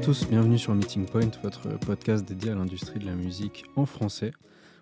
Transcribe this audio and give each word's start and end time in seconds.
tous, 0.00 0.26
bienvenue 0.26 0.56
sur 0.56 0.74
Meeting 0.74 1.04
Point, 1.04 1.30
votre 1.42 1.78
podcast 1.78 2.26
dédié 2.26 2.52
à 2.52 2.54
l'industrie 2.54 2.98
de 2.98 3.04
la 3.04 3.14
musique 3.14 3.66
en 3.76 3.84
français. 3.84 4.32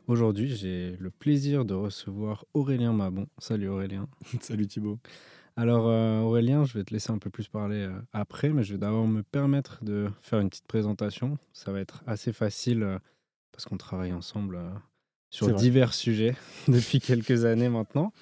Aujourd'hui, 0.06 0.54
j'ai 0.54 0.96
le 1.00 1.10
plaisir 1.10 1.64
de 1.64 1.74
recevoir 1.74 2.44
Aurélien 2.54 2.92
Mabon. 2.92 3.26
Salut 3.38 3.68
Aurélien. 3.68 4.06
Salut 4.40 4.68
Thibaut. 4.68 5.00
Alors 5.56 5.88
euh, 5.88 6.20
Aurélien, 6.20 6.64
je 6.64 6.78
vais 6.78 6.84
te 6.84 6.94
laisser 6.94 7.10
un 7.10 7.18
peu 7.18 7.30
plus 7.30 7.48
parler 7.48 7.78
euh, 7.78 8.00
après, 8.12 8.50
mais 8.50 8.62
je 8.62 8.74
vais 8.74 8.78
d'abord 8.78 9.08
me 9.08 9.24
permettre 9.24 9.82
de 9.82 10.08
faire 10.22 10.38
une 10.38 10.50
petite 10.50 10.68
présentation. 10.68 11.36
Ça 11.52 11.72
va 11.72 11.80
être 11.80 12.04
assez 12.06 12.32
facile 12.32 12.84
euh, 12.84 12.98
parce 13.50 13.64
qu'on 13.64 13.76
travaille 13.76 14.12
ensemble 14.12 14.60
sur 15.30 15.52
divers 15.52 15.94
sujets 15.94 16.36
depuis 16.68 17.00
quelques 17.00 17.44
années 17.44 17.68
maintenant. 17.68 18.12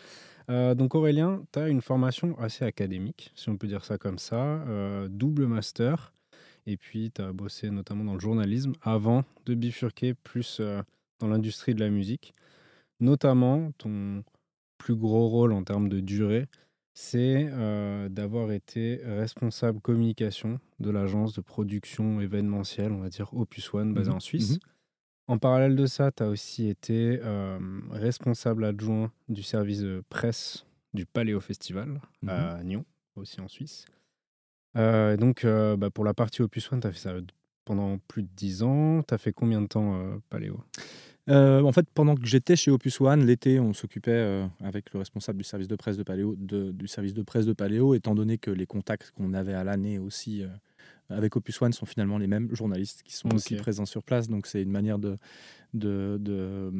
donc 0.49 0.95
Aurélien, 0.95 1.43
tu 1.53 1.59
as 1.59 1.69
une 1.69 1.83
formation 1.83 2.39
assez 2.39 2.65
académique, 2.65 3.33
si 3.35 3.51
on 3.51 3.59
peut 3.59 3.67
dire 3.67 3.85
ça 3.85 3.99
comme 3.99 4.19
ça, 4.19 4.65
double 5.11 5.47
master, 5.47 6.15
et 6.67 6.77
puis 6.77 7.11
tu 7.13 7.23
as 7.23 7.33
bossé 7.33 7.71
notamment 7.71 8.05
dans 8.05 8.15
le 8.15 8.21
journalisme 8.21 8.73
avant 8.83 9.25
de 9.47 9.55
bifurquer 9.55 10.15
plus 10.15 10.61
dans 11.21 11.29
l'industrie 11.29 11.75
de 11.75 11.81
la 11.81 11.91
musique. 11.91 12.35
Notamment, 13.01 13.73
ton 13.79 14.25
plus 14.79 14.95
gros 14.95 15.29
rôle 15.29 15.53
en 15.53 15.65
termes 15.65 15.89
de 15.89 16.01
durée, 16.01 16.47
c'est 16.95 17.49
euh, 17.53 18.09
d'avoir 18.09 18.53
été 18.53 19.01
responsable 19.05 19.81
communication 19.81 20.61
de 20.81 20.91
l'agence 20.91 21.35
de 21.35 21.43
production 21.43 22.21
événementielle, 22.21 22.93
on 22.93 23.01
va 23.01 23.11
dire 23.11 23.35
Opus 23.35 23.73
One, 23.75 23.93
basée 23.93 24.11
mmh 24.11 24.15
en 24.15 24.21
Suisse. 24.21 24.53
Mmh 24.53 24.59
en 25.29 25.39
parallèle 25.39 25.75
de 25.75 25.87
ça, 25.87 26.13
tu 26.13 26.23
as 26.23 26.29
aussi 26.29 26.69
été 26.69 27.19
euh, 27.21 27.59
responsable 27.91 28.65
adjoint 28.65 29.11
du 29.29 29.43
service 29.43 29.81
de 29.81 30.05
presse 30.09 30.67
du 30.95 31.05
Paléo 31.05 31.41
Festival 31.41 32.01
mmh 32.23 32.29
à 32.29 32.63
Nyon, 32.63 32.85
aussi 33.17 33.41
en 33.41 33.49
Suisse. 33.49 33.87
Euh, 34.77 35.17
donc, 35.17 35.45
bah, 35.45 35.91
pour 35.91 36.05
la 36.05 36.15
partie 36.15 36.43
Opus 36.43 36.71
One, 36.73 36.81
tu 36.81 36.87
as 36.87 36.93
fait 36.93 36.99
ça 36.99 37.15
pendant 37.65 37.99
plus 38.09 38.23
de 38.23 38.29
10 38.37 38.63
ans. 38.63 39.03
Tu 39.03 39.15
as 39.15 39.19
fait 39.19 39.33
combien 39.33 39.61
de 39.61 39.67
temps 39.67 40.01
Paléo? 40.31 40.61
Euh, 41.29 41.63
en 41.63 41.73
fait, 41.73 41.87
pendant 41.93 42.15
que 42.15 42.25
j'étais 42.25 42.55
chez 42.55 42.71
Opus 42.71 43.01
One, 43.01 43.27
l'été, 43.27 43.59
on 43.59 43.73
s'occupait 43.73 44.13
euh, 44.13 44.47
avec 44.63 44.93
le 44.93 45.01
responsable 45.01 45.39
du 45.39 45.45
service 45.45 45.67
de 45.67 45.75
presse 45.75 45.97
de 45.97 46.05
Paléo, 46.05 46.37
du 46.37 46.87
service 46.87 47.15
de 47.15 47.23
presse 47.23 47.47
de 47.47 47.53
Paléo, 47.53 47.95
étant 47.95 48.15
donné 48.15 48.39
que 48.39 48.51
les 48.51 48.67
contacts 48.67 49.11
qu'on 49.11 49.35
avait 49.35 49.55
à 49.55 49.65
l'année 49.65 49.99
aussi 49.99 50.43
euh, 50.43 50.49
avec 51.09 51.37
Opus 51.37 51.61
One 51.63 51.73
sont 51.73 51.87
finalement 51.87 52.19
les 52.19 52.27
mêmes 52.27 52.55
journalistes 52.55 53.03
qui 53.05 53.15
sont 53.17 53.33
aussi 53.35 53.57
présents 53.57 53.87
sur 53.87 54.03
place. 54.03 54.29
Donc 54.29 54.47
c'est 54.47 54.63
une 54.63 54.71
manière 54.71 54.99
de, 54.99 55.17
de, 55.75 56.19
de, 56.21 56.71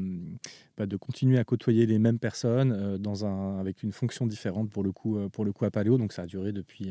bah, 0.77 0.87
de, 0.87 0.97
continuer 0.97 1.39
à 1.39 1.45
côtoyer 1.45 1.87
les 1.87 1.99
mêmes 1.99 2.19
personnes 2.19 2.99
dans 2.99 3.25
un, 3.25 3.59
avec 3.59 3.83
une 3.83 3.93
fonction 3.93 4.27
différente 4.27 4.71
pour 4.71 4.83
le 4.83 4.93
coup, 4.93 5.19
pour 5.31 5.45
le 5.45 5.53
coup 5.53 5.65
à 5.65 5.71
Paléo. 5.71 5.99
Donc 5.99 6.13
ça 6.13 6.23
a 6.23 6.27
duré 6.27 6.53
depuis. 6.53 6.91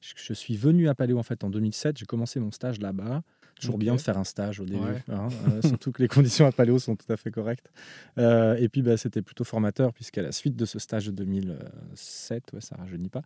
je 0.00 0.32
suis 0.32 0.56
venu 0.56 0.88
à 0.88 0.94
Paléo 0.94 1.18
en 1.18 1.22
fait 1.22 1.44
en 1.44 1.50
2007. 1.50 1.98
J'ai 1.98 2.06
commencé 2.06 2.40
mon 2.40 2.50
stage 2.50 2.80
là-bas. 2.80 3.22
Toujours 3.60 3.78
bien 3.78 3.94
de 3.94 4.00
faire 4.00 4.18
un 4.18 4.24
stage 4.24 4.60
au 4.60 4.64
début, 4.64 4.82
hein, 5.08 5.28
euh, 5.48 5.62
surtout 5.62 5.92
que 5.92 6.02
les 6.02 6.08
conditions 6.08 6.46
à 6.46 6.52
Paléo 6.52 6.78
sont 6.78 6.96
tout 6.96 7.10
à 7.10 7.16
fait 7.16 7.30
correctes. 7.30 7.70
Euh, 8.18 8.56
et 8.56 8.68
puis, 8.68 8.82
bah, 8.82 8.96
c'était 8.96 9.22
plutôt 9.22 9.44
formateur, 9.44 9.92
puisqu'à 9.92 10.22
la 10.22 10.32
suite 10.32 10.56
de 10.56 10.64
ce 10.64 10.78
stage 10.78 11.06
de 11.06 11.12
2007, 11.12 12.52
ouais, 12.52 12.60
ça 12.60 12.76
rajeunit 12.76 13.08
pas, 13.08 13.22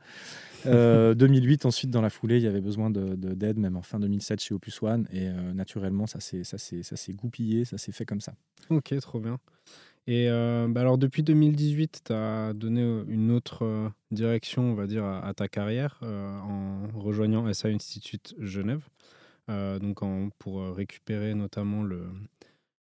2008, 0.64 0.68
euh, 0.68 1.14
ensuite, 1.68 1.90
dans 1.90 2.02
la 2.02 2.10
foulée, 2.10 2.36
il 2.36 2.42
y 2.42 2.46
avait 2.46 2.60
besoin 2.60 2.90
d'aide, 2.90 3.18
de, 3.20 3.60
même 3.60 3.76
en 3.76 3.82
fin 3.82 3.98
2007 3.98 4.40
chez 4.40 4.54
Opus 4.54 4.82
One. 4.82 5.08
Et 5.12 5.28
naturellement, 5.54 6.06
ça 6.06 6.20
s'est 6.20 7.12
goupillé, 7.14 7.64
ça 7.64 7.78
s'est 7.78 7.92
fait 7.92 8.04
comme 8.04 8.20
ça. 8.20 8.34
Ok, 8.70 8.94
trop 9.00 9.20
bien. 9.20 9.38
Et 10.06 10.28
bah, 10.28 10.80
alors, 10.80 10.98
depuis 10.98 11.22
2018, 11.22 12.02
tu 12.04 12.12
as 12.12 12.52
donné 12.52 12.82
une 13.08 13.30
autre 13.30 13.90
direction, 14.10 14.70
on 14.70 14.74
va 14.74 14.86
dire, 14.86 15.04
à, 15.04 15.26
à 15.26 15.32
ta 15.32 15.48
carrière 15.48 16.00
en 16.02 16.86
rejoignant 16.94 17.50
SA 17.52 17.68
Institute 17.68 18.34
Genève. 18.38 18.82
Euh, 19.48 19.78
donc 19.78 20.00
pour 20.38 20.60
euh, 20.60 20.72
récupérer 20.72 21.34
notamment 21.34 21.82
le, 21.82 22.04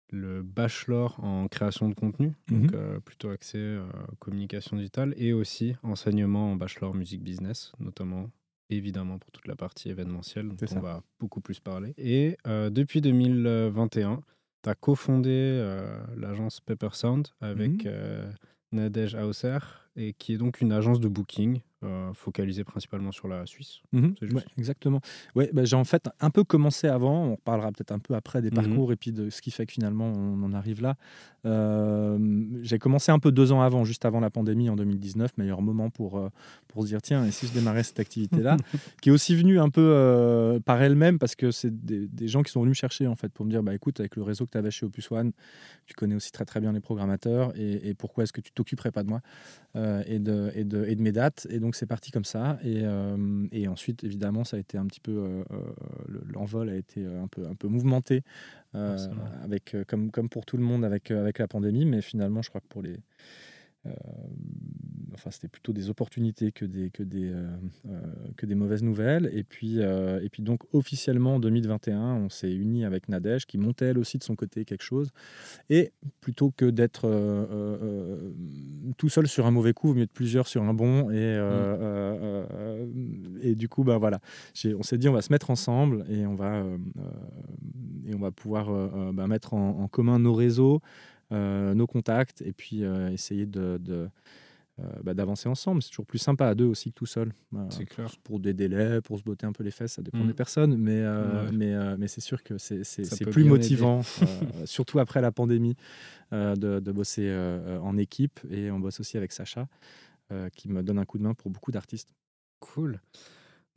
le 0.09 0.41
bachelor 0.41 1.23
en 1.23 1.47
création 1.47 1.89
de 1.89 1.93
contenu, 1.93 2.33
donc 2.49 2.71
mhm. 2.71 2.73
euh, 2.73 2.99
plutôt 2.99 3.29
axé 3.29 3.77
communication 4.19 4.77
digitale, 4.77 5.13
et 5.17 5.33
aussi 5.33 5.75
enseignement 5.83 6.51
en 6.51 6.55
bachelor 6.55 6.93
musique 6.93 7.23
business, 7.23 7.71
notamment 7.79 8.29
évidemment 8.69 9.19
pour 9.19 9.31
toute 9.31 9.47
la 9.47 9.55
partie 9.55 9.89
événementielle, 9.89 10.49
dont 10.49 10.55
on 10.75 10.79
va 10.79 11.03
beaucoup 11.19 11.39
plus 11.39 11.59
parler. 11.59 11.93
Et 11.97 12.37
depuis 12.45 12.99
2021, 12.99 14.21
tu 14.63 14.69
as 14.69 14.73
cofondé 14.73 15.63
l'agence 16.17 16.61
Pepper 16.61 16.89
Sound 16.93 17.27
avec 17.41 17.85
mhm. 17.85 18.33
Nadège 18.71 19.13
Hauser, 19.13 19.59
et 19.95 20.13
qui 20.13 20.33
est 20.33 20.37
donc 20.37 20.61
une 20.61 20.71
agence 20.71 20.99
de 20.99 21.07
booking 21.07 21.61
euh, 21.83 22.13
focalisée 22.13 22.63
principalement 22.63 23.11
sur 23.11 23.27
la 23.27 23.45
Suisse. 23.45 23.81
Mhm. 23.91 24.15
exactement. 24.57 25.01
Ouais, 25.35 25.49
bah, 25.53 25.65
j'ai 25.65 25.75
en 25.75 25.83
fait 25.83 26.07
un 26.21 26.29
peu 26.29 26.45
commencé 26.45 26.87
avant, 26.87 27.25
on 27.25 27.35
parlera 27.35 27.71
peut-être 27.73 27.91
un 27.91 27.99
peu 27.99 28.15
après 28.15 28.41
des 28.41 28.49
mhm. 28.49 28.55
parcours 28.55 28.93
et 28.93 28.95
puis 28.95 29.11
de 29.11 29.29
ce 29.29 29.41
qui 29.41 29.51
fait 29.51 29.65
que 29.65 29.73
finalement 29.73 30.05
on 30.05 30.41
en 30.43 30.53
arrive 30.53 30.81
là. 30.81 30.95
Euh, 31.45 32.17
j'ai 32.61 32.79
commencé 32.79 33.11
un 33.11 33.19
peu 33.19 33.31
deux 33.31 33.51
ans 33.51 33.61
avant, 33.61 33.83
juste 33.83 34.05
avant 34.05 34.21
la 34.21 34.29
pandémie 34.29 34.69
en 34.69 34.75
2019, 34.77 35.37
meilleur 35.37 35.61
moment 35.61 35.89
pour, 35.89 36.17
euh, 36.17 36.29
pour 36.69 36.83
se 36.83 36.87
dire 36.87 37.01
tiens, 37.01 37.25
et 37.25 37.31
si 37.31 37.45
je 37.45 37.53
démarrais 37.53 37.83
cette 37.83 37.99
activité-là, 37.99 38.55
qui 39.01 39.09
est 39.09 39.11
aussi 39.11 39.35
venue 39.35 39.59
un 39.59 39.69
peu 39.69 40.59
par 40.65 40.81
elle-même 40.81 41.19
parce 41.19 41.35
que 41.35 41.51
c'est 41.51 41.85
des, 41.85 42.07
des, 42.07 42.27
gens 42.29 42.41
qui 42.41 42.51
sont 42.51 42.61
venus 42.61 42.71
me 42.71 42.75
chercher 42.75 43.05
en 43.05 43.15
fait 43.15 43.31
pour 43.31 43.45
me 43.45 43.51
dire 43.51 43.61
bah 43.61 43.75
écoute, 43.75 43.99
avec 43.99 44.15
le 44.15 44.23
réseau 44.23 44.45
que 44.45 44.51
tu 44.51 44.57
avais 44.57 44.71
chez 44.71 44.85
Opus 44.85 45.11
One, 45.11 45.33
tu 45.85 45.93
connais 45.93 46.15
aussi 46.15 46.31
très 46.31 46.45
très 46.45 46.61
bien 46.61 46.71
les 46.71 46.79
programmateurs 46.79 47.51
et, 47.55 47.89
et 47.89 47.93
pourquoi 47.93 48.23
est-ce 48.23 48.33
que 48.33 48.41
tu 48.41 48.51
t'occuperais 48.51 48.91
pas 48.91 49.03
de 49.03 49.09
moi 49.09 49.21
et, 50.07 50.19
de, 50.19 50.51
et, 50.55 50.63
de, 50.63 50.85
et, 50.85 50.95
de, 50.95 51.01
mes 51.01 51.11
dates. 51.11 51.47
Et 51.49 51.59
donc 51.59 51.74
c'est 51.75 51.85
parti 51.85 52.11
comme 52.11 52.25
ça. 52.25 52.57
Et, 52.63 52.81
euh, 52.83 53.47
et, 53.51 53.67
ensuite, 53.67 54.03
évidemment, 54.03 54.43
ça 54.43 54.57
a 54.57 54.59
été 54.59 54.77
un 54.77 54.85
petit 54.85 54.99
peu. 54.99 55.11
Euh, 55.11 55.43
l'envol 56.33 56.69
a 56.69 56.75
été 56.75 57.05
un 57.05 57.27
peu, 57.27 57.45
un 57.47 57.55
peu 57.55 57.67
mouvementé, 57.67 58.23
avec, 58.73 59.75
comme, 59.87 60.11
comme 60.11 60.29
pour 60.29 60.45
tout 60.45 60.57
le 60.57 60.63
monde 60.63 60.83
avec, 60.83 61.11
avec 61.11 61.39
la 61.39 61.47
pandémie. 61.47 61.85
Mais 61.85 62.01
finalement, 62.01 62.41
je 62.41 62.49
crois 62.49 62.61
que 62.61 62.67
pour 62.67 62.81
les 62.81 62.97
euh, 63.85 63.91
enfin, 65.15 65.31
c'était 65.31 65.47
plutôt 65.47 65.73
des 65.73 65.89
opportunités 65.89 66.51
que 66.51 66.65
des, 66.65 66.91
que 66.91 67.03
des, 67.03 67.31
euh, 67.31 67.47
euh, 67.87 68.01
que 68.37 68.45
des 68.45 68.55
mauvaises 68.55 68.83
nouvelles. 68.83 69.29
Et 69.33 69.43
puis, 69.43 69.79
et 69.79 70.29
puis 70.31 70.43
donc, 70.43 70.61
officiellement, 70.73 71.35
en 71.35 71.39
2021, 71.39 72.15
on 72.15 72.29
s'est 72.29 72.53
uni 72.53 72.85
avec 72.85 73.09
Nadège, 73.09 73.45
qui 73.45 73.57
montait 73.57 73.85
elle 73.85 73.97
aussi 73.97 74.17
de 74.17 74.23
son 74.23 74.35
côté 74.35 74.65
quelque 74.65 74.83
chose. 74.83 75.11
Et 75.69 75.91
plutôt 76.21 76.51
que 76.51 76.65
d'être 76.65 77.05
tout 78.97 79.09
seul 79.09 79.27
sur 79.27 79.45
un 79.45 79.51
mauvais 79.51 79.73
coup, 79.73 79.93
mieux 79.93 80.05
de 80.05 80.11
plusieurs 80.11 80.47
sur 80.47 80.63
un 80.63 80.73
bon. 80.73 81.09
Et, 81.11 81.37
mm. 81.37 83.39
et 83.41 83.55
du 83.55 83.69
coup, 83.69 83.83
bah, 83.83 83.97
voilà, 83.97 84.19
on 84.77 84.83
s'est 84.83 84.97
dit, 84.97 85.09
on 85.09 85.13
va 85.13 85.21
se 85.21 85.31
mettre 85.31 85.49
ensemble 85.49 86.05
et 86.09 86.25
on 86.25 86.35
va, 86.35 86.63
et 88.05 88.13
on 88.13 88.19
va 88.19 88.31
pouvoir 88.31 88.71
bah, 89.13 89.27
mettre 89.27 89.53
en, 89.53 89.81
en, 89.81 89.87
commun 89.87 90.19
nos 90.19 90.33
réseaux. 90.33 90.81
Euh, 91.31 91.73
nos 91.73 91.87
contacts 91.87 92.43
et 92.43 92.53
puis 92.53 92.83
euh, 92.83 93.09
essayer 93.09 93.47
de, 93.47 93.79
euh, 93.89 94.07
bah, 95.03 95.13
d'avancer 95.13 95.47
ensemble. 95.47 95.81
C'est 95.81 95.89
toujours 95.89 96.05
plus 96.05 96.19
sympa 96.19 96.47
à 96.47 96.55
deux 96.55 96.65
aussi 96.65 96.91
que 96.91 96.95
tout 96.95 97.05
seul. 97.05 97.33
c'est 97.69 97.85
clair. 97.85 98.11
Pour 98.23 98.39
des 98.39 98.53
délais, 98.53 99.01
pour 99.01 99.17
se 99.17 99.23
botter 99.23 99.45
un 99.45 99.53
peu 99.53 99.63
les 99.63 99.71
fesses, 99.71 99.93
ça 99.93 100.01
dépend 100.01 100.25
des 100.25 100.33
mmh. 100.33 100.35
personnes, 100.35 100.77
mais, 100.77 101.03
mais, 101.53 101.97
mais 101.97 102.07
c'est 102.07 102.21
sûr 102.21 102.43
que 102.43 102.57
c'est, 102.57 102.83
c'est, 102.83 103.29
plus 103.29 103.45
motivant, 103.45 104.01
surtout 104.65 104.99
après 104.99 105.21
la 105.21 105.31
pandémie, 105.31 105.75
de, 106.31 106.79
de, 106.79 106.91
bosser 106.91 107.33
en 107.81 107.97
équipe. 107.97 108.39
Et 108.49 108.69
on 108.69 108.79
bosse 108.79 108.99
aussi 108.99 109.15
avec 109.17 109.31
Sacha, 109.31 109.67
qui 110.55 110.69
me 110.69 110.83
donne 110.83 110.99
un 110.99 111.05
coup 111.05 111.17
de 111.17 111.23
main 111.23 111.33
pour 111.33 111.51
beaucoup 111.51 111.71
d'artistes. 111.71 112.13
Cool. 112.59 112.99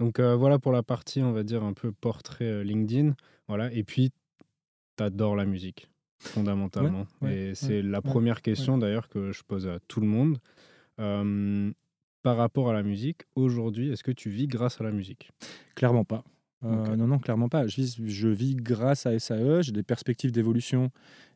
Donc 0.01 0.21
voilà 0.21 0.59
pour 0.59 0.73
la 0.73 0.83
partie, 0.83 1.23
on 1.23 1.33
va 1.33 1.45
dire, 1.45 1.63
un 1.63 1.75
peu 1.75 1.93
portrait 1.93 2.65
LinkedIn. 2.65 3.15
Voilà. 3.47 3.73
Et 3.73 3.85
puis, 3.85 4.13
tu 4.97 5.05
adores 5.05 5.37
la 5.37 5.45
musique 5.45 5.89
fondamentalement. 6.19 7.07
et 7.27 7.55
c'est 7.55 7.83
la 7.83 8.03
première 8.03 8.43
question 8.43 8.79
d'ailleurs 8.79 9.09
que 9.09 9.33
je 9.33 9.43
pose 9.43 9.67
à 9.67 9.79
tout 9.87 10.01
le 10.01 10.07
monde. 10.07 10.39
Par 10.99 12.37
rapport 12.37 12.69
à 12.69 12.73
la 12.73 12.83
musique, 12.83 13.23
aujourd'hui, 13.37 13.91
est-ce 13.91 14.03
que 14.03 14.13
tu 14.13 14.31
vis 14.31 14.47
grâce 14.47 14.81
à 14.81 14.85
la 14.85 14.91
musique? 14.91 15.31
Clairement 15.75 16.05
pas. 16.05 16.25
Euh, 16.65 16.97
non, 16.97 17.07
non, 17.07 17.19
clairement 17.19 17.49
pas. 17.49 17.67
Je 17.67 17.77
vis, 17.77 18.01
je 18.05 18.29
vis 18.29 18.57
grâce 18.57 19.07
à 19.07 19.17
SAE, 19.19 19.63
j'ai 19.63 19.73
des 19.73 19.83
perspectives 19.83 20.33
d'évolution 20.33 20.91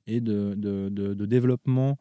et 0.07 0.21
de, 0.21 0.55
de, 0.57 0.89
de, 0.89 1.27
développement 1.27 1.97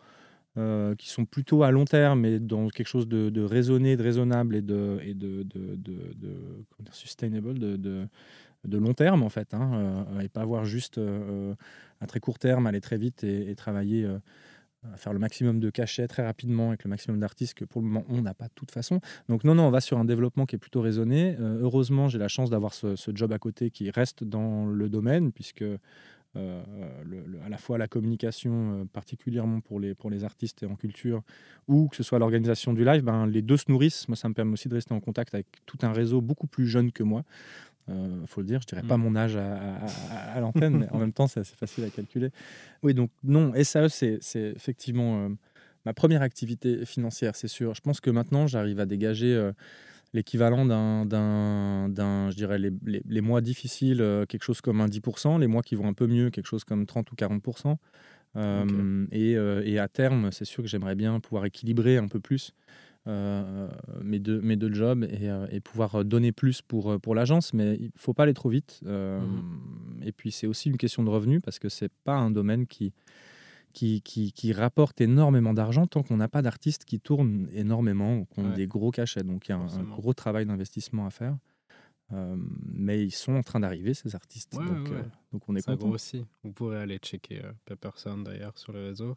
euh, 0.57 0.95
qui 0.95 1.09
sont 1.09 1.25
plutôt 1.25 1.61
à 1.61 1.69
long 1.69 1.85
terme 1.85 2.25
et 2.25 2.39
dans 2.39 2.67
quelque 2.69 2.87
chose 2.87 3.07
de, 3.07 3.29
de 3.29 3.41
raisonné, 3.43 3.95
de 3.95 4.03
raisonnable 4.03 4.55
et 4.55 4.61
de, 4.61 4.99
et 5.03 5.13
de, 5.13 5.43
de, 5.43 5.75
de, 5.75 6.91
sustainable, 6.91 7.59
de, 7.59 7.75
de, 8.65 8.77
long 8.77 8.93
terme 8.95 9.21
en 9.21 9.29
fait, 9.29 9.53
hein, 9.53 10.05
euh, 10.15 10.19
et 10.21 10.29
pas 10.29 10.41
avoir 10.41 10.65
juste 10.65 10.99
à 12.01 12.07
très 12.07 12.19
court 12.19 12.39
terme, 12.39 12.65
aller 12.65 12.81
très 12.81 12.97
vite 12.97 13.23
et, 13.23 13.53
travailler, 13.55 14.03
euh, 14.03 14.17
faire 14.95 15.13
le 15.13 15.19
maximum 15.19 15.59
de 15.59 15.69
cachets 15.69 16.07
très 16.07 16.25
rapidement 16.25 16.69
avec 16.69 16.83
le 16.83 16.89
maximum 16.89 17.19
d'artistes 17.19 17.53
que 17.53 17.65
pour 17.65 17.81
le 17.81 17.87
moment 17.87 18.05
on 18.09 18.21
n'a 18.21 18.33
pas 18.33 18.47
de 18.47 18.53
toute 18.55 18.71
façon. 18.71 18.99
Donc 19.29 19.43
non, 19.43 19.55
non, 19.55 19.63
on 19.67 19.71
va 19.71 19.81
sur 19.81 19.97
un 19.97 20.05
développement 20.05 20.45
qui 20.45 20.55
est 20.55 20.59
plutôt 20.59 20.81
raisonné. 20.81 21.35
Euh, 21.39 21.59
heureusement, 21.61 22.07
j'ai 22.07 22.17
la 22.17 22.27
chance 22.27 22.49
d'avoir 22.49 22.73
ce, 22.73 22.95
job 23.13 23.31
à 23.31 23.39
côté 23.39 23.69
qui 23.69 23.89
reste 23.91 24.23
dans 24.23 24.65
le 24.65 24.89
domaine, 24.89 25.31
puisque 25.31 25.63
euh, 26.37 26.63
à 27.45 27.49
la 27.49 27.57
fois 27.57 27.77
la 27.77 27.87
communication, 27.87 28.87
particulièrement 28.93 29.59
pour 29.59 29.79
les, 29.79 29.93
pour 29.93 30.09
les 30.09 30.23
artistes 30.23 30.63
et 30.63 30.65
en 30.65 30.75
culture, 30.75 31.21
ou 31.67 31.87
que 31.89 31.95
ce 31.95 32.03
soit 32.03 32.19
l'organisation 32.19 32.73
du 32.73 32.85
live, 32.85 33.03
ben, 33.03 33.27
les 33.27 33.41
deux 33.41 33.57
se 33.57 33.65
nourrissent. 33.69 34.07
Moi, 34.07 34.15
ça 34.15 34.29
me 34.29 34.33
permet 34.33 34.53
aussi 34.53 34.69
de 34.69 34.75
rester 34.75 34.93
en 34.93 34.99
contact 34.99 35.33
avec 35.35 35.47
tout 35.65 35.77
un 35.81 35.91
réseau 35.91 36.21
beaucoup 36.21 36.47
plus 36.47 36.67
jeune 36.67 36.91
que 36.91 37.03
moi. 37.03 37.23
Il 37.87 38.27
faut 38.27 38.41
le 38.41 38.47
dire, 38.47 38.61
je 38.61 38.67
dirais 38.67 38.83
pas 38.83 38.97
mm. 38.97 39.01
mon 39.01 39.15
âge 39.15 39.35
à, 39.35 40.39
l'antenne, 40.39 40.77
mais 40.77 40.89
en 40.89 40.97
même 40.99 41.13
temps, 41.13 41.27
c'est 41.27 41.41
assez 41.41 41.55
facile 41.55 41.83
à 41.83 41.89
calculer. 41.89 42.29
Oui, 42.83 42.93
donc 42.93 43.09
non, 43.23 43.51
SAE, 43.63 43.89
c'est 43.89 44.19
effectivement 44.55 45.29
ma 45.85 45.93
première 45.93 46.21
activité 46.21 46.85
financière, 46.85 47.35
c'est 47.35 47.47
sûr. 47.47 47.73
Je 47.73 47.81
pense 47.81 47.99
que 47.99 48.09
maintenant, 48.09 48.47
j'arrive 48.47 48.79
à 48.79 48.85
dégager 48.85 49.51
l'équivalent 50.13 50.65
d'un, 50.65 52.29
je 52.29 52.35
dirais, 52.35 52.59
les, 52.59 53.21
mois 53.21 53.41
difficiles, 53.41 54.25
quelque 54.29 54.43
chose 54.43 54.61
comme 54.61 54.79
un 54.79 54.87
10%, 54.87 55.39
les 55.39 55.47
mois 55.47 55.63
qui 55.63 55.75
vont 55.75 55.87
un 55.87 55.93
peu 55.93 56.07
mieux, 56.07 56.29
quelque 56.29 56.47
chose 56.47 56.63
comme 56.63 56.85
30 56.85 57.11
ou 57.11 57.15
40%. 57.15 57.77
et, 59.11 59.31
et, 59.71 59.79
à 59.79 59.87
terme, 59.87 60.31
c'est 60.31 60.45
sûr 60.45 60.63
que 60.63 60.69
j'aimerais 60.69 60.95
bien 60.95 61.19
pouvoir 61.19 61.45
équilibrer 61.45 61.97
un 61.97 62.07
peu 62.07 62.19
plus 62.19 62.53
euh, 62.53 62.90
mes, 63.06 64.19
deux, 64.19 64.42
mes 64.42 64.56
deux 64.56 64.71
jobs 64.74 65.03
et, 65.03 65.30
euh, 65.30 65.48
et, 65.51 65.59
pouvoir 65.59 66.06
donner 66.06 66.31
plus 66.31 66.62
pour, 66.62 67.00
pour 67.00 67.15
l'agence, 67.15 67.53
mais 67.53 67.75
il 67.75 67.86
ne 67.86 67.92
faut 67.95 68.13
pas 68.13 68.24
aller 68.24 68.33
trop 68.33 68.50
vite. 68.50 68.80
Euh, 68.86 69.19
mmh. 69.19 70.03
Et 70.03 70.12
puis 70.12 70.31
c'est 70.31 70.48
aussi 70.48 70.69
une 70.69 70.77
question 70.77 71.03
de 71.03 71.09
revenus 71.09 71.42
parce 71.44 71.59
que 71.59 71.69
ce 71.69 71.86
n'est 71.86 71.92
pas 72.03 72.15
un 72.15 72.30
domaine 72.30 72.68
qui, 72.68 72.94
qui, 73.74 74.01
qui, 74.01 74.31
qui 74.33 74.53
rapporte 74.53 75.01
énormément 75.01 75.53
d'argent 75.53 75.88
tant 75.88 76.03
qu'on 76.03 76.18
n'a 76.18 76.27
pas 76.27 76.42
d'artistes 76.42 76.86
qui 76.86 77.00
tournent 77.00 77.48
énormément, 77.53 78.25
qui 78.25 78.39
ont 78.39 78.53
des 78.53 78.68
gros 78.68 78.92
cachets. 78.92 79.24
Donc 79.24 79.48
il 79.48 79.51
y 79.51 79.53
a 79.53 79.57
un, 79.57 79.83
gros 79.83 80.13
travail 80.13 80.45
d'investissement 80.45 81.06
à 81.07 81.09
faire. 81.09 81.36
mais 82.12 83.03
ils 83.03 83.12
sont 83.12 83.33
en 83.33 83.44
train 83.44 83.62
d'arriver, 83.62 83.94
ces 83.94 84.15
artistes. 84.15 84.53
donc, 84.53 84.89
donc, 85.31 85.50
on 85.50 85.56
est 85.56 85.65
content. 85.65 85.89
aussi. 85.89 86.25
Vous 86.44 86.51
pourrez 86.51 86.77
aller 86.77 86.98
checker 86.98 87.42
Pepper 87.65 87.92
Sound 87.95 88.25
d'ailleurs 88.25 88.57
sur 88.57 88.74
les 88.74 88.89
réseaux. 88.89 89.15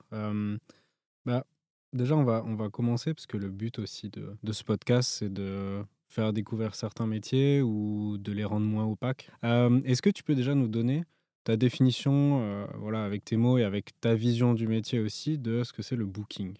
bah, 1.26 1.44
Déjà, 1.94 2.16
on 2.16 2.24
va, 2.24 2.42
on 2.44 2.56
va 2.56 2.68
commencer 2.70 3.14
parce 3.14 3.26
que 3.26 3.36
le 3.36 3.48
but 3.48 3.78
aussi 3.78 4.10
de, 4.10 4.36
de 4.42 4.52
ce 4.52 4.64
podcast, 4.64 5.08
c'est 5.18 5.32
de 5.32 5.84
faire 6.08 6.32
découvrir 6.32 6.74
certains 6.74 7.06
métiers 7.06 7.62
ou 7.62 8.18
de 8.18 8.32
les 8.32 8.44
rendre 8.44 8.66
moins 8.66 8.84
opaques. 8.84 9.30
Euh, 9.44 9.80
est-ce 9.84 10.02
que 10.02 10.10
tu 10.10 10.24
peux 10.24 10.34
déjà 10.34 10.56
nous 10.56 10.66
donner 10.66 11.04
ta 11.44 11.56
définition, 11.56 12.40
euh, 12.42 12.66
voilà, 12.78 13.04
avec 13.04 13.24
tes 13.24 13.36
mots 13.36 13.58
et 13.58 13.64
avec 13.64 13.92
ta 14.00 14.14
vision 14.14 14.54
du 14.54 14.66
métier 14.66 14.98
aussi, 14.98 15.38
de 15.38 15.62
ce 15.62 15.72
que 15.72 15.82
c'est 15.82 15.94
le 15.94 16.06
booking? 16.06 16.54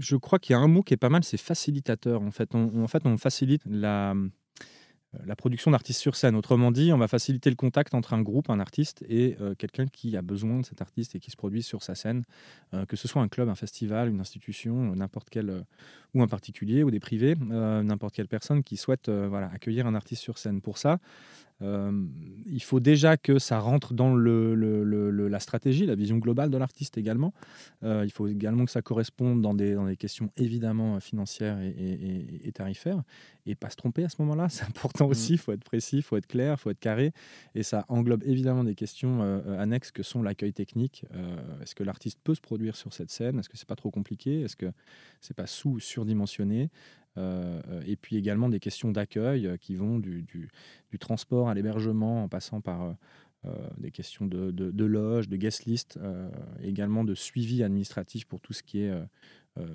Je 0.00 0.16
crois 0.16 0.38
qu'il 0.38 0.54
y 0.54 0.56
a 0.56 0.60
un 0.60 0.68
mot 0.68 0.82
qui 0.82 0.94
est 0.94 0.98
pas 0.98 1.10
mal, 1.10 1.24
c'est 1.24 1.36
facilitateur. 1.36 2.22
En 2.22 2.30
fait, 2.30 2.54
on, 2.54 2.82
en 2.82 2.88
fait, 2.88 3.04
on 3.04 3.18
facilite 3.18 3.62
la, 3.66 4.14
la 5.24 5.36
production 5.36 5.70
d'artistes 5.70 6.00
sur 6.00 6.16
scène. 6.16 6.36
Autrement 6.36 6.70
dit, 6.70 6.92
on 6.92 6.98
va 6.98 7.08
faciliter 7.08 7.48
le 7.50 7.56
contact 7.56 7.94
entre 7.94 8.12
un 8.12 8.20
groupe, 8.20 8.50
un 8.50 8.60
artiste, 8.60 9.04
et 9.08 9.36
euh, 9.40 9.54
quelqu'un 9.54 9.86
qui 9.86 10.16
a 10.16 10.22
besoin 10.22 10.60
de 10.60 10.66
cet 10.66 10.82
artiste 10.82 11.14
et 11.14 11.20
qui 11.20 11.30
se 11.30 11.36
produit 11.36 11.62
sur 11.62 11.82
sa 11.82 11.94
scène, 11.94 12.24
euh, 12.74 12.84
que 12.84 12.96
ce 12.96 13.08
soit 13.08 13.22
un 13.22 13.28
club, 13.28 13.48
un 13.48 13.54
festival, 13.54 14.10
une 14.10 14.20
institution, 14.20 14.94
n'importe 14.94 15.30
quel, 15.30 15.64
ou 16.14 16.22
un 16.22 16.28
particulier, 16.28 16.82
ou 16.82 16.90
des 16.90 17.00
privés, 17.00 17.34
n'importe 17.36 18.14
quelle 18.14 18.28
personne 18.28 18.62
qui 18.62 18.76
souhaite 18.76 19.08
accueillir 19.52 19.86
un 19.86 19.94
artiste 19.94 20.22
sur 20.22 20.38
scène. 20.38 20.60
Pour 20.60 20.78
ça, 20.78 20.98
il 21.60 22.62
faut 22.62 22.80
déjà 22.80 23.16
que 23.16 23.38
ça 23.38 23.58
rentre 23.58 23.94
dans 23.94 24.14
le, 24.14 24.54
la 25.28 25.40
stratégie, 25.40 25.86
la 25.86 25.94
vision 25.94 26.18
globale 26.18 26.50
de 26.50 26.56
l'artiste 26.56 26.98
également. 26.98 27.32
il 27.82 28.10
faut 28.12 28.28
également 28.28 28.64
que 28.64 28.70
ça 28.70 28.82
corresponde 28.82 29.42
dans 29.42 29.54
des, 29.54 29.74
dans 29.74 29.86
des 29.86 29.96
questions 29.96 30.30
évidemment 30.36 31.00
financières 31.00 31.58
et, 31.60 32.52
tarifaires. 32.54 33.02
Et 33.46 33.54
pas 33.54 33.70
se 33.70 33.76
tromper 33.76 34.04
à 34.04 34.10
ce 34.10 34.16
moment-là, 34.20 34.48
c'est 34.50 34.64
important 34.64 35.08
mmh. 35.08 35.10
aussi. 35.10 35.32
Il 35.32 35.38
faut 35.38 35.52
être 35.52 35.64
précis, 35.64 35.96
il 35.96 36.02
faut 36.02 36.16
être 36.16 36.26
clair, 36.26 36.54
il 36.54 36.60
faut 36.60 36.70
être 36.70 36.78
carré. 36.78 37.12
Et 37.54 37.62
ça 37.62 37.86
englobe 37.88 38.22
évidemment 38.24 38.62
des 38.62 38.74
questions 38.74 39.22
annexes 39.58 39.90
que 39.90 40.02
sont 40.02 40.22
l'accueil 40.22 40.52
technique. 40.52 41.04
Est-ce 41.62 41.74
que 41.74 41.82
l'artiste 41.82 42.20
peut 42.22 42.34
se 42.34 42.40
produire 42.40 42.76
sur 42.76 42.92
cette 42.92 43.10
scène? 43.10 43.38
Est-ce 43.38 43.48
que 43.48 43.56
c'est 43.56 43.68
pas 43.68 43.76
trop 43.76 43.90
compliqué? 43.90 44.42
Est-ce 44.42 44.56
que 44.56 44.70
c'est 45.20 45.36
pas 45.36 45.46
sous-surdimensionné? 45.46 46.70
euh, 47.07 47.07
et 47.86 47.96
puis 47.96 48.16
également 48.16 48.48
des 48.48 48.60
questions 48.60 48.90
d'accueil 48.90 49.46
euh, 49.46 49.56
qui 49.56 49.74
vont 49.74 49.98
du, 49.98 50.26
transport 51.00 51.48
à 51.48 51.54
l'hébergement 51.54 52.24
en 52.24 52.28
passant 52.28 52.60
par 52.60 52.94
euh, 53.44 53.52
des 53.78 53.90
questions 53.90 54.26
de, 54.26 54.50
de, 54.50 54.84
loge, 54.84 55.28
de 55.28 55.36
guest 55.36 55.64
list, 55.64 55.98
également 56.62 57.04
de 57.04 57.14
suivi 57.14 57.62
administratif 57.62 58.24
pour 58.24 58.40
tout 58.40 58.52
ce 58.52 58.62
qui 58.62 58.80
est 58.80 58.92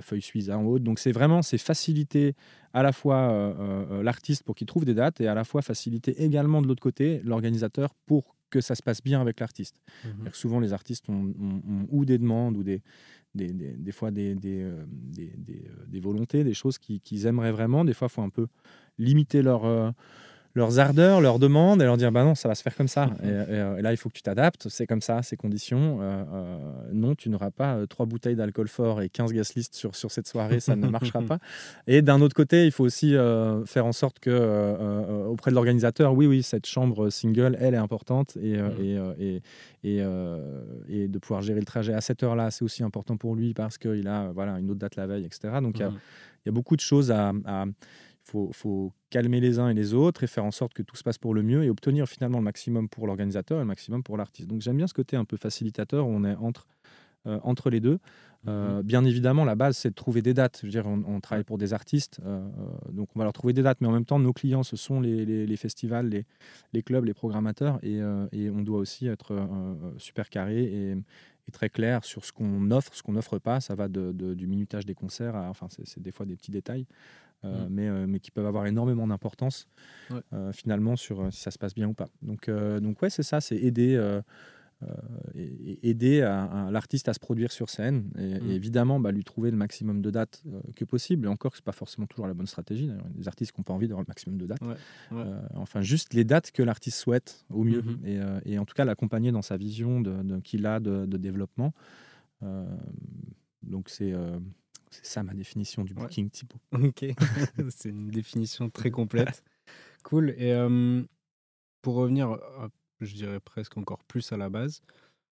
feuille 0.01 0.21
Suiza 0.21 0.57
en 0.57 0.63
haut. 0.63 0.79
Donc 0.79 0.99
c'est 0.99 1.13
vraiment 1.13 1.41
c'est 1.41 1.57
faciliter 1.57 2.35
à 2.73 2.83
la 2.83 2.91
fois 2.91 3.55
l'artiste 4.03 4.43
pour 4.43 4.55
qu'il 4.55 4.67
trouve 4.67 4.83
des 4.83 4.93
dates 4.93 5.21
et 5.21 5.27
à 5.27 5.33
la 5.33 5.45
fois 5.45 5.61
faciliter 5.61 6.23
également 6.23 6.61
de 6.61 6.67
l'autre 6.67 6.83
côté 6.83 7.21
l'organisateur 7.23 7.93
pour 8.05 8.35
que 8.53 8.61
ça 8.61 8.75
se 8.75 8.83
passe 8.83 9.01
bien 9.01 9.19
avec 9.19 9.39
l'artiste. 9.39 9.81
Mmh 10.05 10.29
souvent 10.33 10.59
les 10.59 10.73
artistes 10.73 11.09
ont, 11.09 11.33
ou 11.89 12.05
des 12.05 12.17
demandes 12.17 12.55
ou 12.57 12.63
des, 12.63 12.81
des, 13.35 13.91
fois 13.91 14.11
des, 14.11 14.35
des, 14.35 14.61
euh, 14.61 14.85
euh, 15.19 15.85
des, 15.87 15.99
volontés, 15.99 16.43
des 16.43 16.53
choses 16.53 16.77
qu'ils 16.77 17.25
aimeraient 17.25 17.51
vraiment. 17.51 17.83
Des 17.83 17.93
fois, 17.93 18.07
il 18.09 18.13
faut 18.13 18.21
un 18.21 18.29
peu 18.29 18.47
limiter 18.97 19.41
leur, 19.41 19.65
euh, 19.65 19.91
leurs 20.55 20.79
ardeurs, 20.79 21.21
leurs 21.21 21.39
demandes 21.39 21.81
et 21.81 21.85
leur 21.85 21.97
dire 21.97 22.11
bah 22.11 22.23
non, 22.23 22.35
ça 22.35 22.47
va 22.47 22.55
se 22.55 22.61
faire 22.61 22.75
comme 22.75 22.87
ça. 22.87 23.09
et, 23.23 23.81
là, 23.81 23.91
il 23.91 23.97
faut 23.97 24.09
que 24.09 24.15
tu 24.15 24.21
t'adaptes, 24.21 24.69
c'est 24.69 24.87
comme 24.87 25.01
ça, 25.01 25.23
ces 25.23 25.35
conditions. 25.35 25.99
non, 26.91 27.15
tu 27.15 27.29
n'auras 27.29 27.51
pas 27.51 27.79
trois 27.87 28.05
bouteilles 28.05 28.35
d'alcool 28.35 28.67
fort 28.67 29.01
et 29.01 29.09
15 29.09 29.33
gas 29.33 29.51
listes 29.55 29.75
sur, 29.75 29.95
sur 29.95 30.11
cette 30.11 30.27
soirée, 30.27 30.59
ça 30.59 30.75
ne 30.75 30.87
marchera 30.87 31.21
pas. 31.27 31.39
Et 31.87 32.01
d'un 32.01 32.21
autre 32.21 32.35
côté, 32.35 32.65
il 32.65 32.71
faut 32.71 32.83
aussi 32.83 33.15
faire 33.65 33.85
en 33.85 33.93
sorte 33.93 34.19
que 34.19 35.27
auprès 35.27 35.51
de 35.51 35.55
l'organisateur, 35.55 36.13
oui, 36.13 36.27
oui, 36.27 36.43
cette 36.43 36.65
chambre 36.65 37.09
single, 37.09 37.57
elle 37.59 37.73
est 37.73 37.77
importante 37.77 38.37
et, 38.37 38.57
mmh. 38.57 39.15
et, 39.19 39.41
et, 39.83 40.03
et, 40.89 41.07
de 41.07 41.19
pouvoir 41.19 41.41
gérer 41.41 41.59
le 41.59 41.65
trajet 41.65 41.93
à 41.93 42.01
cette 42.01 42.23
heure-là, 42.23 42.51
c'est 42.51 42.63
aussi 42.63 42.83
important 42.83 43.17
pour 43.17 43.35
lui 43.35 43.53
parce 43.53 43.77
qu'il 43.77 44.07
a 44.07 44.31
voilà, 44.33 44.59
une 44.59 44.69
autre 44.69 44.79
date 44.79 44.95
la 44.95 45.07
veille, 45.07 45.25
etc. 45.25 45.55
Donc, 45.61 45.79
il 45.79 45.85
y, 46.45 46.49
a 46.49 46.51
beaucoup 46.51 46.75
de 46.75 46.81
choses 46.81 47.11
à, 47.11 47.31
faut, 48.23 48.93
calmer 49.09 49.39
les 49.39 49.59
uns 49.59 49.69
et 49.69 49.73
les 49.73 49.93
autres 49.93 50.23
et 50.23 50.27
faire 50.27 50.45
en 50.45 50.51
sorte 50.51 50.73
que 50.73 50.81
tout 50.81 50.95
se 50.95 51.03
passe 51.03 51.17
pour 51.17 51.33
le 51.33 51.43
mieux 51.43 51.63
et 51.63 51.69
obtenir 51.69 52.07
finalement 52.07 52.39
le 52.39 52.43
maximum 52.43 52.89
pour 52.89 53.05
l'organisateur 53.05 53.59
et 53.59 53.61
le 53.61 53.67
maximum 53.67 54.03
pour 54.03 54.17
l'artiste. 54.17 54.49
Donc 54.49 54.61
j'aime 54.61 54.77
bien 54.77 54.87
ce 54.87 54.93
côté 54.93 55.15
un 55.15 55.25
peu 55.25 55.37
facilitateur 55.37 56.07
où 56.07 56.09
on 56.09 56.23
est 56.23 56.35
entre, 56.35 56.67
euh, 57.27 57.39
entre 57.43 57.69
les 57.69 57.79
deux. 57.79 57.99
Euh, 58.45 58.79
mmh 58.79 58.83
bien 58.83 59.05
évidemment, 59.05 59.45
la 59.45 59.55
base, 59.55 59.77
c'est 59.77 59.91
de 59.91 59.95
trouver 59.95 60.21
des 60.21 60.33
dates. 60.33 60.59
Je 60.61 60.65
veux 60.65 60.71
dire, 60.71 60.85
on, 60.85 61.21
travaille 61.21 61.45
pour 61.45 61.57
des 61.57 61.71
artistes, 61.71 62.19
euh, 62.25 62.45
donc 62.91 63.07
on 63.15 63.19
va 63.19 63.23
leur 63.23 63.31
trouver 63.31 63.53
des 63.53 63.61
dates, 63.61 63.79
mais 63.79 63.87
en 63.87 63.93
même 63.93 64.03
temps, 64.03 64.19
nos 64.19 64.33
clients, 64.33 64.63
ce 64.63 64.75
sont 64.75 64.99
les, 64.99 65.55
festivals, 65.55 66.09
les, 66.73 66.83
clubs, 66.83 67.05
les 67.05 67.13
programmateurs, 67.13 67.79
et, 67.83 68.01
on 68.01 68.61
doit 68.61 68.79
aussi 68.79 69.07
être 69.07 69.33
super 69.97 70.29
carré 70.29 70.63
et, 70.63 70.97
très 71.51 71.69
clair 71.69 72.05
sur 72.05 72.25
ce 72.25 72.31
qu'on 72.31 72.71
offre, 72.71 72.95
ce 72.95 73.03
qu'on 73.03 73.13
n'offre 73.13 73.37
pas. 73.39 73.59
Ça 73.59 73.75
va 73.75 73.87
du 73.87 74.47
minutage 74.47 74.85
des 74.85 74.95
concerts, 74.95 75.35
enfin, 75.35 75.67
c'est 75.69 76.01
des 76.01 76.11
fois 76.11 76.25
des 76.25 76.35
petits 76.35 76.51
détails. 76.51 76.85
Euh, 77.45 77.65
mm. 77.65 77.67
mais, 77.69 77.87
euh, 77.87 78.05
mais 78.07 78.19
qui 78.19 78.31
peuvent 78.31 78.45
avoir 78.45 78.65
énormément 78.67 79.05
d'importance 79.05 79.67
euh, 80.31 80.53
finalement 80.53 80.95
sur 80.95 81.31
si 81.33 81.41
ça 81.41 81.51
se 81.51 81.57
passe 81.57 81.73
bien 81.73 81.87
ou 81.87 81.93
pas. 81.93 82.07
Donc, 82.21 82.49
donc 82.49 83.01
ouais, 83.01 83.09
c'est 83.09 83.23
ça, 83.23 83.41
c'est 83.41 83.57
aider, 83.57 83.97
aider 85.81 86.21
l'artiste 86.71 87.09
à 87.09 87.13
se 87.13 87.19
produire 87.19 87.51
sur 87.51 87.69
scène 87.69 88.09
et, 88.17 88.39
mm. 88.39 88.51
évidemment 88.51 88.99
bah, 88.99 89.11
lui 89.11 89.23
trouver 89.23 89.51
le 89.51 89.57
maximum 89.57 90.01
de 90.01 90.11
dates 90.11 90.43
que 90.75 90.85
possible. 90.85 91.25
Et 91.25 91.29
encore, 91.29 91.55
c'est 91.55 91.63
pas 91.63 91.71
forcément 91.71 92.07
toujours 92.07 92.27
la 92.27 92.33
bonne 92.33 92.47
stratégie. 92.47 92.85
Il 92.85 92.89
y 92.89 92.91
a 92.91 93.03
des 93.15 93.27
artistes 93.27 93.51
qui 93.51 93.59
n'ont 93.59 93.63
pas 93.63 93.73
envie 93.73 93.87
d'avoir 93.87 94.03
le 94.03 94.07
maximum 94.07 94.37
de 94.37 94.45
dates. 94.45 94.61
enfin, 95.55 95.81
juste 95.81 96.13
les 96.13 96.23
dates 96.23 96.51
que 96.51 96.63
l'artiste 96.63 96.97
souhaite 96.97 97.45
au 97.49 97.63
mieux 97.63 97.81
mm-hmm. 97.81 98.43
et, 98.45 98.53
et, 98.53 98.59
en 98.59 98.65
tout 98.65 98.73
cas 98.73 98.85
l'accompagner 98.85 99.31
dans 99.31 99.41
sa 99.41 99.57
vision 99.57 100.01
de, 100.01 100.39
qu'il 100.39 100.65
a 100.65 100.79
de, 100.79 101.05
de 101.05 101.17
développement. 101.17 101.73
donc 103.61 103.89
c'est 103.89 104.13
c'est 104.91 105.05
ça 105.05 105.23
ma 105.23 105.33
définition 105.33 105.83
du 105.83 105.93
booking 105.93 106.29
type. 106.29 106.53
Ok, 106.71 107.05
c'est 107.69 107.89
une 107.89 108.09
définition 108.09 108.69
très 108.69 108.91
complète. 108.91 109.43
cool. 110.03 110.35
Et 110.37 110.53
pour 111.81 111.95
revenir, 111.95 112.37
je 113.03 113.15
dirais 113.15 113.39
presque 113.39 113.77
encore 113.77 114.03
plus 114.03 114.31
à 114.31 114.37
la 114.37 114.49
base, 114.49 114.81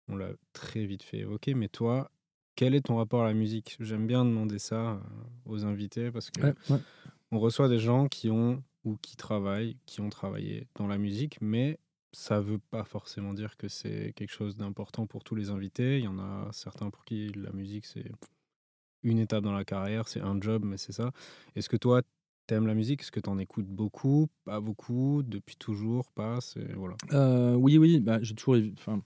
on 0.09 0.17
l'a 0.17 0.31
très 0.53 0.87
vite 0.87 1.03
fait 1.03 1.19
évoquer, 1.19 1.55
mais 1.55 1.69
toi, 1.69 2.11
quel 2.55 2.75
est 2.75 2.87
ton 2.87 2.97
rapport 2.97 3.23
à 3.23 3.27
la 3.27 3.35
musique? 3.35 3.77
J'aime 3.81 4.07
bien 4.07 4.25
demander 4.25 4.59
ça 4.59 4.93
euh, 4.93 4.99
aux 5.45 5.65
invités 5.65 6.11
parce 6.11 6.31
que 6.31 6.55
on 7.31 7.39
reçoit 7.39 7.69
des 7.69 7.79
gens 7.79 8.09
qui 8.09 8.31
ont 8.31 8.63
ou 8.85 8.97
qui 9.03 9.17
travaillent, 9.17 9.77
qui 9.85 10.01
ont 10.01 10.09
travaillé 10.11 10.69
dans 10.77 10.87
la 10.87 10.97
musique, 10.97 11.39
mais 11.41 11.79
ça 12.13 12.41
veut 12.41 12.61
pas 12.71 12.85
forcément 12.85 13.35
dire 13.35 13.57
que 13.57 13.69
c'est 13.69 14.13
quelque 14.15 14.33
chose 14.33 14.57
d'important 14.57 15.07
pour 15.07 15.25
tous 15.25 15.35
les 15.35 15.51
invités. 15.51 15.99
Il 15.99 16.05
y 16.05 16.09
en 16.09 16.19
a 16.19 16.49
certains 16.53 16.91
pour 16.91 17.05
qui 17.05 17.29
la 17.35 17.51
musique 17.51 17.85
c'est 17.85 18.11
une 19.03 19.19
étape 19.19 19.45
dans 19.45 19.53
la 19.53 19.65
carrière, 19.65 20.09
c'est 20.09 20.21
un 20.21 20.41
job, 20.41 20.65
mais 20.65 20.77
c'est 20.79 20.93
ça. 20.93 21.13
Est-ce 21.55 21.69
que 21.69 21.77
toi, 21.77 22.03
t'aimes 22.47 22.67
la 22.67 22.75
musique 22.75 23.03
Est-ce 23.03 23.13
que 23.13 23.21
tu 23.21 23.29
en 23.29 23.39
écoutes 23.39 23.67
beaucoup 23.67 24.29
Pas 24.45 24.61
beaucoup 24.61 25.23
Depuis 25.25 25.57
toujours 25.57 26.11
Pas 26.13 26.39
voilà. 26.75 26.97
Euh, 27.13 27.55
oui, 27.55 27.79
oui. 27.79 28.01
Bah, 28.01 28.19
j'ai 28.23 28.35
toujours. 28.35 28.57
Enfin, 28.79 29.03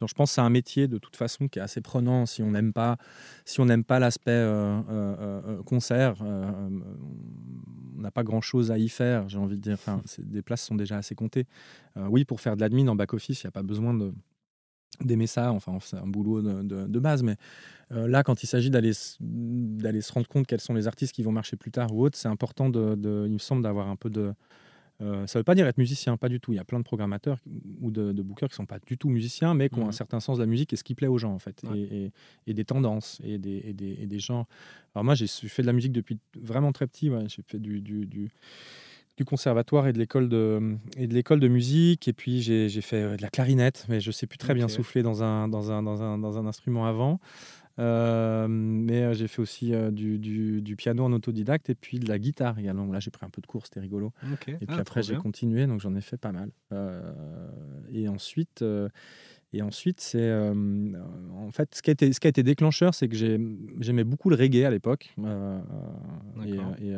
donc 0.00 0.08
je 0.08 0.14
pense 0.14 0.30
que 0.30 0.34
c'est 0.34 0.40
un 0.40 0.50
métier 0.50 0.88
de 0.88 0.98
toute 0.98 1.16
façon 1.16 1.48
qui 1.48 1.58
est 1.58 1.62
assez 1.62 1.80
prenant 1.80 2.26
si 2.26 2.42
on 2.42 2.50
n'aime 2.50 2.72
pas, 2.72 2.98
si 3.44 3.60
pas 3.86 3.98
l'aspect 3.98 4.30
euh, 4.32 4.80
euh, 4.88 5.62
concert. 5.62 6.16
on 6.20 8.00
n'a 8.00 8.10
pas 8.10 8.24
grand-chose 8.24 8.70
à 8.70 8.78
y 8.78 8.88
faire, 8.88 9.28
j'ai 9.28 9.38
envie 9.38 9.56
de 9.56 9.62
dire. 9.62 9.74
Enfin, 9.74 10.02
des 10.18 10.42
places 10.42 10.62
sont 10.62 10.74
déjà 10.74 10.96
assez 10.96 11.14
comptées. 11.14 11.46
oui, 11.96 12.24
pour 12.24 12.40
faire 12.40 12.56
de 12.56 12.60
l'admin 12.60 12.88
en 12.88 12.96
back 12.96 13.14
office, 13.14 13.42
il 13.42 13.46
n'y 13.46 13.48
a 13.48 13.52
pas 13.52 13.62
besoin 13.62 13.94
de 13.94 14.12
d'aimer 15.00 15.26
ça. 15.26 15.52
Enfin, 15.52 15.78
c'est 15.80 15.96
un 15.96 16.06
boulot 16.06 16.42
de, 16.42 16.98
base, 16.98 17.22
mais 17.22 17.36
là, 17.90 18.22
quand 18.22 18.42
il 18.42 18.46
s'agit 18.46 18.70
d'aller 18.70 18.92
d'aller 19.20 20.00
se 20.00 20.12
rendre 20.12 20.28
compte 20.28 20.46
quels 20.46 20.60
sont 20.60 20.74
les 20.74 20.86
artistes 20.86 21.14
qui 21.14 21.22
vont 21.22 21.32
marcher 21.32 21.56
plus 21.56 21.70
tard 21.70 21.94
ou 21.94 22.04
autre, 22.04 22.16
c'est 22.16 22.28
important 22.28 22.68
de, 22.68 23.26
il 23.26 23.32
me 23.32 23.38
semble, 23.38 23.62
d'avoir 23.62 23.88
un 23.88 23.96
peu 23.96 24.10
de 24.10 24.34
euh, 25.02 25.26
ça 25.26 25.38
ne 25.38 25.40
veut 25.40 25.44
pas 25.44 25.56
dire 25.56 25.66
être 25.66 25.78
musicien, 25.78 26.16
pas 26.16 26.28
du 26.28 26.40
tout. 26.40 26.52
Il 26.52 26.56
y 26.56 26.60
a 26.60 26.64
plein 26.64 26.78
de 26.78 26.84
programmateurs 26.84 27.38
ou 27.80 27.90
de, 27.90 28.12
bookers 28.22 28.48
qui 28.48 28.54
ne 28.54 28.56
sont 28.56 28.66
pas 28.66 28.78
du 28.78 28.96
tout 28.96 29.08
musiciens, 29.08 29.54
mais 29.54 29.68
qui 29.68 29.78
ont 29.80 29.86
un 29.86 29.88
mmh. 29.88 29.92
certain 29.92 30.20
sens 30.20 30.38
de 30.38 30.42
la 30.42 30.46
musique 30.46 30.72
et 30.72 30.76
ce 30.76 30.84
qui 30.84 30.94
plaît 30.94 31.08
aux 31.08 31.18
gens, 31.18 31.32
en 31.32 31.38
fait, 31.38 31.62
et, 31.74 32.54
des 32.54 32.64
tendances 32.64 33.20
et 33.24 33.38
des, 33.38 33.64
et 33.66 34.06
des, 34.06 34.18
gens. 34.18 34.46
Alors, 34.94 35.04
moi, 35.04 35.14
j'ai 35.14 35.26
fait 35.26 35.62
de 35.62 35.66
la 35.66 35.72
musique 35.72 35.92
depuis 35.92 36.18
vraiment 36.40 36.72
très 36.72 36.86
petit. 36.86 37.10
J'ai 37.26 37.42
fait 37.46 37.58
du, 37.58 37.80
du, 37.80 38.06
du, 38.06 38.30
conservatoire 39.22 39.86
et 39.86 39.92
de 39.92 39.98
l'école 39.98 40.28
de, 40.28 40.76
et 40.96 41.06
de, 41.06 41.14
l'école 41.14 41.38
de 41.38 41.46
musique, 41.46 42.08
et 42.08 42.12
puis 42.12 42.42
j'ai 42.42 42.68
fait 42.80 43.02
euh, 43.02 43.16
de 43.16 43.22
la 43.22 43.28
clarinette, 43.28 43.86
mais 43.88 44.00
je 44.00 44.08
ne 44.08 44.12
sais 44.12 44.26
plus 44.26 44.38
très 44.38 44.54
bien 44.54 44.66
souffler 44.66 45.04
dans 45.04 45.22
un, 45.22 45.46
dans, 45.46 45.70
un, 45.70 45.84
dans, 45.84 46.02
un, 46.02 46.18
dans 46.18 46.38
un 46.38 46.46
instrument 46.46 46.86
avant. 46.86 47.20
Euh, 47.80 48.46
mais 48.48 49.02
euh, 49.02 49.14
j'ai 49.14 49.26
fait 49.26 49.42
aussi 49.42 49.74
euh, 49.74 49.90
du, 49.90 50.18
du, 50.18 50.76
piano 50.76 51.04
en 51.04 51.12
autodidacte 51.12 51.70
et 51.70 51.74
puis 51.74 51.98
de 51.98 52.08
la 52.08 52.18
guitare 52.18 52.58
également. 52.58 52.86
Là, 52.86 53.00
j'ai 53.00 53.10
pris 53.10 53.26
un 53.26 53.30
peu 53.30 53.40
de 53.40 53.46
cours, 53.46 53.64
c'était 53.64 53.80
rigolo. 53.80 54.12
Et 54.46 54.52
puis 54.54 54.66
ah, 54.68 54.76
après, 54.78 55.02
j'ai 55.02 55.16
continué, 55.16 55.66
donc 55.66 55.80
j'en 55.80 55.94
ai 55.94 56.00
fait 56.00 56.16
pas 56.16 56.32
mal. 56.32 56.50
et 57.92 58.08
ensuite, 58.08 58.64
et 59.52 59.62
ensuite, 59.62 60.00
c'est 60.00 60.32
en 60.32 61.50
fait 61.50 61.74
ce 61.74 61.82
qui 61.82 61.90
a 61.90 61.92
été, 61.92 62.12
ce 62.12 62.20
qui 62.20 62.26
a 62.26 62.30
été 62.30 62.42
déclencheur, 62.42 62.94
c'est 62.94 63.08
que 63.08 63.16
j'aimais 63.16 64.04
beaucoup 64.04 64.30
le 64.30 64.36
reggae 64.36 64.64
à 64.64 64.70
l'époque. 64.70 65.14
et, 66.44 66.94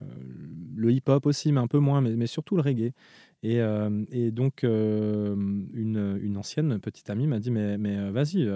le 0.00 0.92
hip-hop 0.92 1.26
aussi, 1.26 1.52
mais 1.52 1.60
un 1.60 1.66
peu 1.66 1.78
moins, 1.78 2.00
mais, 2.00 2.16
mais 2.16 2.26
surtout 2.26 2.56
le 2.56 2.62
reggae. 2.62 2.92
Et, 3.42 3.60
et 4.10 4.30
donc, 4.30 4.62
une, 4.62 6.18
une, 6.20 6.36
ancienne 6.36 6.78
petite 6.80 7.10
amie 7.10 7.26
m'a 7.26 7.38
dit 7.38 7.50
Mais, 7.50 7.78
mais 7.78 8.10
vas-y, 8.10 8.48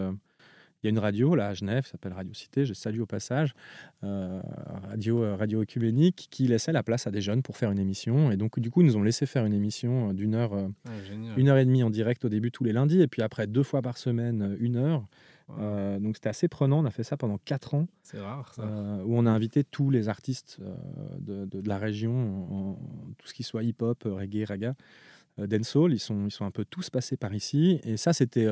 il 0.82 0.86
y 0.86 0.88
a 0.88 0.90
une 0.90 0.98
radio 0.98 1.34
là 1.34 1.48
à 1.48 1.54
Genève, 1.54 1.84
qui 1.84 1.90
s'appelle 1.90 2.14
Radio 2.14 2.32
Cité, 2.32 2.64
je 2.64 2.72
salue 2.72 3.00
au 3.00 3.06
passage, 3.06 3.54
euh, 4.02 4.40
radio, 4.88 5.22
euh, 5.22 5.36
radio 5.36 5.60
œcuménique, 5.60 6.28
qui 6.30 6.46
laissait 6.46 6.72
la 6.72 6.82
place 6.82 7.06
à 7.06 7.10
des 7.10 7.20
jeunes 7.20 7.42
pour 7.42 7.58
faire 7.58 7.70
une 7.70 7.78
émission. 7.78 8.30
Et 8.30 8.38
donc, 8.38 8.58
du 8.58 8.70
coup, 8.70 8.80
ils 8.80 8.86
nous 8.86 8.96
ont 8.96 9.02
laissé 9.02 9.26
faire 9.26 9.44
une 9.44 9.52
émission 9.52 10.14
d'une 10.14 10.34
heure, 10.34 10.54
euh, 10.54 10.68
ah, 10.86 10.90
une 11.36 11.48
heure 11.48 11.58
et 11.58 11.66
demie 11.66 11.82
en 11.82 11.90
direct 11.90 12.24
au 12.24 12.30
début 12.30 12.50
tous 12.50 12.64
les 12.64 12.72
lundis, 12.72 13.02
et 13.02 13.08
puis 13.08 13.20
après 13.20 13.46
deux 13.46 13.62
fois 13.62 13.82
par 13.82 13.98
semaine, 13.98 14.56
une 14.58 14.76
heure. 14.76 15.06
Donc 16.00 16.16
c'était 16.16 16.28
assez 16.28 16.48
prenant, 16.48 16.80
on 16.80 16.84
a 16.84 16.90
fait 16.90 17.02
ça 17.02 17.16
pendant 17.16 17.38
quatre 17.38 17.74
ans. 17.74 17.86
C'est 18.02 18.20
rare 18.20 18.52
ça. 18.54 18.64
où 18.64 19.16
on 19.16 19.26
a 19.26 19.30
invité 19.30 19.64
tous 19.64 19.90
les 19.90 20.08
artistes 20.08 20.58
de, 21.18 21.44
de, 21.44 21.68
la 21.68 21.78
région, 21.78 22.76
tout 23.18 23.26
ce 23.26 23.34
qui 23.34 23.42
soit 23.42 23.62
hip-hop, 23.62 24.04
reggae, 24.04 24.44
raga, 24.46 24.74
dancehall, 25.38 25.92
ils 25.92 25.98
sont, 25.98 26.26
ils 26.26 26.30
sont 26.30 26.44
un 26.44 26.50
peu 26.50 26.64
tous 26.64 26.90
passés 26.90 27.16
par 27.16 27.34
ici. 27.34 27.80
Et 27.84 27.96
ça, 27.96 28.12
c'était 28.12 28.48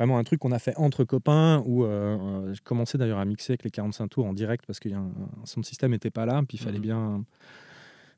vraiment 0.00 0.16
un 0.16 0.24
truc 0.24 0.40
qu'on 0.40 0.52
a 0.52 0.58
fait 0.58 0.74
entre 0.76 1.04
copains 1.04 1.62
où 1.66 1.84
euh, 1.84 2.16
euh, 2.18 2.54
je 2.54 2.62
commençais 2.62 2.96
d'ailleurs 2.96 3.18
à 3.18 3.26
mixer 3.26 3.52
avec 3.52 3.64
les 3.64 3.70
45 3.70 4.08
tours 4.08 4.24
en 4.24 4.32
direct 4.32 4.64
parce 4.66 4.80
que 4.80 4.88
son 5.44 5.62
système 5.62 5.90
n'était 5.90 6.10
pas 6.10 6.24
là, 6.24 6.42
puis 6.48 6.56
il 6.56 6.64
fallait 6.64 6.78
mhm. 6.78 6.82
bien 6.82 7.24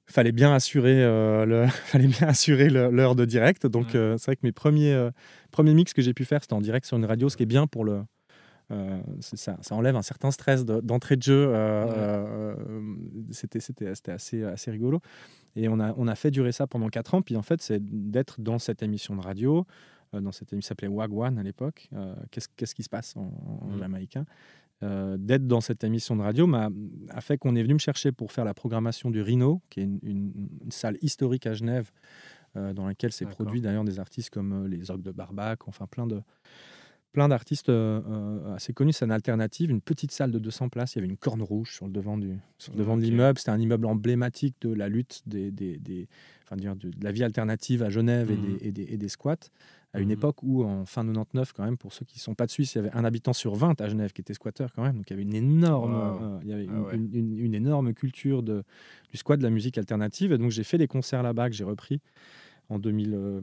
fallait 0.06 0.32
bien 0.32 0.52
assurer 0.52 1.02
euh, 1.02 1.44
le 1.46 1.66
fallait 1.86 2.08
bien 2.08 2.28
assurer 2.28 2.68
l'heure 2.70 3.14
de 3.14 3.24
direct. 3.24 3.66
Donc 3.66 3.88
c'est 3.92 4.24
vrai 4.24 4.36
que 4.36 4.42
mes 4.42 4.52
premiers 4.52 5.10
premiers 5.50 5.74
mix 5.74 5.92
que 5.92 6.02
j'ai 6.02 6.14
pu 6.14 6.24
faire 6.24 6.42
c'était 6.42 6.54
en 6.54 6.60
direct 6.60 6.86
sur 6.86 6.96
une 6.96 7.04
radio, 7.04 7.28
ce 7.28 7.36
qui 7.36 7.42
est 7.42 7.46
bien 7.46 7.66
pour 7.66 7.84
le 7.84 8.02
ça, 9.20 9.58
ça, 9.60 9.74
enlève 9.74 9.96
un 9.96 10.02
certain 10.02 10.30
stress 10.30 10.64
d'entrée 10.64 11.16
de, 11.16 11.22
jeu. 11.22 11.52
c'était 13.30 13.60
c'était 13.60 14.12
assez 14.12 14.44
assez 14.44 14.70
rigolo. 14.70 15.00
Et 15.56 15.68
on 15.68 15.78
a 15.78 15.92
on 15.98 16.08
a 16.08 16.14
fait 16.14 16.30
durer 16.30 16.52
ça 16.52 16.66
pendant 16.66 16.88
4 16.88 17.14
ans. 17.14 17.22
Puis 17.22 17.36
en 17.36 17.42
fait 17.42 17.60
c'est 17.60 17.80
d'être 17.82 18.40
dans 18.40 18.58
cette 18.58 18.82
émission 18.82 19.14
de 19.14 19.20
radio. 19.20 19.66
Euh, 20.14 20.20
dans 20.20 20.32
cette 20.32 20.52
émission 20.52 20.68
s'appelait 20.68 20.88
Wagwan 20.88 21.38
à 21.38 21.42
l'époque. 21.42 21.88
Euh, 21.94 22.14
qu'est-ce, 22.30 22.74
qui 22.74 22.82
se 22.82 22.88
passe 22.88 23.16
en, 23.16 23.30
mmh. 23.66 23.78
jamaïcain? 23.78 24.24
Euh, 24.82 25.16
D'être 25.18 25.46
dans 25.46 25.60
cette 25.60 25.84
émission 25.84 26.16
de 26.16 26.22
radio 26.22 26.46
m'a 26.46 26.70
a 27.10 27.20
fait 27.20 27.38
qu'on 27.38 27.54
est 27.54 27.62
venu 27.62 27.74
me 27.74 27.78
chercher 27.78 28.12
pour 28.12 28.32
faire 28.32 28.44
la 28.44 28.54
programmation 28.54 29.10
du 29.10 29.22
Rhino, 29.22 29.62
qui 29.70 29.80
est 29.80 29.88
une, 30.02 30.32
salle 30.70 30.96
historique 31.02 31.46
à 31.46 31.54
Genève, 31.54 31.90
dans 32.54 32.86
laquelle 32.86 33.12
s'est 33.12 33.24
produit 33.24 33.62
d'ailleurs 33.62 33.84
des 33.84 33.98
artistes 33.98 34.28
comme 34.28 34.66
les 34.66 34.90
Orgues 34.90 35.02
de 35.02 35.10
Barbac, 35.10 35.66
enfin 35.68 35.86
plein 35.86 36.06
de, 36.06 36.20
plein 37.12 37.28
d'artistes 37.28 37.72
assez 38.54 38.72
connus. 38.74 38.92
C'est 38.92 39.04
une 39.06 39.12
alternative, 39.12 39.70
une 39.70 39.80
petite 39.80 40.12
salle 40.12 40.30
de 40.30 40.38
200 40.38 40.68
places. 40.68 40.94
Il 40.94 40.98
y 40.98 41.00
avait 41.00 41.08
une 41.08 41.16
corne 41.16 41.42
rouge 41.42 41.74
sur 41.74 41.86
le 41.86 41.92
devant, 41.92 42.18
du, 42.18 42.38
sur 42.58 42.72
le 42.72 42.78
devant 42.78 42.96
de 42.96 43.02
l'immeuble. 43.02 43.38
C'était 43.38 43.50
un 43.50 43.60
immeuble 43.60 43.86
emblématique 43.86 44.56
de 44.60 44.72
la 44.72 44.88
lutte 44.88 45.22
des, 45.26 45.50
des, 45.50 45.78
des 45.78 46.08
enfin, 46.44 46.56
de, 46.56 46.90
la 47.02 47.12
vie 47.12 47.24
alternative 47.24 47.82
à 47.82 47.88
Genève 47.88 48.30
et, 48.30 48.36
mmh. 48.36 48.58
des, 48.58 48.68
et, 48.68 48.72
des, 48.72 48.82
et, 48.94 48.96
des, 48.98 49.08
squats 49.08 49.36
à 49.94 50.00
une 50.00 50.08
mmh 50.08 50.12
époque 50.12 50.42
où, 50.42 50.64
en 50.64 50.86
fin 50.86 51.04
99, 51.04 51.52
quand 51.52 51.64
même, 51.64 51.76
pour 51.76 51.92
ceux 51.92 52.04
qui 52.04 52.16
ne 52.16 52.22
sont 52.22 52.34
pas 52.34 52.46
de 52.46 52.50
Suisse, 52.50 52.74
il 52.74 52.78
y 52.78 52.80
avait 52.80 52.92
un 52.92 53.04
habitant 53.04 53.32
sur 53.32 53.54
20 53.54 53.80
à 53.80 53.88
Genève 53.88 54.12
qui 54.12 54.22
était 54.22 54.32
squatter 54.32 54.66
quand 54.74 54.82
même. 54.82 54.96
Donc 54.96 55.10
il 55.10 55.12
y 55.12 55.14
avait 55.14 55.22
une 55.22 55.34
énorme, 55.34 55.94
euh, 55.94 56.38
il 56.42 56.48
y 56.48 56.52
avait 56.52 56.66
ah 56.70 56.94
une, 56.94 57.54
énorme 57.54 57.92
culture 57.92 58.42
de, 58.42 58.64
du 59.10 59.18
squat, 59.18 59.38
de 59.38 59.44
la 59.44 59.50
musique 59.50 59.76
alternative. 59.76 60.32
Et 60.32 60.38
donc 60.38 60.50
j'ai 60.50 60.64
fait 60.64 60.78
des 60.78 60.88
concerts 60.88 61.22
là-bas 61.22 61.50
que 61.50 61.54
j'ai 61.54 61.64
repris 61.64 62.00
en 62.70 62.78
2000. 62.78 63.14
Euh, 63.14 63.40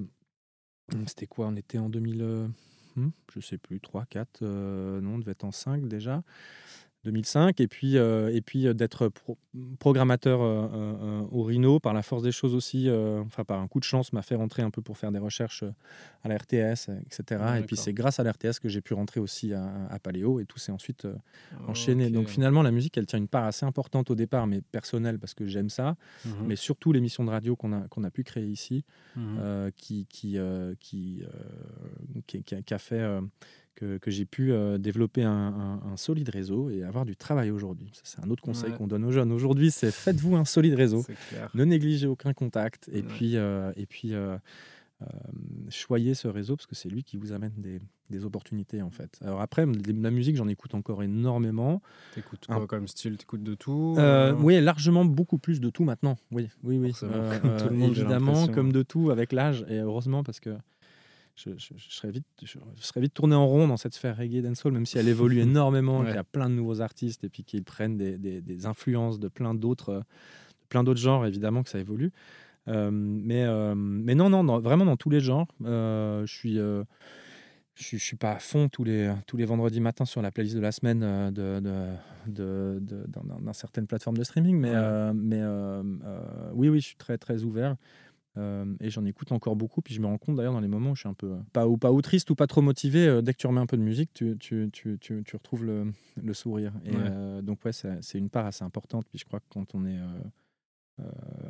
c'était 1.05 1.27
quoi? 1.27 1.47
On 1.47 1.55
était 1.55 1.77
en 1.77 1.89
2000. 1.89 2.21
Euh, 2.21 2.47
hmm, 2.95 3.09
je 3.35 3.39
sais 3.41 3.59
plus, 3.59 3.79
3, 3.79 4.05
4, 4.05 4.43
non, 4.43 5.15
on 5.15 5.19
devait 5.19 5.33
être 5.33 5.43
en 5.43 5.51
5 5.51 5.87
déjà. 5.87 6.23
2005 7.05 7.61
et 7.61 7.67
puis 7.67 7.97
euh, 7.97 8.33
et 8.33 8.41
puis 8.41 8.67
euh, 8.67 8.73
d'être 8.73 9.09
programmateur 9.79 10.41
euh, 10.41 11.21
au 11.31 11.43
Rhino 11.43 11.79
par 11.79 11.93
la 11.93 12.01
force 12.01 12.23
des 12.23 12.31
choses 12.31 12.53
aussi 12.53 12.89
enfin 13.25 13.43
par 13.43 13.59
un 13.59 13.67
coup 13.67 13.79
de 13.79 13.85
chance 13.85 14.11
m'a 14.11 14.21
fait 14.21 14.35
rentrer 14.35 14.63
un 14.63 14.69
peu 14.69 14.81
pour 14.81 14.97
faire 14.97 15.11
des 15.11 15.19
recherches 15.19 15.63
à 16.23 16.27
la 16.27 16.37
RTS 16.37 16.89
etc 17.05 17.43
et 17.59 17.63
puis 17.63 17.77
c'est 17.77 17.93
grâce 17.93 18.19
à 18.19 18.23
la 18.23 18.31
RTS 18.31 18.59
que 18.61 18.69
j'ai 18.69 18.81
pu 18.81 18.93
rentrer 18.93 19.19
aussi 19.19 19.53
à, 19.53 19.97
Paléo 20.01 20.39
et 20.39 20.45
tout 20.45 20.59
s'est 20.59 20.71
ensuite 20.71 21.07
enchaîné. 21.67 22.09
Donc 22.09 22.27
finalement 22.27 22.61
la 22.61 22.71
musique 22.71 22.97
elle 22.97 23.05
tient 23.05 23.19
une 23.19 23.27
part 23.27 23.45
assez 23.45 23.65
importante 23.65 24.11
au 24.11 24.15
départ 24.15 24.47
mais 24.47 24.61
personnelle 24.61 25.19
parce 25.19 25.33
que 25.33 25.45
j'aime 25.45 25.69
ça. 25.69 25.95
Mmh 26.25 26.29
mais 26.45 26.55
surtout 26.55 26.91
l'émission 26.91 27.23
de 27.23 27.29
radio 27.29 27.55
qu'on 27.55 27.73
a 27.73 27.87
qu'on 27.89 28.03
a 28.03 28.11
pu 28.11 28.23
créer 28.23 28.45
ici 28.45 28.83
mmh 29.15 29.21
qui 29.75 30.05
qui 30.07 30.37
qui, 30.79 31.23
qui, 32.25 32.43
qui, 32.43 32.73
a 32.73 32.79
fait 32.79 33.03
que, 33.79 34.11
j'ai 34.11 34.25
pu 34.25 34.51
euh, 34.51 34.77
développer 34.77 35.23
un, 35.23 35.79
solide 35.95 36.29
réseau 36.29 36.69
et 36.69 36.83
avoir 36.83 37.05
du 37.05 37.15
travail 37.15 37.51
aujourd'hui. 37.51 37.91
C'est 38.03 38.23
un 38.23 38.29
autre 38.29 38.43
conseil 38.43 38.73
qu'on 38.73 38.87
donne 38.87 39.05
aux 39.05 39.11
jeunes 39.11 39.31
aujourd'hui, 39.31 39.71
c'est 39.71 39.91
faites-vous 39.91 40.35
un 40.35 40.45
solide 40.45 40.75
réseau, 40.75 41.05
ne 41.53 41.63
négligez 41.63 42.07
aucun 42.07 42.33
contact 42.33 42.89
et 42.93 43.01
puis, 43.01 43.37
euh, 43.37 43.71
et 43.75 43.85
puis 43.85 44.13
euh, 44.13 44.37
choyez 45.69 46.13
ce 46.13 46.27
réseau 46.27 46.55
parce 46.55 46.67
que 46.67 46.75
c'est 46.75 46.89
lui 46.89 47.03
qui 47.03 47.17
vous 47.17 47.31
amène 47.31 47.53
des, 47.57 48.25
opportunités 48.25 48.81
en 48.81 48.89
fait. 48.89 49.19
Alors 49.23 49.39
après, 49.39 49.65
la 49.65 50.11
musique, 50.11 50.35
j'en 50.35 50.47
écoute 50.47 50.73
encore 50.73 51.03
énormément. 51.03 51.81
T'écoutes 52.15 52.47
quoi 52.47 52.67
comme 52.67 52.87
style? 52.87 53.17
T'écoutes 53.17 53.43
de 53.43 53.55
tout 53.55 53.95
Oui, 54.39 54.59
largement 54.59 55.05
beaucoup 55.05 55.37
plus 55.37 55.61
de 55.61 55.69
tout 55.69 55.83
maintenant. 55.83 56.17
Oui, 56.31 56.49
oui, 56.63 56.77
oui. 56.77 56.93
tout 56.99 57.05
le 57.05 57.75
monde, 57.75 57.91
évidemment, 57.91 58.47
comme 58.47 58.71
de 58.71 58.83
tout 58.83 59.09
avec 59.09 59.31
l'âge 59.31 59.65
et 59.69 59.77
heureusement 59.77 60.23
parce 60.23 60.39
que 60.39 60.55
je, 61.45 61.73
serais 61.89 62.11
vite, 62.11 62.25
je, 62.43 62.57
serais 62.81 63.01
vite 63.01 63.13
tourné 63.13 63.35
en 63.35 63.47
rond 63.47 63.67
dans 63.67 63.77
cette 63.77 63.93
sphère 63.93 64.17
reggae 64.17 64.41
dancehall, 64.41 64.73
même 64.73 64.85
si 64.85 64.97
elle 64.97 65.07
évolue 65.07 65.39
énormément, 65.41 66.03
qu'il 66.03 66.15
y 66.15 66.17
a 66.17 66.23
plein 66.23 66.49
de 66.49 66.55
nouveaux 66.55 66.81
artistes 66.81 67.23
et 67.23 67.29
puis 67.29 67.43
qu'ils 67.43 67.63
prennent 67.63 67.97
des, 67.97 68.17
des, 68.17 68.65
influences 68.65 69.19
de 69.19 69.27
plein 69.27 69.53
d'autres, 69.53 70.03
plein 70.67 70.83
d'autres 70.83 70.99
genres, 70.99 71.25
évidemment 71.25 71.63
que 71.63 71.69
ça 71.69 71.79
évolue. 71.79 72.11
Euh, 72.67 72.91
mais, 72.91 73.43
euh, 73.43 73.73
mais 73.75 74.15
non, 74.15 74.29
non, 74.29 74.59
vraiment 74.59 74.85
dans 74.85 74.97
tous 74.97 75.09
les 75.09 75.21
genres. 75.21 75.47
Euh, 75.63 76.25
je 76.25 76.33
suis 76.33 76.59
je 77.75 77.95
ne 77.95 77.99
suis 77.99 78.17
pas 78.17 78.33
à 78.33 78.39
fond 78.39 78.67
tous 78.67 78.83
les, 78.83 79.09
tous 79.25 79.37
les 79.37 79.45
vendredis 79.45 79.79
matins 79.79 80.03
sur 80.03 80.21
la 80.21 80.31
playlist 80.31 80.53
de 80.53 80.59
la 80.59 80.73
semaine 80.73 80.99
de, 81.31 81.61
de, 81.61 81.93
de, 82.27 82.77
de 82.81 83.05
dans, 83.07 83.53
certaines 83.53 83.87
plateformes 83.87 84.17
de 84.17 84.23
streaming, 84.25 84.57
mais, 84.57 84.73
mais 85.13 85.41
oui, 86.53 86.67
oui, 86.67 86.81
je 86.81 86.87
suis 86.87 86.97
très, 86.97 87.17
très 87.17 87.43
ouvert. 87.43 87.77
Euh, 88.37 88.65
et 88.79 88.89
j'en 88.89 89.05
écoute 89.05 89.31
encore 89.31 89.55
beaucoup. 89.55 89.81
Puis 89.81 89.93
je 89.93 90.01
me 90.01 90.07
rends 90.07 90.17
compte 90.17 90.35
d'ailleurs 90.35 90.53
dans 90.53 90.59
les 90.59 90.67
moments 90.67 90.91
où 90.91 90.95
je 90.95 91.01
suis 91.01 91.09
un 91.09 91.13
peu 91.13 91.31
euh, 91.31 91.39
pas 91.51 91.67
ou 91.67 91.77
pas 91.77 91.91
ou 91.91 92.01
triste 92.01 92.29
ou 92.29 92.35
pas 92.35 92.47
trop 92.47 92.61
motivé, 92.61 93.07
euh, 93.07 93.21
dès 93.21 93.33
que 93.33 93.39
tu 93.39 93.47
remets 93.47 93.61
un 93.61 93.65
peu 93.65 93.77
de 93.77 93.81
musique, 93.81 94.13
tu, 94.13 94.37
tu, 94.39 94.69
tu, 94.71 94.97
tu, 94.99 95.23
tu 95.23 95.35
retrouves 95.35 95.65
le, 95.65 95.91
le, 96.21 96.33
sourire. 96.33 96.73
Et 96.85 97.41
donc 97.41 97.63
ouais, 97.65 97.71
c'est 97.73 98.17
une 98.17 98.29
part 98.29 98.45
assez 98.45 98.63
importante. 98.63 99.05
Puis 99.09 99.19
je 99.19 99.25
crois 99.25 99.39
que 99.39 99.45
quand 99.49 99.75
on 99.75 99.85
est 99.85 99.99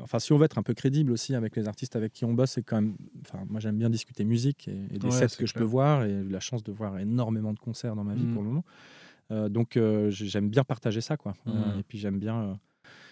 enfin, 0.02 0.20
si 0.20 0.32
on 0.32 0.38
veut 0.38 0.46
être 0.46 0.60
un 0.60 0.64
peu 0.64 0.76
crédible 0.76 1.12
aussi 1.12 1.34
avec 1.34 1.56
les 1.56 1.68
artistes 1.68 1.96
avec 1.96 2.14
qui 2.14 2.24
on 2.24 2.34
bosse, 2.34 2.52
c'est 2.52 2.64
quand 2.64 2.82
même. 2.82 2.96
Enfin, 3.22 3.44
moi, 3.50 3.60
j'aime 3.60 3.78
bien 3.78 3.90
discuter 3.90 4.24
musique 4.24 4.68
et, 4.68 5.00
des 5.00 5.12
sets 5.12 5.36
que 5.38 5.48
je 5.48 5.54
peux 5.54 5.64
voir. 5.64 6.04
Et 6.04 6.10
j'ai 6.10 6.16
eu 6.16 6.30
la 6.30 6.40
chance 6.40 6.64
de 6.64 6.72
voir 6.72 7.00
énormément 7.00 7.54
de 7.54 7.60
concerts 7.60 7.96
dans 7.96 8.04
ma 8.04 8.14
vie 8.14 8.26
mmh. 8.26 8.34
pour 8.34 8.44
le 8.44 8.50
moment. 8.50 9.50
donc, 9.50 9.80
j'aime 10.10 10.50
bien 10.50 10.64
partager 10.64 11.02
ça, 11.02 11.18
quoi. 11.18 11.34
Mmh. 11.46 11.80
et 11.80 11.84
puis, 11.84 11.98
j'aime 11.98 12.20
bien 12.20 12.60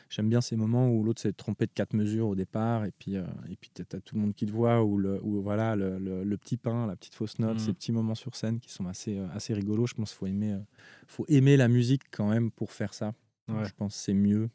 j'aime 0.10 0.30
bien 0.30 0.42
ces 0.42 0.56
moments 0.56 0.90
où 0.90 1.04
l'autre 1.04 1.22
s'est 1.22 1.34
trompé 1.34 1.66
de 1.66 1.72
quatre 1.72 1.94
mesures 1.94 2.28
au 2.28 2.36
départ 2.36 2.86
et 2.86 2.92
puis, 2.92 3.18
euh, 3.18 3.26
et 3.50 3.56
puis 3.56 3.70
tu 3.74 3.82
as 3.82 4.00
tout 4.00 4.16
le 4.16 4.22
monde 4.22 4.34
qui 4.34 4.46
te 4.46 4.52
voit 4.52 4.84
ou 4.84 4.98
le, 4.98 5.20
voilà, 5.24 5.76
le, 5.76 5.98
le, 5.98 6.38
petit 6.38 6.58
pain, 6.58 6.88
la 6.88 6.96
petite 6.96 7.16
fausse 7.16 7.40
note, 7.40 7.60
ces 7.60 7.72
mmh. 7.72 7.76
petits 7.76 7.92
moments 7.92 8.16
sur 8.16 8.36
scène 8.36 8.60
qui 8.60 8.72
sont 8.72 8.88
assez, 8.88 9.18
euh, 9.18 9.28
assez 9.34 9.54
rigolos. 9.54 9.88
Je 9.88 9.96
pense 9.96 10.12
qu'il 10.12 10.18
faut 10.18 10.28
aimer, 10.28 10.54
euh, 10.54 10.60
faut 11.08 11.26
aimer 11.28 11.58
la 11.58 11.68
musique 11.68 12.04
quand 12.12 12.30
même 12.30 12.52
pour 12.52 12.72
faire 12.72 12.94
ça. 12.94 13.14
Je 13.50 13.72
pense 13.78 13.94
que 13.94 14.02
c'est 14.02 14.14
mieux. 14.14 14.50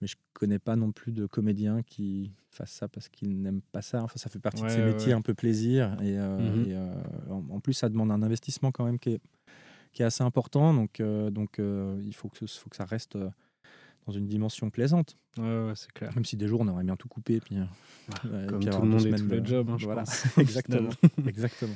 mais 0.00 0.06
je 0.06 0.16
connais 0.32 0.58
pas 0.58 0.76
non 0.76 0.92
plus 0.92 1.12
de 1.12 1.26
comédiens 1.26 1.82
qui 1.82 2.32
fassent 2.48 2.72
ça 2.72 2.88
parce 2.88 3.10
qu'ils 3.10 3.42
n'aiment 3.42 3.60
pas 3.60 3.82
ça. 3.82 4.02
Enfin, 4.02 4.16
ça 4.16 4.30
fait 4.30 4.38
partie 4.38 4.62
de 4.62 4.68
ces 4.70 4.82
métiers 4.82 5.12
un 5.12 5.20
peu 5.20 5.34
plaisir. 5.34 5.94
Et, 6.02 6.16
mmh 6.16 6.74
en, 7.28 7.60
plus, 7.60 7.74
ça 7.74 7.90
demande 7.90 8.10
un 8.10 8.22
investissement 8.22 8.72
quand 8.72 8.86
même 8.86 8.98
qui 8.98 9.10
est, 9.10 9.20
qui 9.92 10.00
est 10.00 10.06
assez 10.06 10.24
important. 10.24 10.72
Donc, 10.72 11.02
donc 11.02 11.58
il 11.58 12.14
faut 12.14 12.30
que, 12.30 12.46
faut 12.46 12.70
que 12.70 12.76
ça 12.76 12.86
reste 12.86 13.18
dans 14.06 14.12
une 14.12 14.26
dimension 14.26 14.70
plaisante. 14.70 15.16
Ouais, 15.38 15.72
c'est 15.74 15.92
clair. 15.92 16.10
Même 16.14 16.24
si 16.24 16.36
des 16.36 16.46
jours, 16.46 16.60
on 16.60 16.68
aurait 16.68 16.84
bien 16.84 16.96
tout 16.96 17.08
coupé. 17.08 17.40
Puis, 17.40 17.56
euh, 17.56 18.46
comme 18.46 18.64
tout 18.64 18.82
le 18.82 18.88
monde 18.88 19.06
et 19.06 19.14
tous 19.14 19.28
les 19.28 19.44
jobs, 19.44 19.70
hein, 19.70 19.76
voilà. 19.80 20.04
exactement. 20.38 20.90
exactement. 21.26 21.74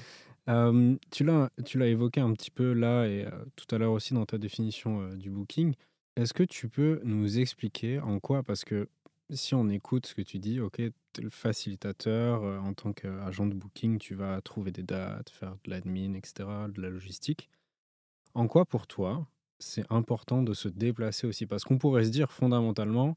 Euh, 0.49 0.97
tu 1.11 1.25
l'as 1.25 1.87
évoqué 1.87 2.21
un 2.21 2.33
petit 2.33 2.51
peu 2.51 2.73
là 2.73 3.07
et 3.07 3.27
euh, 3.27 3.31
tout 3.57 3.75
à 3.75 3.79
l'heure 3.79 3.93
aussi 3.93 4.15
dans 4.15 4.27
ta 4.27 4.39
définition 4.39 5.15
du 5.15 5.31
booking. 5.31 5.75
Est-ce 6.17 6.35
que 6.35 6.43
tu 6.43 6.69
peux 6.69 7.01
nous 7.05 7.39
expliquer 7.39 8.01
en 8.01 8.19
quoi? 8.19 8.43
Parce 8.43 8.65
que 8.65 8.89
si 9.31 9.55
on 9.55 9.69
écoute 9.69 10.07
ce 10.07 10.15
que 10.15 10.23
tu 10.23 10.39
dis, 10.39 10.59
ok, 10.59 10.77
tu 10.77 10.85
es 11.21 11.23
le 11.23 11.31
facilitateur 11.31 12.43
en 12.63 12.73
tant 12.73 12.93
qu'agent 12.93 13.47
de 13.47 13.55
booking, 13.55 13.99
tu 13.99 14.15
vas 14.15 14.41
trouver 14.41 14.73
des 14.73 14.83
dates, 14.83 15.31
faire 15.31 15.57
de 15.65 15.71
l'admin, 15.71 16.15
etc., 16.15 16.49
de 16.69 16.81
la 16.81 16.89
logistique. 16.89 17.51
En 18.35 18.47
quoi 18.47 18.65
pour 18.65 18.87
toi, 18.87 19.27
c'est 19.59 19.85
important 19.91 20.43
de 20.43 20.55
se 20.55 20.69
déplacer 20.69 21.27
aussi. 21.27 21.47
Parce 21.47 21.65
qu'on 21.65 21.79
pourrait 21.79 22.05
se 22.05 22.11
dire 22.11 22.33
fondamentalement, 22.33 23.17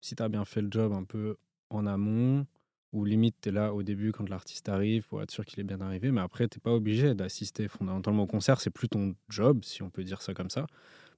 si 0.00 0.16
tu 0.16 0.22
as 0.22 0.28
bien 0.28 0.44
fait 0.44 0.62
le 0.62 0.68
job 0.70 0.92
un 0.92 1.04
peu 1.04 1.36
en 1.70 1.86
amont, 1.86 2.46
ou 2.92 3.04
limite 3.04 3.36
tu 3.42 3.48
es 3.48 3.52
là 3.52 3.74
au 3.74 3.82
début 3.82 4.12
quand 4.12 4.28
l'artiste 4.28 4.68
arrive 4.68 5.08
pour 5.08 5.20
être 5.22 5.30
sûr 5.30 5.44
qu'il 5.44 5.60
est 5.60 5.64
bien 5.64 5.80
arrivé, 5.80 6.12
mais 6.12 6.20
après 6.20 6.48
tu 6.48 6.60
pas 6.60 6.72
obligé 6.72 7.14
d'assister 7.14 7.68
fondamentalement 7.68 8.22
au 8.22 8.26
concert, 8.26 8.60
c'est 8.60 8.70
plus 8.70 8.88
ton 8.88 9.14
job, 9.28 9.64
si 9.64 9.82
on 9.82 9.90
peut 9.90 10.04
dire 10.04 10.22
ça 10.22 10.32
comme 10.32 10.50
ça. 10.50 10.66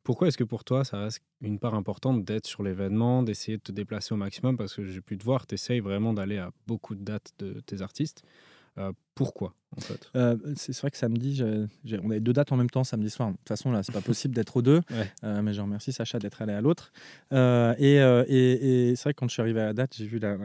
Pourquoi 0.03 0.29
est-ce 0.29 0.39
que 0.39 0.45
pour 0.45 0.65
toi 0.65 0.85
ça 0.85 1.01
reste 1.01 1.21
une 1.43 1.59
part 1.59 1.75
importante 1.75 2.25
d'être 2.25 2.47
sur 2.47 2.63
l'événement, 2.63 3.23
d'essayer 3.23 3.59
de 3.59 3.63
te 3.63 3.73
déplacer 3.73 4.15
au 4.15 4.17
maximum? 4.17 4.57
Parce 4.57 4.75
que 4.75 4.85
j'ai 4.85 5.01
pu 5.03 5.19
te 5.19 5.25
voir, 5.25 5.47
tu 5.47 5.55
essayes 5.55 5.81
vraiment 5.81 6.15
d'aller 6.15 6.39
à 6.39 6.51
beaucoup 6.67 6.95
de 6.95 7.03
dates 7.03 7.33
de 7.39 7.61
tes 7.61 7.83
artistes. 7.83 8.23
Euh, 8.79 8.93
pourquoi 9.15 9.55
en 9.77 9.81
fait? 9.81 10.11
Euh, 10.15 10.37
C'est 10.57 10.79
vrai 10.79 10.91
que 10.91 10.97
samedi, 10.97 11.43
on 12.03 12.11
avait 12.11 12.21
deux 12.21 12.33
dates 12.33 12.53
en 12.53 12.57
même 12.57 12.69
temps 12.69 12.85
samedi 12.85 13.09
soir. 13.09 13.31
De 13.31 13.37
toute 13.37 13.49
façon, 13.49 13.73
là, 13.73 13.83
c'est 13.83 13.93
pas 13.93 14.03
possible 14.03 14.35
d'être 14.35 14.57
aux 14.57 14.63
deux. 14.63 14.81
Euh, 15.25 15.41
mais 15.43 15.55
je 15.55 15.61
remercie 15.61 15.93
Sacha 15.93 16.19
d'être 16.19 16.43
allé 16.43 16.53
à 16.53 16.61
l'autre. 16.61 16.93
et, 17.33 17.97
et, 17.97 18.97
c'est 18.97 19.03
vrai 19.03 19.15
que 19.15 19.19
quand 19.19 19.29
je 19.29 19.33
suis 19.33 19.43
arrivé 19.43 19.61
à 19.61 19.67
la 19.67 19.73
date, 19.73 19.95
j'ai 19.97 20.07
vu 20.07 20.19
la, 20.19 20.37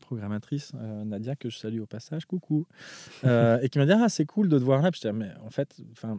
programmatrice 0.00 0.72
Nadia 1.04 1.36
que 1.36 1.50
je 1.50 1.58
salue 1.58 1.80
au 1.80 1.86
passage, 1.86 2.24
coucou, 2.24 2.66
et 3.24 3.68
qui 3.68 3.78
m'a 3.78 3.86
dit 3.86 3.92
ah 3.92 4.08
c'est 4.08 4.26
cool 4.26 4.48
de 4.48 4.58
te 4.58 4.64
voir 4.64 4.80
là. 4.82 4.90
je 4.92 5.00
dis, 5.00 5.12
mais 5.12 5.30
en 5.44 5.50
fait, 5.50 5.76
enfin 5.92 6.18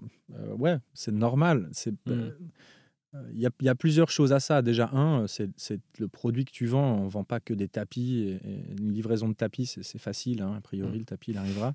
ouais, 0.57 0.77
c'est 0.93 1.11
normal. 1.11 1.69
C'est 1.71 1.93
mmh. 2.05 2.31
Il 3.33 3.39
y, 3.39 3.69
a, 3.69 3.75
plusieurs 3.75 4.09
choses 4.09 4.33
à 4.33 4.39
ça. 4.39 4.61
Déjà, 4.61 4.89
un, 4.93 5.25
c'est 5.27 5.79
le 5.99 6.07
produit 6.07 6.45
que 6.45 6.51
tu 6.51 6.65
vends. 6.65 6.99
On 6.99 7.05
ne 7.05 7.09
vend 7.09 7.23
pas 7.23 7.39
que 7.39 7.53
des 7.53 7.67
tapis. 7.67 8.39
Et, 8.43 8.79
une 8.79 8.93
livraison 8.93 9.29
de 9.29 9.33
tapis, 9.33 9.65
c'est 9.65 9.99
facile. 9.99 10.41
Hein. 10.41 10.55
A 10.57 10.61
priori, 10.61 10.97
mmh. 10.97 10.99
le 10.99 11.05
tapis, 11.05 11.31
il 11.31 11.37
arrivera. 11.37 11.73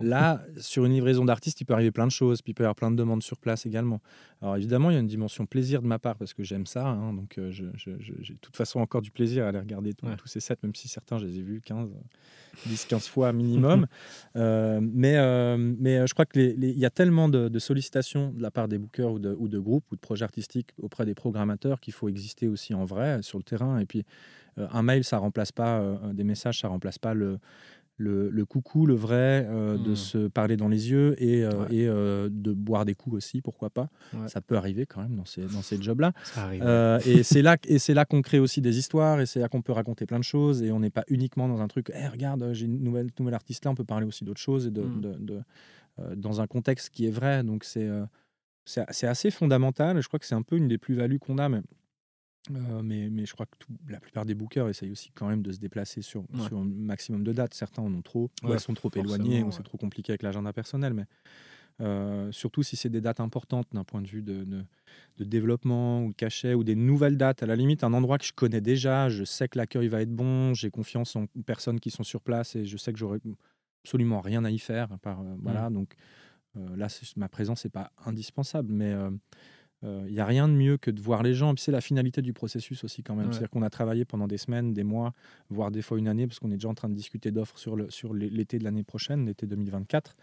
Là, 0.00 0.42
sur 0.58 0.84
une 0.84 0.92
livraison 0.92 1.24
d'artiste, 1.24 1.60
il 1.60 1.64
peut 1.64 1.74
arriver 1.74 1.90
plein 1.90 2.06
de 2.06 2.12
choses. 2.12 2.42
Puis 2.42 2.52
il 2.52 2.54
peut 2.54 2.64
y 2.64 2.66
avoir 2.66 2.76
plein 2.76 2.90
de 2.90 2.96
demandes 2.96 3.22
sur 3.22 3.38
place 3.38 3.66
également. 3.66 4.00
Alors 4.40 4.56
évidemment, 4.56 4.90
il 4.90 4.94
y 4.94 4.96
a 4.96 5.00
une 5.00 5.06
dimension 5.06 5.46
plaisir 5.46 5.82
de 5.82 5.86
ma 5.86 5.98
part 5.98 6.16
parce 6.16 6.34
que 6.34 6.42
j'aime 6.42 6.66
ça. 6.66 6.86
Hein. 6.86 7.14
donc 7.14 7.38
j'ai 7.48 7.64
de 7.64 8.38
toute 8.40 8.56
façon 8.56 8.80
encore 8.80 9.00
du 9.00 9.10
plaisir 9.10 9.44
à 9.44 9.48
aller 9.48 9.60
regarder 9.60 9.94
tous 9.94 10.26
ces 10.26 10.40
sets, 10.40 10.56
même 10.62 10.74
si 10.74 10.88
certains, 10.88 11.18
je 11.18 11.26
les 11.26 11.38
ai 11.38 11.42
vus 11.42 11.60
15, 11.64 11.88
10, 12.66 12.84
15 12.86 13.06
fois 13.06 13.32
minimum. 13.32 13.86
Euh, 14.34 14.80
mais, 14.82 15.16
euh, 15.16 15.56
mais 15.58 16.06
je 16.06 16.14
crois 16.14 16.24
qu'il 16.24 16.58
y 16.58 16.86
a 16.86 16.90
tellement 16.90 17.28
de, 17.28 17.58
sollicitations 17.58 18.30
de 18.30 18.40
la 18.40 18.50
part 18.50 18.66
des 18.66 18.78
bookers 18.78 19.12
ou 19.12 19.18
de, 19.18 19.36
ou 19.38 19.48
de 19.48 19.58
groupes 19.58 19.84
ou 19.92 19.94
de 19.94 20.00
projets 20.00 20.24
artistiques 20.24 20.70
auprès 20.80 21.04
des 21.04 21.14
programmateurs 21.14 21.80
qu'il 21.80 21.92
faut 21.92 22.08
exister 22.08 22.48
aussi 22.48 22.74
en 22.74 22.84
vrai 22.84 23.22
sur 23.22 23.38
le 23.38 23.44
terrain. 23.44 23.78
Et 23.78 23.86
puis, 23.86 24.04
euh, 24.58 24.66
un 24.72 24.82
mail, 24.82 25.04
ça 25.04 25.18
remplace 25.18 25.52
pas 25.52 25.80
euh, 25.80 25.96
des 26.12 26.24
messages, 26.24 26.60
ça 26.60 26.68
remplace 26.68 26.98
pas 26.98 27.14
le, 27.14 27.38
le, 27.96 28.44
coucou, 28.44 28.86
le 28.86 28.94
vrai, 28.94 29.46
euh, 29.48 29.78
de 29.78 29.92
mmh. 29.92 29.96
se 29.96 30.28
parler 30.28 30.56
dans 30.56 30.68
les 30.68 30.90
yeux 30.90 31.14
et, 31.22 31.40
et 31.70 31.86
de 31.86 32.52
boire 32.52 32.84
des 32.84 32.94
coups 32.94 33.16
aussi, 33.16 33.40
pourquoi 33.40 33.70
pas. 33.70 33.88
Ça 34.26 34.40
peut 34.40 34.56
arriver 34.56 34.86
quand 34.86 35.02
même 35.02 35.16
dans 35.16 35.24
ces, 35.24 35.42
dans 35.42 35.62
ces 35.62 35.80
jobs-là. 35.80 36.12
et 37.06 37.22
c'est 37.22 37.42
là, 37.42 37.56
et 37.66 37.78
c'est 37.78 37.94
là 37.94 38.04
qu'on 38.04 38.22
crée 38.22 38.38
aussi 38.38 38.60
des 38.60 38.78
histoires 38.78 39.20
et 39.20 39.26
c'est 39.26 39.40
là 39.40 39.48
qu'on 39.48 39.62
peut 39.62 39.72
raconter 39.72 40.06
plein 40.06 40.18
de 40.18 40.24
choses 40.24 40.62
et 40.62 40.72
on 40.72 40.80
n'est 40.80 40.90
pas 40.90 41.04
uniquement 41.08 41.48
dans 41.48 41.60
un 41.60 41.68
truc, 41.68 41.90
hey, 41.90 42.08
regarde, 42.08 42.52
j'ai 42.52 42.66
une 42.66 42.82
nouvelle, 42.82 43.08
nouvelle 43.18 43.34
artiste 43.34 43.64
là, 43.64 43.70
on 43.70 43.74
peut 43.74 43.84
parler 43.84 44.06
aussi 44.06 44.24
d'autres 44.24 44.40
choses 44.40 44.66
et 44.66 44.70
de, 44.70 44.82
mmh. 44.82 45.00
de, 45.00 45.12
de 45.18 45.40
dans 46.16 46.40
un 46.40 46.46
contexte 46.46 46.88
qui 46.88 47.06
est 47.06 47.10
vrai. 47.10 47.44
Donc 47.44 47.64
c'est 47.64 47.88
c'est 48.64 49.06
assez 49.06 49.30
fondamental. 49.30 50.00
Je 50.00 50.08
crois 50.08 50.18
que 50.18 50.26
c'est 50.26 50.34
un 50.34 50.42
peu 50.42 50.56
une 50.56 50.68
des 50.68 50.78
plus-values 50.78 51.18
qu'on 51.18 51.38
a. 51.38 51.48
Mais, 51.48 51.62
mais, 52.50 53.08
mais, 53.10 53.26
je 53.26 53.32
crois 53.32 53.46
que 53.46 53.56
la 53.88 54.00
plupart 54.00 54.24
des 54.24 54.34
bookers 54.34 54.68
essayent 54.68 54.90
aussi 54.90 55.10
quand 55.12 55.28
même 55.28 55.42
de 55.42 55.52
se 55.52 55.58
déplacer 55.58 56.02
sur, 56.02 56.24
sur 56.46 56.58
un 56.58 56.64
maximum 56.64 57.22
de 57.24 57.32
dates. 57.32 57.54
Certains 57.54 57.82
en 57.82 57.92
ont 57.92 58.02
trop, 58.02 58.30
ou 58.42 58.52
elles 58.52 58.60
sont 58.60 58.74
trop 58.74 58.90
éloignés, 58.94 59.42
ou 59.42 59.52
c'est 59.52 59.62
trop 59.62 59.78
compliqué 59.78 60.12
avec 60.12 60.22
l'agenda 60.22 60.52
personnel. 60.52 60.94
Mais 60.94 61.06
surtout 62.32 62.62
si 62.62 62.76
c'est 62.76 62.88
des 62.88 63.00
dates 63.00 63.20
importantes 63.20 63.66
d'un 63.72 63.84
point 63.84 64.02
de 64.02 64.08
vue 64.08 64.22
de, 64.22 64.44
de, 64.44 65.24
développement 65.24 66.04
ou 66.04 66.10
de 66.10 66.16
cachet 66.16 66.54
ou 66.54 66.64
des 66.64 66.76
nouvelles 66.76 67.16
dates. 67.16 67.42
À 67.42 67.46
la 67.46 67.56
limite, 67.56 67.84
un 67.84 67.92
endroit 67.92 68.18
que 68.18 68.24
je 68.24 68.32
connais 68.32 68.60
déjà, 68.60 69.08
je 69.08 69.24
sais 69.24 69.48
que 69.48 69.58
l'accueil 69.58 69.88
va 69.88 70.02
être 70.02 70.14
bon, 70.14 70.54
j'ai 70.54 70.70
confiance 70.70 71.16
en 71.16 71.26
personnes 71.46 71.80
qui 71.80 71.90
sont 71.90 72.04
sur 72.04 72.22
place 72.22 72.56
et 72.56 72.64
je 72.64 72.76
sais 72.76 72.92
que 72.92 72.98
j'aurai 72.98 73.18
absolument 73.84 74.20
rien 74.20 74.44
à 74.44 74.50
y 74.50 74.58
faire. 74.58 74.98
Par, 75.00 75.22
voilà, 75.40 75.70
mmh. 75.70 75.74
donc 75.74 75.94
euh, 75.94 75.96
là, 76.54 76.88
ma 77.16 77.28
présence 77.28 77.64
n'est 77.64 77.70
pas 77.70 77.92
indispensable, 78.04 78.72
mais 78.72 78.94
il 79.82 79.88
euh, 79.88 80.08
n'y 80.08 80.20
euh, 80.20 80.22
a 80.22 80.26
rien 80.26 80.46
de 80.46 80.52
mieux 80.52 80.76
que 80.76 80.90
de 80.90 81.00
voir 81.00 81.22
les 81.22 81.34
gens. 81.34 81.54
c'est 81.56 81.72
la 81.72 81.80
finalité 81.80 82.22
du 82.22 82.32
processus 82.32 82.84
aussi 82.84 83.02
quand 83.02 83.16
même. 83.16 83.32
C'est-à-dire 83.32 83.50
qu'on 83.50 83.62
a 83.62 83.70
travaillé 83.70 84.04
pendant 84.04 84.28
des 84.28 84.38
semaines, 84.38 84.72
des 84.72 84.84
mois, 84.84 85.12
voire 85.50 85.70
des 85.70 85.82
fois 85.82 85.98
une 85.98 86.06
année, 86.06 86.26
parce 86.26 86.38
qu'on 86.38 86.50
est 86.50 86.56
déjà 86.56 86.68
en 86.68 86.74
train 86.74 86.88
de 86.88 86.94
discuter 86.94 87.32
d'offres 87.32 87.58
sur, 87.58 87.74
le, 87.74 87.90
sur 87.90 88.14
l'été 88.14 88.58
de 88.58 88.64
l'année 88.64 88.84
prochaine, 88.84 89.26
l'été 89.26 89.46
2024, 89.46 90.16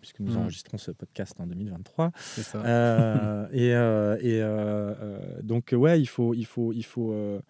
puisque 0.00 0.20
nous 0.20 0.32
mmh. 0.32 0.38
enregistrons 0.38 0.78
ce 0.78 0.90
podcast 0.90 1.34
en 1.38 1.46
2023. 1.46 2.10
Ça. 2.16 3.48
et, 3.52 3.70
et 3.70 4.42
donc 5.42 5.72
ouais, 5.72 6.00
il 6.00 6.06
faut, 6.06 6.34
il 6.34 6.46
faut, 6.46 6.72
il 6.72 6.84
faut 6.84 7.12
euh, 7.12 7.40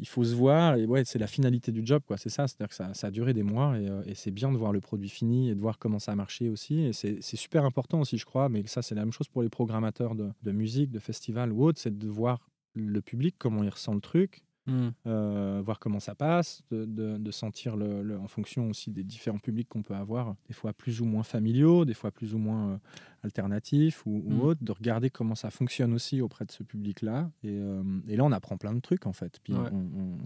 il 0.00 0.08
faut 0.08 0.24
se 0.24 0.34
voir 0.34 0.76
et 0.76 0.86
ouais, 0.86 1.04
c'est 1.04 1.18
la 1.18 1.26
finalité 1.26 1.72
du 1.72 1.82
job, 1.84 2.02
quoi. 2.06 2.16
C'est 2.16 2.28
ça, 2.28 2.46
c'est-à-dire 2.46 2.68
que 2.68 2.74
ça, 2.74 2.94
ça, 2.94 3.08
a 3.08 3.10
duré 3.10 3.32
des 3.32 3.42
mois 3.42 3.78
et, 3.78 3.88
euh, 3.88 4.02
c'est 4.14 4.30
bien 4.30 4.52
de 4.52 4.56
voir 4.56 4.72
le 4.72 4.80
produit 4.80 5.08
fini 5.08 5.50
et 5.50 5.54
de 5.54 5.60
voir 5.60 5.78
comment 5.78 5.98
ça 5.98 6.12
a 6.12 6.14
marché 6.16 6.48
aussi. 6.48 6.80
Et 6.80 6.92
c'est 6.92 7.36
super 7.36 7.64
important 7.64 8.00
aussi, 8.00 8.18
je 8.18 8.24
crois. 8.24 8.48
Mais 8.48 8.66
ça, 8.66 8.82
c'est 8.82 8.94
la 8.94 9.02
même 9.02 9.12
chose 9.12 9.28
pour 9.28 9.42
les 9.42 9.48
programmateurs 9.48 10.14
de, 10.14 10.30
de 10.42 10.52
musique, 10.52 10.90
de 10.90 10.98
festivals 10.98 11.52
ou 11.52 11.64
autres, 11.64 11.80
c'est 11.80 11.96
de 11.96 12.08
voir 12.08 12.40
le 12.74 13.00
public 13.00 13.36
comment 13.38 13.62
il 13.62 13.68
ressent 13.68 13.94
le 13.94 14.00
truc 14.00 14.43
Mmh. 14.66 14.88
Euh, 15.06 15.60
voir 15.62 15.78
comment 15.78 16.00
ça 16.00 16.14
passe, 16.14 16.62
de, 16.70 17.30
sentir 17.30 17.76
le, 17.76 18.18
en 18.18 18.28
fonction 18.28 18.70
aussi 18.70 18.90
des 18.90 19.04
différents 19.04 19.38
publics 19.38 19.68
qu'on 19.68 19.82
peut 19.82 19.94
avoir, 19.94 20.36
des 20.48 20.54
fois 20.54 20.72
plus 20.72 21.00
ou 21.00 21.04
moins 21.04 21.22
familiaux, 21.22 21.84
des 21.84 21.92
fois 21.92 22.10
plus 22.10 22.34
ou 22.34 22.38
moins 22.38 22.70
euh, 22.70 22.76
alternatifs 23.22 24.06
ou, 24.06 24.22
mmh. 24.26 24.40
autres, 24.40 24.64
de 24.64 24.72
regarder 24.72 25.10
comment 25.10 25.34
ça 25.34 25.50
fonctionne 25.50 25.92
aussi 25.92 26.20
auprès 26.22 26.46
de 26.46 26.50
ce 26.50 26.62
public-là. 26.62 27.30
Et, 27.42 27.50
euh, 27.50 27.82
et, 28.08 28.16
là, 28.16 28.24
on 28.24 28.32
apprend 28.32 28.56
plein 28.56 28.72
de 28.72 28.80
trucs 28.80 29.06
en 29.06 29.12
fait. 29.12 29.38
Puis 29.42 29.52
on, 29.54 30.18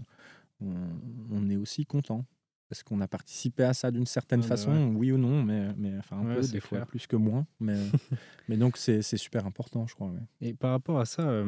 on, 0.61 1.49
est 1.49 1.57
aussi 1.57 1.85
content. 1.85 2.25
Parce 2.69 2.83
qu'on 2.83 3.01
a 3.01 3.07
participé 3.07 3.63
à 3.63 3.73
ça 3.73 3.89
d'une 3.89 4.05
certaine 4.05 4.43
façon, 4.43 4.93
oui 4.95 5.11
ou 5.11 5.17
non, 5.17 5.41
mais, 5.41 5.73
mais 5.75 5.97
enfin 5.97 6.19
un 6.19 6.35
peu, 6.35 6.47
des 6.47 6.59
fois 6.59 6.85
plus 6.85 7.07
que 7.07 7.15
moins. 7.15 7.47
Mais, 7.59 7.75
mais 8.47 8.57
donc 8.57 8.77
c'est 8.77 9.01
super 9.01 9.47
important, 9.47 9.87
je 9.87 9.95
crois. 9.95 10.11
Et 10.39 10.53
par 10.53 10.69
rapport 10.71 10.99
à 10.99 11.05
ça, 11.05 11.43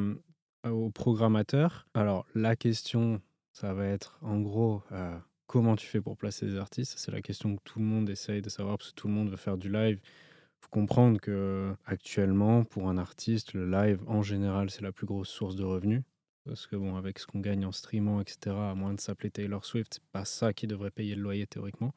au 0.65 0.89
programmateur. 0.89 1.87
Alors, 1.93 2.25
la 2.35 2.55
question, 2.55 3.21
ça 3.51 3.73
va 3.73 3.85
être 3.85 4.17
en 4.21 4.39
gros 4.39 4.83
euh, 4.91 5.17
comment 5.47 5.75
tu 5.75 5.85
fais 5.85 6.01
pour 6.01 6.17
placer 6.17 6.45
des 6.45 6.57
artistes? 6.57 6.93
C'est 6.97 7.11
la 7.11 7.21
question 7.21 7.55
que 7.55 7.61
tout 7.63 7.79
le 7.79 7.85
monde 7.85 8.09
essaye 8.09 8.41
de 8.41 8.49
savoir 8.49 8.77
parce 8.77 8.91
que 8.91 8.95
tout 8.95 9.07
le 9.07 9.13
monde 9.13 9.29
veut 9.29 9.37
faire 9.37 9.57
du 9.57 9.71
live. 9.71 9.99
Il 10.03 10.63
faut 10.63 10.69
comprendre 10.69 11.19
que 11.19 11.75
actuellement, 11.85 12.63
pour 12.63 12.87
un 12.87 12.97
artiste, 12.97 13.53
le 13.53 13.69
live 13.69 13.99
en 14.07 14.21
général, 14.21 14.69
c'est 14.69 14.81
la 14.81 14.91
plus 14.91 15.07
grosse 15.07 15.29
source 15.29 15.55
de 15.55 15.63
revenus. 15.63 16.03
Parce 16.45 16.65
que 16.67 16.75
bon, 16.75 16.95
avec 16.95 17.19
ce 17.19 17.27
qu'on 17.27 17.39
gagne 17.39 17.65
en 17.65 17.71
streamant, 17.71 18.19
etc., 18.19 18.55
à 18.55 18.73
moins 18.73 18.93
de 18.93 18.99
s'appeler 18.99 19.29
Taylor 19.29 19.63
Swift, 19.63 19.95
c'est 19.95 20.11
pas 20.11 20.25
ça 20.25 20.53
qui 20.53 20.67
devrait 20.67 20.89
payer 20.89 21.15
le 21.15 21.21
loyer 21.21 21.45
théoriquement. 21.45 21.93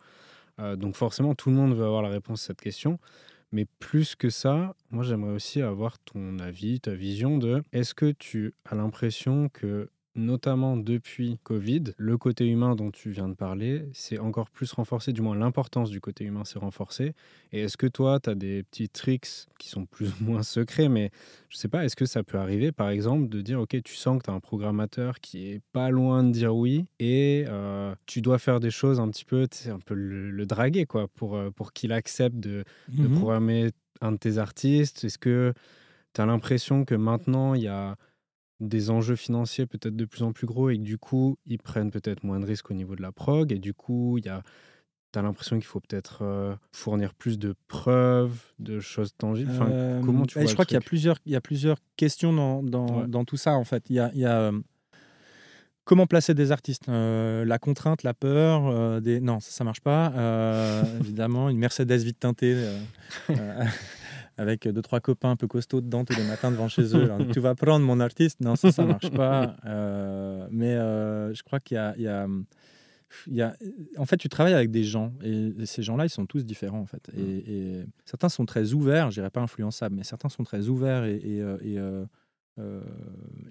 Euh, 0.59 0.77
donc 0.77 0.97
forcément, 0.97 1.35
tout 1.35 1.49
le 1.51 1.57
monde 1.57 1.75
veut 1.75 1.85
avoir 1.85 2.03
la 2.03 2.11
réponse 2.11 2.43
à 2.45 2.47
cette 2.49 2.61
question. 2.61 2.99
Mais 3.55 3.67
plus 3.79 4.17
que 4.17 4.31
ça, 4.31 4.75
moi 4.91 5.05
j'aimerais 5.05 5.31
aussi 5.31 5.63
avoir 5.63 6.01
ton 6.01 6.41
avis, 6.41 6.81
ta 6.81 6.93
vision 6.93 7.39
de 7.39 7.63
est-ce 7.73 7.95
que 7.95 8.11
tu 8.11 8.53
as 8.65 8.75
l'impression 8.75 9.49
que 9.49 9.91
notamment 10.17 10.77
depuis 10.77 11.39
Covid, 11.43 11.85
le 11.97 12.17
côté 12.17 12.47
humain 12.47 12.75
dont 12.75 12.91
tu 12.91 13.11
viens 13.11 13.29
de 13.29 13.35
parler, 13.35 13.89
c'est 13.93 14.19
encore 14.19 14.49
plus 14.49 14.73
renforcé, 14.73 15.13
du 15.13 15.23
moins 15.23 15.37
l'importance 15.37 15.91
du 15.91 16.01
côté 16.01 16.25
humain 16.25 16.45
s'est 16.45 16.59
renforcée. 16.59 17.15
Et 17.53 17.63
est-ce 17.63 17.77
que 17.77 17.87
toi, 17.87 18.21
tu 18.21 18.31
as 18.31 18.35
des 18.35 18.63
petits 18.63 18.89
tricks 18.89 19.47
qui 19.59 19.69
sont 19.69 19.87
plus 19.87 20.09
ou 20.21 20.25
moins 20.25 20.43
secrets, 20.43 20.89
mais 20.89 21.11
je 21.49 21.57
sais 21.57 21.69
pas, 21.69 21.85
est-ce 21.85 21.97
que 21.97 22.07
ça 22.07 22.23
peut 22.23 22.39
arriver, 22.39 22.71
par 22.73 22.91
exemple, 22.91 23.29
de 23.29 23.41
dire, 23.41 23.61
OK, 23.61 23.77
tu 23.83 23.95
sens 23.95 24.19
que 24.19 24.25
tu 24.25 24.31
as 24.31 24.35
un 24.35 24.41
programmateur 24.41 25.21
qui 25.21 25.49
est 25.51 25.61
pas 25.73 25.91
loin 25.91 26.23
de 26.23 26.31
dire 26.31 26.55
oui, 26.55 26.87
et 27.01 27.45
euh, 27.49 27.95
tu 28.07 28.21
dois 28.21 28.39
faire 28.39 28.61
des 28.61 28.71
choses 28.71 29.01
un 29.01 29.09
petit 29.09 29.25
peu, 29.25 29.49
un 29.69 29.81
peu 29.81 29.95
le, 29.95 30.47
draguer, 30.47 30.87
quoi, 30.87 31.09
pour, 31.09 31.37
euh, 31.37 31.51
pour 31.51 31.73
qu'il 31.73 31.93
accepte 31.93 32.37
de, 32.37 32.65
de 32.89 33.09
mmh 33.09 33.15
programmer 33.15 33.71
un 34.01 34.13
de 34.13 34.17
tes 34.19 34.39
artistes? 34.39 35.05
Est-ce 35.05 35.19
que 35.19 35.55
tu 36.13 36.21
as 36.21 36.27
l'impression 36.27 36.85
que 36.85 36.95
maintenant, 36.95 37.55
il 37.55 37.63
y 37.63 37.69
a 37.69 37.97
des 38.61 38.91
enjeux 38.91 39.17
financiers 39.17 39.67
peut-être 39.67 39.97
de 39.97 40.05
plus 40.05 40.23
en 40.23 40.33
plus 40.33 40.47
gros 40.47 40.71
et 40.71 40.79
que 40.79 40.83
du 40.83 40.99
coup, 40.99 41.37
ils 41.47 41.59
prennent 41.59 41.91
peut-être 41.91 42.25
moins 42.25 42.41
de 42.41 42.47
risques 42.47 42.71
au 42.71 42.75
niveau 42.75 42.97
de 42.97 43.03
la 43.03 43.13
prog 43.13 43.53
et 43.53 43.59
du 43.59 43.75
coup, 43.75 44.19
il 44.19 44.27
y 44.27 44.29
a 44.29 44.43
tu 45.13 45.21
as 45.21 45.23
l'impression 45.23 45.57
qu'il 45.57 45.67
faut 45.67 45.79
peut-être 45.79 46.59
fournir 46.73 47.15
plus 47.15 47.39
de 47.39 47.55
preuves, 47.69 48.37
de 48.59 48.81
choses 48.81 49.15
tangibles 49.17 49.53
enfin, 49.53 50.01
Comment 50.05 50.27
tu 50.27 50.39
vois 50.39 50.49
Je 50.49 50.53
crois 50.55 50.65
qu'il 50.65 50.75
y, 50.75 50.77
a 50.77 50.81
plusieurs, 50.81 51.19
il 51.25 51.31
y 51.31 51.37
a 51.37 51.41
plusieurs 51.41 51.77
questions 51.97 52.33
dans, 52.33 52.65
dans, 52.65 53.07
dans, 53.07 53.25
tout 53.25 53.37
ça, 53.37 53.53
en 53.53 53.63
fait. 53.63 53.85
Il 53.91 53.95
y 53.95 54.01
a, 54.01 54.11
il 54.13 54.19
y 54.19 54.27
a 54.27 54.51
comment 55.85 56.09
placer 56.09 56.35
des 56.35 56.51
artistes? 56.51 56.89
La 56.89 57.59
contrainte, 57.61 58.03
la 58.03 58.13
peur, 58.13 59.01
des... 59.01 59.21
non, 59.21 59.39
ça 59.39 59.63
ne 59.63 59.67
marche 59.67 59.83
pas. 59.83 60.83
évidemment, 61.01 61.49
une 61.49 61.59
Mercedes 61.59 62.03
vite 62.03 62.19
teintée 62.19 62.57
avec 64.37 64.67
deux 64.69 64.83
trois 64.83 65.01
copains 65.01 65.31
un 65.31 65.37
peu 65.37 65.47
costauds 65.47 65.81
dedans 65.81 66.05
tous 66.05 66.17
les 66.17 66.25
matins 66.25 66.51
devant 66.51 66.69
chez 66.69 66.97
eux. 66.97 67.11
tu 67.33 67.41
vas 67.41 67.55
prendre 67.55 67.85
mon 67.85 68.01
artiste 68.01 68.41
Non, 68.41 68.57
ça 68.57 68.73
ça 68.73 68.85
marche 68.85 69.11
pas. 69.11 69.57
Euh, 69.67 70.47
mais 70.51 70.75
euh, 70.75 71.33
je 71.35 71.43
crois 71.43 71.59
qu'il 71.61 71.77
y, 71.97 72.03
y 72.03 72.09
a, 72.09 72.27
il 73.27 73.35
y 73.35 73.43
a, 73.43 73.55
en 73.97 74.05
fait, 74.05 74.17
tu 74.17 74.29
travailles 74.29 74.55
avec 74.55 74.71
des 74.71 74.85
gens 74.85 75.13
et, 75.23 75.53
ces 75.67 75.83
gens-là, 75.83 76.05
ils 76.07 76.11
sont 76.11 76.27
tous 76.27 76.45
différents 76.45 76.81
en 76.81 76.87
fait. 76.87 77.11
Et, 77.17 77.83
mm. 77.83 77.87
certains 78.05 78.29
sont 78.29 78.45
très 78.45 78.73
ouverts, 78.73 79.11
je 79.11 79.21
dirais 79.21 79.31
pas 79.31 79.41
influençables, 79.41 79.95
mais 79.97 80.05
certains 80.05 80.29
sont 80.29 80.45
très 80.45 80.69
ouverts 80.69 81.05
et, 81.05 81.21
euh, 81.41 82.05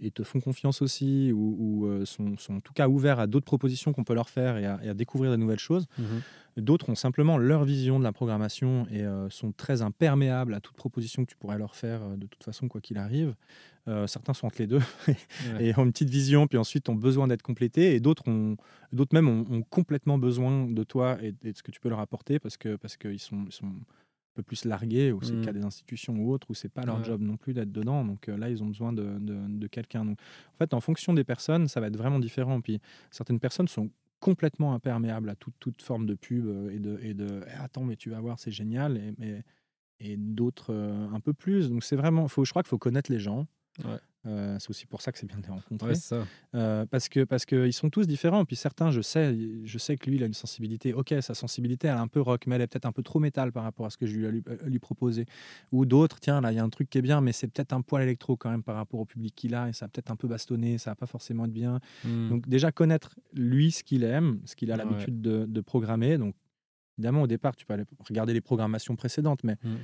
et 0.01 0.11
te 0.11 0.23
font 0.23 0.39
confiance 0.39 0.81
aussi 0.81 1.31
ou, 1.33 1.89
sont, 2.05 2.37
sont, 2.37 2.55
en 2.55 2.59
tout 2.61 2.73
cas 2.73 2.87
ouverts 2.87 3.19
à 3.19 3.27
d'autres 3.27 3.45
propositions 3.45 3.91
qu'on 3.91 4.03
peut 4.03 4.13
leur 4.13 4.29
faire 4.29 4.57
et 4.57 4.65
à, 4.65 4.93
découvrir 4.93 5.31
de 5.31 5.35
nouvelles 5.35 5.59
choses. 5.59 5.87
Mm-hmm. 5.99 6.21
D'autres 6.57 6.89
ont 6.89 6.95
simplement 6.95 7.37
leur 7.37 7.63
vision 7.63 7.97
de 7.97 8.03
la 8.03 8.11
programmation 8.11 8.85
et 8.91 9.01
euh, 9.01 9.29
sont 9.29 9.51
très 9.51 9.81
imperméables 9.81 10.53
à 10.53 10.59
toute 10.59 10.75
proposition 10.75 11.25
que 11.25 11.31
tu 11.31 11.37
pourrais 11.37 11.57
leur 11.57 11.75
faire 11.75 12.03
euh, 12.03 12.15
de 12.15 12.27
toute 12.27 12.43
façon, 12.43 12.67
quoi 12.67 12.79
qu'il 12.79 12.97
arrive. 12.97 13.33
Euh, 13.87 14.05
certains 14.05 14.33
sont 14.33 14.47
entre 14.47 14.59
les 14.59 14.67
deux 14.67 14.81
et 15.59 15.77
ont 15.77 15.83
une 15.83 15.91
petite 15.91 16.11
vision, 16.11 16.47
puis 16.47 16.59
ensuite 16.59 16.89
ont 16.89 16.95
besoin 16.95 17.27
d'être 17.27 17.41
complétés. 17.41 17.95
Et 17.95 17.99
d'autres 17.99 18.27
ont, 18.27 18.55
d'autres 18.91 19.15
même 19.15 19.27
ont, 19.27 19.63
complètement 19.63 20.19
besoin 20.19 20.67
de 20.67 20.83
toi 20.83 21.17
et, 21.23 21.31
de 21.31 21.57
ce 21.57 21.63
que 21.63 21.71
tu 21.71 21.79
peux 21.79 21.89
leur 21.89 21.99
apporter 21.99 22.37
parce 22.37 22.57
que 22.57 22.75
parce 22.75 22.97
qu'ils 22.97 23.19
sont, 23.19 23.47
peu 24.33 24.43
plus 24.43 24.65
largués 24.65 25.11
ou 25.11 25.21
c'est 25.21 25.33
le 25.33 25.39
mmh. 25.39 25.45
cas 25.45 25.53
des 25.53 25.63
institutions 25.63 26.15
ou 26.15 26.31
autres 26.31 26.47
où 26.49 26.53
c'est 26.53 26.69
pas 26.69 26.83
leur 26.83 27.03
job 27.03 27.21
non 27.21 27.37
plus 27.37 27.53
d'être 27.53 27.71
dedans. 27.71 28.03
Donc 28.03 28.27
là, 28.27 28.49
ils 28.49 28.63
ont 28.63 28.67
besoin 28.67 28.93
de, 28.93 29.19
de, 29.19 29.37
de 29.47 29.67
quelqu'un. 29.67 30.05
Donc 30.05 30.19
en 30.53 30.57
fait, 30.57 30.73
en 30.73 30.81
fonction 30.81 31.13
des 31.13 31.23
personnes, 31.23 31.67
ça 31.67 31.79
va 31.79 31.87
être 31.87 31.97
vraiment 31.97 32.19
différent. 32.19 32.61
Puis 32.61 32.79
certaines 33.11 33.39
personnes 33.39 33.67
sont 33.67 33.89
complètement 34.19 34.73
imperméable 34.73 35.29
à 35.29 35.35
toute, 35.35 35.53
toute 35.59 35.81
forme 35.81 36.05
de 36.05 36.15
pub 36.15 36.47
euh, 36.47 36.69
et 36.71 36.79
de, 36.79 36.97
et 37.01 37.13
de 37.13 37.41
eh, 37.45 37.61
attends, 37.61 37.83
mais 37.83 37.97
tu 37.97 38.09
vas 38.09 38.21
voir, 38.21 38.39
c'est 38.39 38.51
génial. 38.51 38.97
Et, 38.97 39.13
mais, 39.17 39.43
et 39.99 40.15
d'autres 40.17 40.73
euh, 40.73 41.07
un 41.11 41.19
peu 41.19 41.33
plus. 41.33 41.69
Donc 41.69 41.83
c'est 41.83 41.97
vraiment, 41.97 42.27
faut, 42.27 42.45
je 42.45 42.51
crois 42.51 42.63
qu'il 42.63 42.69
faut 42.69 42.77
connaître 42.77 43.11
les 43.11 43.19
gens. 43.19 43.47
Ouais. 43.83 43.99
Euh, 44.25 44.55
c'est 44.57 44.69
aussi 44.69 44.85
pour 44.85 45.01
ça 45.01 45.11
que 45.11 45.19
c'est 45.19 45.25
bien 45.25 45.37
de 45.37 45.43
les 45.43 45.49
rencontrer. 45.49 45.93
Euh, 46.55 46.85
parce 46.85 47.09
que 47.09 47.25
parce 47.25 47.45
qu'ils 47.45 47.73
sont 47.73 47.89
tous 47.89 48.07
différents. 48.07 48.45
Puis 48.45 48.55
certains, 48.55 48.91
je 48.91 49.01
sais, 49.01 49.35
je 49.65 49.77
sais 49.77 49.97
que 49.97 50.09
lui, 50.09 50.17
il 50.17 50.23
a 50.23 50.25
une 50.25 50.33
sensibilité. 50.33 50.93
Ok, 50.93 51.13
sa 51.21 51.33
sensibilité, 51.33 51.87
elle 51.87 51.95
est 51.95 51.99
un 51.99 52.07
peu 52.07 52.21
rock, 52.21 52.47
mais 52.47 52.55
elle 52.55 52.61
est 52.61 52.67
peut-être 52.67 52.85
un 52.85 52.91
peu 52.91 53.03
trop 53.03 53.19
métal 53.19 53.51
par 53.51 53.63
rapport 53.63 53.85
à 53.85 53.89
ce 53.89 53.97
que 53.97 54.05
je 54.05 54.15
lui 54.15 54.25
ai 54.25 54.31
lui, 54.31 54.43
euh, 54.47 54.57
lui 54.65 54.79
proposer. 54.79 55.25
Ou 55.71 55.85
d'autres, 55.85 56.19
tiens, 56.19 56.39
là, 56.39 56.51
il 56.51 56.55
y 56.55 56.59
a 56.59 56.63
un 56.63 56.69
truc 56.69 56.89
qui 56.89 56.99
est 56.99 57.01
bien, 57.01 57.19
mais 57.19 57.33
c'est 57.33 57.47
peut-être 57.47 57.73
un 57.73 57.81
poil 57.81 58.03
électro 58.03 58.37
quand 58.37 58.49
même 58.49 58.63
par 58.63 58.75
rapport 58.75 59.01
au 59.01 59.05
public 59.05 59.35
qu'il 59.35 59.55
a, 59.55 59.67
et 59.67 59.73
ça 59.73 59.85
a 59.85 59.87
peut-être 59.89 60.11
un 60.11 60.15
peu 60.15 60.27
bastonné, 60.27 60.77
ça 60.77 60.91
va 60.91 60.95
pas 60.95 61.05
forcément 61.05 61.45
être 61.45 61.53
bien. 61.53 61.79
Hmm. 62.05 62.29
Donc 62.29 62.47
déjà 62.47 62.71
connaître 62.71 63.15
lui 63.33 63.71
ce 63.71 63.83
qu'il 63.83 64.03
aime, 64.03 64.39
ce 64.45 64.55
qu'il 64.55 64.71
a 64.71 64.77
l'habitude 64.77 65.21
de, 65.21 65.61
programmer. 65.61 66.17
Donc 66.17 66.35
évidemment, 66.97 67.23
au 67.23 67.27
départ, 67.27 67.55
tu 67.55 67.65
peux 67.65 67.73
aller 67.73 67.85
regarder 68.05 68.33
les 68.33 68.41
programmations 68.41 68.95
précédentes, 68.95 69.43
mais 69.43 69.55
hmm. 69.63 69.77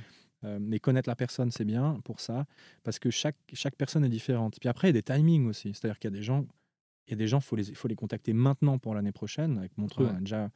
Euh, 0.44 0.58
mais 0.60 0.78
connaître 0.78 1.08
la 1.08 1.16
personne, 1.16 1.50
c'est 1.50 1.64
bien 1.64 2.00
pour 2.04 2.20
ça, 2.20 2.46
parce 2.82 2.98
que 2.98 3.10
chaque, 3.10 3.36
chaque 3.52 3.76
personne 3.76 4.04
est 4.04 4.10
différente. 4.10 4.56
Puis 4.58 4.68
après, 4.68 4.88
il 4.88 4.96
y 4.96 4.98
a 4.98 5.00
des 5.00 5.02
timings 5.02 5.46
aussi. 5.46 5.72
C'est-à-dire 5.74 5.98
qu'il 5.98 6.10
y 6.10 6.14
a 6.14 6.16
des 6.16 6.22
gens, 6.22 6.46
il 7.06 7.12
y 7.12 7.14
a 7.14 7.16
des 7.16 7.28
gens, 7.28 7.38
il 7.38 7.44
faut 7.44 7.56
les, 7.56 7.74
faut 7.74 7.88
les 7.88 7.96
contacter 7.96 8.32
maintenant 8.32 8.78
pour 8.78 8.94
l'année 8.94 9.12
prochaine. 9.12 9.58
Avec 9.58 9.76
Montreux, 9.76 10.08
on 10.10 10.16
a 10.16 10.20
déjà 10.20 10.50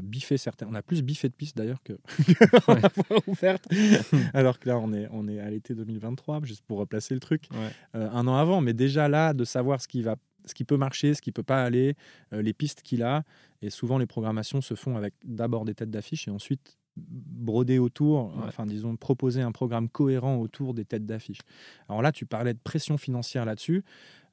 biffé 0.00 0.38
certains. 0.38 0.66
On 0.68 0.74
a 0.74 0.82
plus 0.82 1.02
biffé 1.02 1.28
de 1.28 1.34
pistes 1.34 1.56
d'ailleurs 1.56 1.82
que 1.82 1.98
ouverte. 3.26 3.68
Alors 4.34 4.58
que 4.58 4.68
là, 4.68 4.78
on 4.78 4.92
est, 4.92 5.08
on 5.12 5.28
est 5.28 5.40
à 5.40 5.50
l'été 5.50 5.74
2023, 5.74 6.44
juste 6.44 6.64
pour 6.66 6.78
replacer 6.78 7.14
le 7.14 7.20
truc. 7.20 7.48
Euh, 7.94 8.10
un 8.10 8.26
an 8.26 8.36
avant, 8.36 8.60
mais 8.60 8.74
déjà 8.74 9.08
là, 9.08 9.34
de 9.34 9.44
savoir 9.44 9.80
ce 9.80 9.88
qui 9.88 10.02
va 10.02 10.16
ce 10.44 10.54
qui 10.54 10.64
peut 10.64 10.76
marcher, 10.76 11.12
ce 11.14 11.20
qui 11.20 11.30
peut 11.30 11.42
pas 11.42 11.62
aller, 11.62 11.94
euh, 12.32 12.40
les 12.40 12.54
pistes 12.54 12.82
qu'il 12.82 13.02
a. 13.02 13.22
Et 13.60 13.68
souvent, 13.68 13.98
les 13.98 14.06
programmations 14.06 14.62
se 14.62 14.74
font 14.74 14.96
avec 14.96 15.14
d'abord 15.24 15.64
des 15.66 15.74
têtes 15.74 15.90
d'affiche 15.90 16.26
et 16.26 16.30
ensuite 16.30 16.78
broder 17.08 17.78
autour, 17.78 18.32
enfin 18.44 18.66
disons 18.66 18.96
proposer 18.96 19.42
un 19.42 19.52
programme 19.52 19.88
cohérent 19.88 20.36
autour 20.36 20.74
des 20.74 20.84
têtes 20.84 21.06
d'affiche. 21.06 21.40
Alors 21.88 22.02
là, 22.02 22.12
tu 22.12 22.26
parlais 22.26 22.54
de 22.54 22.58
pression 22.58 22.98
financière 22.98 23.44
là-dessus. 23.44 23.84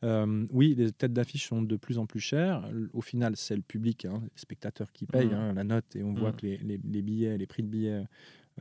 Euh, 0.04 0.46
oui, 0.52 0.76
les 0.76 0.92
têtes 0.92 1.14
d'affiche 1.14 1.48
sont 1.48 1.62
de 1.62 1.76
plus 1.78 1.98
en 1.98 2.06
plus 2.06 2.20
chères. 2.20 2.70
Au 2.94 3.02
final, 3.02 3.36
c'est 3.36 3.56
le 3.56 3.62
public, 3.62 4.06
hein, 4.06 4.20
les 4.22 4.30
spectateurs 4.36 4.92
qui 4.92 5.06
payent 5.06 5.28
mmh. 5.28 5.34
hein, 5.34 5.54
la 5.54 5.64
note, 5.64 5.96
et 5.96 6.04
on 6.04 6.14
voit 6.14 6.32
mmh. 6.32 6.36
que 6.36 6.46
les, 6.46 7.02
billets, 7.02 7.38
les 7.38 7.48
prix 7.48 7.64
de 7.64 7.68
billets 7.68 8.04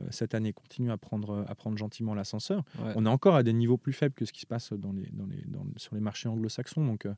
euh, 0.01 0.07
cette 0.09 0.33
année 0.33 0.53
continuent 0.53 0.91
à 0.91 0.97
prendre, 0.97 1.45
à 1.47 1.55
prendre 1.55 1.77
gentiment 1.77 2.13
l'ascenseur. 2.15 2.63
On 2.95 3.05
est 3.05 3.09
encore 3.09 3.35
à 3.35 3.43
des 3.43 3.53
niveaux 3.53 3.77
plus 3.77 3.93
faibles 3.93 4.13
que 4.13 4.25
ce 4.25 4.33
qui 4.33 4.41
se 4.41 4.47
passe 4.47 4.73
dans 4.73 4.91
les, 4.91 5.09
dans 5.11 5.25
les, 5.25 5.43
sur 5.77 5.95
les 5.95 6.01
marchés 6.01 6.27
anglo-saxons. 6.27 6.85
Donc, 6.85 7.05
euh, 7.05 7.13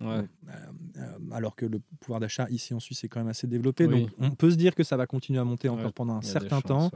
euh, 0.00 0.22
euh, 0.46 1.02
alors 1.32 1.56
que 1.56 1.66
le 1.66 1.80
pouvoir 2.00 2.20
d'achat 2.20 2.46
ici 2.50 2.72
en 2.72 2.78
Suisse 2.78 3.02
est 3.02 3.08
quand 3.08 3.18
même 3.18 3.28
assez 3.28 3.46
développé. 3.46 3.88
Donc 3.88 4.10
on 4.18 4.30
peut 4.30 4.50
se 4.50 4.56
dire 4.56 4.74
que 4.74 4.84
ça 4.84 4.96
va 4.96 5.06
continuer 5.06 5.40
à 5.40 5.44
monter 5.44 5.68
encore 5.68 5.92
pendant 5.92 6.14
un 6.14 6.22
certain 6.22 6.60
temps 6.60 6.90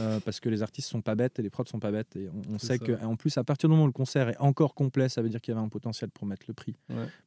euh, 0.00 0.18
parce 0.20 0.40
que 0.40 0.48
les 0.48 0.62
artistes 0.62 0.88
sont 0.88 1.00
pas 1.00 1.14
bêtes 1.14 1.38
et 1.38 1.42
les 1.42 1.50
prods 1.50 1.66
sont 1.66 1.78
pas 1.78 1.92
bêtes. 1.92 2.16
Et 2.16 2.28
on, 2.48 2.58
sait 2.58 2.78
qu'en 2.78 3.14
plus, 3.16 3.38
à 3.38 3.44
partir 3.44 3.68
du 3.68 3.72
moment 3.72 3.84
où 3.84 3.88
le 3.88 3.92
concert 3.92 4.28
est 4.28 4.38
encore 4.38 4.74
complet, 4.74 5.08
ça 5.08 5.22
veut 5.22 5.28
dire 5.28 5.40
qu'il 5.40 5.54
y 5.54 5.56
avait 5.56 5.64
un 5.64 5.68
potentiel 5.68 6.10
pour 6.10 6.26
mettre 6.26 6.44
le 6.48 6.54
prix 6.54 6.74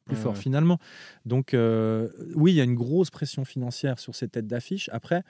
plus 0.04 0.16
fort 0.16 0.36
finalement. 0.36 0.78
Donc 1.24 1.54
oui, 1.54 2.52
il 2.52 2.56
y 2.56 2.60
a 2.60 2.64
une 2.64 2.74
grosse 2.74 3.10
pression 3.10 3.44
financière 3.44 3.98
sur 3.98 4.14
ces 4.14 4.28
têtes 4.28 4.46
d'affiche. 4.46 4.90
Après, 4.92 5.24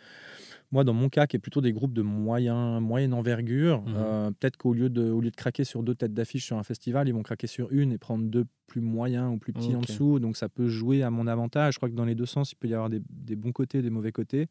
moi, 0.75 0.83
dans 0.83 0.93
mon 0.93 1.09
cas, 1.09 1.29
qui 1.29 1.37
est 1.37 1.39
plutôt 1.39 1.61
des 1.61 1.73
groupes 1.73 1.93
de 1.93 2.03
moyen, 2.03 2.81
moyenne 2.81 3.15
envergure, 3.15 3.83
mmh 3.83 3.95
euh, 3.97 4.31
peut-être 4.33 4.57
qu'au 4.57 4.75
lieu, 4.75 4.91
de, 4.91 5.09
au 5.09 5.21
lieu 5.21 5.31
de 5.31 5.37
craquer 5.37 5.63
sur 5.63 5.85
deux 5.85 5.95
têtes 5.95 6.13
d'affiche 6.13 6.45
sur 6.45 6.59
un 6.59 6.65
festival, 6.65 7.07
ils 7.07 7.13
vont 7.13 7.23
craquer 7.23 7.47
sur 7.47 7.71
une 7.71 7.93
et 7.93 7.99
prendre 7.99 8.25
deux 8.25 8.45
plus 8.67 8.81
moyens 8.81 9.33
ou 9.33 9.39
plus 9.39 9.53
petits 9.53 9.77
en 9.77 9.81
dessous. 9.81 10.19
Donc 10.19 10.37
ça 10.37 10.49
peut 10.49 10.67
jouer 10.67 11.05
à 11.05 11.11
mon 11.11 11.29
avantage. 11.29 11.75
Je 11.75 11.79
crois 11.79 11.89
que 11.89 11.95
dans 11.95 12.05
les 12.05 12.17
deux 12.17 12.27
sens, 12.27 12.51
il 12.51 12.57
peut 12.57 12.67
y 12.67 12.75
avoir 12.75 12.91
des, 12.91 13.37
bons 13.37 13.53
côtés, 13.53 13.83
des 13.83 13.91
mauvais 13.91 14.11
côtés. 14.11 14.49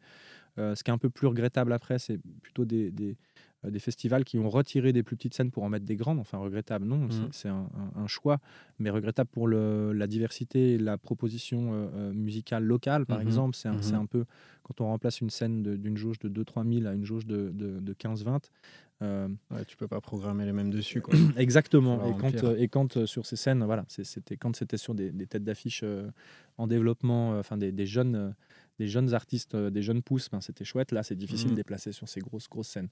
Euh, 0.57 0.75
ce 0.75 0.83
qui 0.85 0.91
est 0.91 0.93
un 0.93 0.97
peu 0.97 1.09
plus 1.09 1.27
regrettable 1.27 1.73
après, 1.73 1.99
c'est 1.99 2.19
plutôt 2.41 2.63
des, 2.63 2.89
des, 2.89 3.17
des, 3.69 3.79
festivals 3.79 4.23
qui 4.23 4.37
ont 4.37 4.49
retiré 4.49 4.93
des 4.93 5.03
plus 5.03 5.15
petites 5.15 5.33
scènes 5.33 5.51
pour 5.51 5.63
en 5.63 5.69
mettre 5.69 5.85
des 5.85 5.95
grandes. 5.95 6.19
Enfin, 6.19 6.37
regrettable, 6.37 6.85
non, 6.85 7.07
c'est 7.31 7.49
mmh. 7.49 7.69
un, 7.95 8.07
choix, 8.07 8.39
mais 8.79 8.89
regrettable 8.89 9.29
pour 9.31 9.47
le, 9.47 9.93
la 9.93 10.07
diversité 10.07 10.73
et 10.73 10.77
la 10.77 10.97
proposition 10.97 11.89
musicale 12.13 12.63
locale, 12.63 13.05
par 13.05 13.19
mmh 13.19 13.23
exemple. 13.23 13.55
C'est 13.55 13.69
un, 13.69 13.99
un, 13.99 14.05
peu 14.05 14.25
quand 14.63 14.81
on 14.81 14.87
remplace 14.87 15.21
une 15.21 15.29
scène 15.29 15.61
d'une 15.77 15.97
jauge 15.97 16.19
de 16.19 16.43
2-3 16.43 16.81
000 16.81 16.87
à 16.87 16.93
une 16.93 17.05
jauge 17.05 17.25
de, 17.25 17.51
de, 17.53 17.93
15-20. 17.93 18.39
Euh, 19.01 19.27
ouais, 19.51 19.65
tu 19.65 19.75
peux 19.75 19.87
pas 19.87 19.99
programmer 20.01 20.45
les 20.45 20.53
mêmes 20.53 20.69
dessus. 20.69 21.01
Quoi. 21.01 21.15
Exactement. 21.37 22.05
Et 22.07 22.17
quand, 22.19 22.43
euh, 22.43 22.55
et 22.57 22.67
quand 22.69 22.97
euh, 22.97 23.05
sur 23.05 23.25
ces 23.25 23.35
scènes, 23.35 23.63
voilà, 23.63 23.85
c'était 23.87 24.37
quand 24.37 24.55
c'était 24.55 24.77
sur 24.77 24.95
des, 24.95 25.11
têtes 25.27 25.43
d'affiche 25.43 25.83
en 26.57 26.67
développement, 26.67 27.37
enfin 27.37 27.57
des, 27.57 27.71
des, 27.71 27.85
jeunes, 27.85 28.33
des 28.79 28.87
jeunes 28.87 29.13
artistes, 29.13 29.55
des 29.55 29.81
jeunes 29.81 30.01
pousses, 30.01 30.29
ben, 30.29 30.41
c'était 30.41 30.65
chouette. 30.65 30.91
Là, 30.91 31.03
c'est 31.03 31.15
difficile 31.15 31.49
de 31.49 31.53
mmh. 31.53 31.55
déplacer 31.55 31.91
sur 31.91 32.09
ces 32.09 32.19
grosses 32.21 32.49
grosses 32.49 32.69
scènes. 32.69 32.89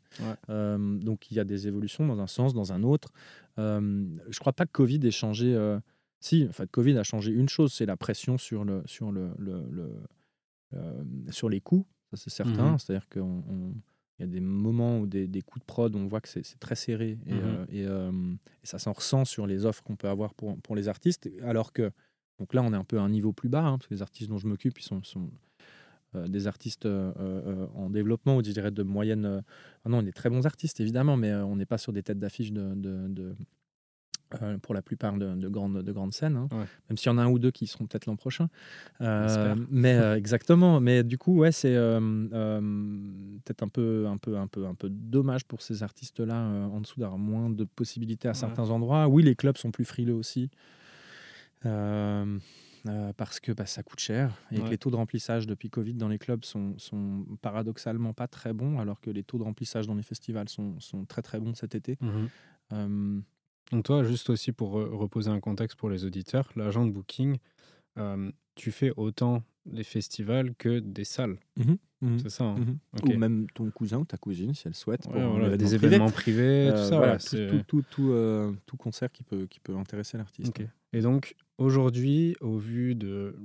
donc 0.47 1.31
il 1.31 1.35
y 1.35 1.39
a 1.39 1.43
des 1.43 1.67
évolutions 1.67 2.05
dans 2.05 2.19
un 2.19 2.27
sens, 2.27 2.53
dans 2.53 2.73
un 2.73 2.83
autre. 2.83 3.11
je 3.57 4.39
crois 4.39 4.53
pas 4.53 4.65
que 4.65 4.71
Covid 4.71 4.99
ait 5.05 5.11
changé. 5.11 5.57
si, 6.19 6.45
en 6.47 6.53
fait, 6.53 6.69
Covid 6.69 6.97
a 6.97 7.03
changé 7.03 7.31
une 7.31 7.49
chose, 7.49 7.73
c'est 7.73 7.85
la 7.85 7.97
pression 7.97 8.37
sur 8.37 8.63
le 8.63 8.83
sur 8.85 9.11
le, 9.11 9.31
le 9.39 9.63
euh, 10.73 11.03
sur 11.31 11.49
les 11.49 11.59
coûts, 11.59 11.85
ça 12.11 12.17
c'est 12.17 12.29
certain. 12.29 12.73
Mmh 12.73 12.79
C'est-à-dire 12.79 13.09
qu'il 13.09 13.23
y 14.19 14.23
a 14.23 14.27
des 14.27 14.39
moments 14.39 14.99
où 14.99 15.05
des, 15.05 15.27
des, 15.27 15.41
coups 15.41 15.59
de 15.59 15.65
prod, 15.65 15.93
on 15.95 16.07
voit 16.07 16.21
que 16.21 16.29
c'est 16.29 16.59
très 16.59 16.75
serré 16.75 17.17
et, 17.25 17.33
mmh 17.33 17.39
euh, 17.43 17.65
euh, 17.73 18.33
et, 18.63 18.65
ça 18.65 18.79
s'en 18.79 18.93
ressent 18.93 19.25
sur 19.25 19.47
les 19.47 19.65
offres 19.65 19.83
qu'on 19.83 19.97
peut 19.97 20.07
avoir 20.07 20.33
pour, 20.33 20.57
pour 20.61 20.75
les 20.75 20.87
artistes. 20.87 21.29
Alors 21.43 21.73
que, 21.73 21.91
donc 22.39 22.53
là, 22.53 22.63
on 22.63 22.71
est 22.71 22.77
un 22.77 22.85
peu 22.85 22.99
à 22.99 23.01
un 23.01 23.09
niveau 23.09 23.33
plus 23.33 23.49
bas, 23.49 23.65
hein, 23.65 23.77
parce 23.77 23.87
que 23.87 23.93
les 23.93 24.01
artistes 24.01 24.29
dont 24.29 24.37
je 24.37 24.47
m'occupe, 24.47 24.79
ils 24.79 24.83
sont, 24.83 25.03
sont 25.03 25.29
des 26.13 26.47
artistes 26.47 26.87
en 26.87 27.89
développement, 27.89 28.37
ou 28.37 28.43
je 28.43 28.51
dirais 28.51 28.71
de 28.71 28.83
moyenne. 28.83 29.43
Non, 29.85 29.99
on 29.99 30.05
est 30.05 30.11
très 30.11 30.29
bons 30.29 30.45
artistes, 30.45 30.79
évidemment, 30.79 31.17
mais 31.17 31.33
on 31.33 31.55
n'est 31.55 31.65
pas 31.65 31.77
sur 31.77 31.93
des 31.93 32.03
têtes 32.03 32.19
d'affiche 32.19 32.51
de, 32.51 32.73
de, 32.75 33.35
euh, 34.41 34.57
pour 34.59 34.73
la 34.73 34.81
plupart 34.81 35.17
de, 35.17 35.49
grandes, 35.49 35.81
de 35.81 35.91
grandes 35.91 36.13
scènes, 36.13 36.37
hein. 36.37 36.47
même 36.89 36.97
s'il 36.97 37.07
y 37.07 37.09
en 37.09 37.17
a 37.17 37.23
un 37.23 37.29
ou 37.29 37.39
deux 37.39 37.51
qui 37.51 37.67
seront 37.67 37.85
peut-être 37.85 38.05
l'an 38.05 38.15
prochain. 38.15 38.47
Euh, 39.01 39.55
mais 39.69 39.93
euh, 39.93 40.15
exactement. 40.15 40.79
Mais 40.79 41.03
du 41.03 41.17
coup, 41.17 41.37
ouais, 41.37 41.51
c'est 41.51 41.73
peut-être 41.73 43.63
un 43.63 43.67
peu, 43.67 44.07
un 44.07 44.17
peu, 44.17 44.37
un 44.37 44.47
peu, 44.47 44.65
un 44.65 44.75
peu 44.75 44.89
dommage 44.89 45.45
pour 45.45 45.61
ces 45.61 45.83
artistes-là 45.83 46.35
en 46.35 46.81
dessous 46.81 46.99
d'avoir 46.99 47.19
moins 47.19 47.49
de 47.49 47.65
possibilités 47.65 48.27
à 48.27 48.33
certains 48.33 48.69
endroits. 48.69 49.07
Oui, 49.07 49.23
les 49.23 49.35
clubs 49.35 49.57
sont 49.57 49.71
plus 49.71 49.85
frileux 49.85 50.15
aussi. 50.15 50.49
Parce 53.17 53.39
que 53.39 53.51
bah, 53.51 53.65
ça 53.65 53.83
coûte 53.83 53.99
cher 53.99 54.33
et 54.51 54.59
que 54.59 54.67
les 54.67 54.77
taux 54.77 54.91
de 54.91 54.95
remplissage 54.95 55.47
depuis 55.47 55.69
Covid 55.69 55.93
dans 55.93 56.07
les 56.07 56.17
clubs 56.17 56.43
sont, 56.43 56.77
sont, 56.77 57.25
paradoxalement 57.41 58.13
pas 58.13 58.27
très 58.27 58.53
bons, 58.53 58.79
alors 58.79 58.99
que 59.01 59.09
les 59.09 59.23
taux 59.23 59.37
de 59.37 59.43
remplissage 59.43 59.87
dans 59.87 59.95
les 59.95 60.03
festivals 60.03 60.49
sont, 60.49 60.79
sont 60.79 61.05
très 61.05 61.21
très 61.21 61.39
bons 61.39 61.53
cet 61.53 61.75
été. 61.75 61.97
Mmh 62.01 63.21
Donc 63.71 63.83
toi, 63.83 64.03
juste 64.03 64.29
aussi 64.29 64.51
pour 64.51 64.71
reposer 64.71 65.29
un 65.29 65.39
contexte 65.39 65.77
pour 65.77 65.89
les 65.89 66.05
auditeurs, 66.05 66.49
l'agent 66.55 66.85
de 66.85 66.91
booking, 66.91 67.37
tu 68.55 68.71
fais 68.71 68.91
autant 68.97 69.43
des 69.65 69.83
festivals 69.83 70.55
que 70.55 70.79
des 70.79 71.05
salles. 71.05 71.37
Mmh 71.57 71.73
mmh 72.01 72.17
c'est 72.17 72.29
ça. 72.29 72.45
Hein? 72.45 72.77
Ou 73.03 73.13
même 73.15 73.45
ton 73.53 73.69
cousin 73.69 73.99
ou 73.99 74.05
ta 74.05 74.17
cousine, 74.17 74.55
si 74.55 74.67
elle 74.67 74.75
souhaite. 74.75 75.07
Pour 75.07 75.57
des 75.57 75.75
événements 75.75 76.09
privés, 76.09 76.71
tout 76.71 76.83
ça. 76.83 77.17
tout, 77.19 77.63
tout, 77.67 77.83
tout, 77.89 78.55
tout, 78.65 78.77
concert 78.77 79.11
qui 79.11 79.23
peut, 79.23 79.45
qui 79.45 79.59
peut 79.59 79.75
intéresser 79.75 80.17
l'artiste. 80.17 80.57
Et 80.93 81.01
donc, 81.01 81.35
aujourd'hui, 81.57 82.35
au 82.41 82.57
vu 82.57 82.95
de 82.95 83.35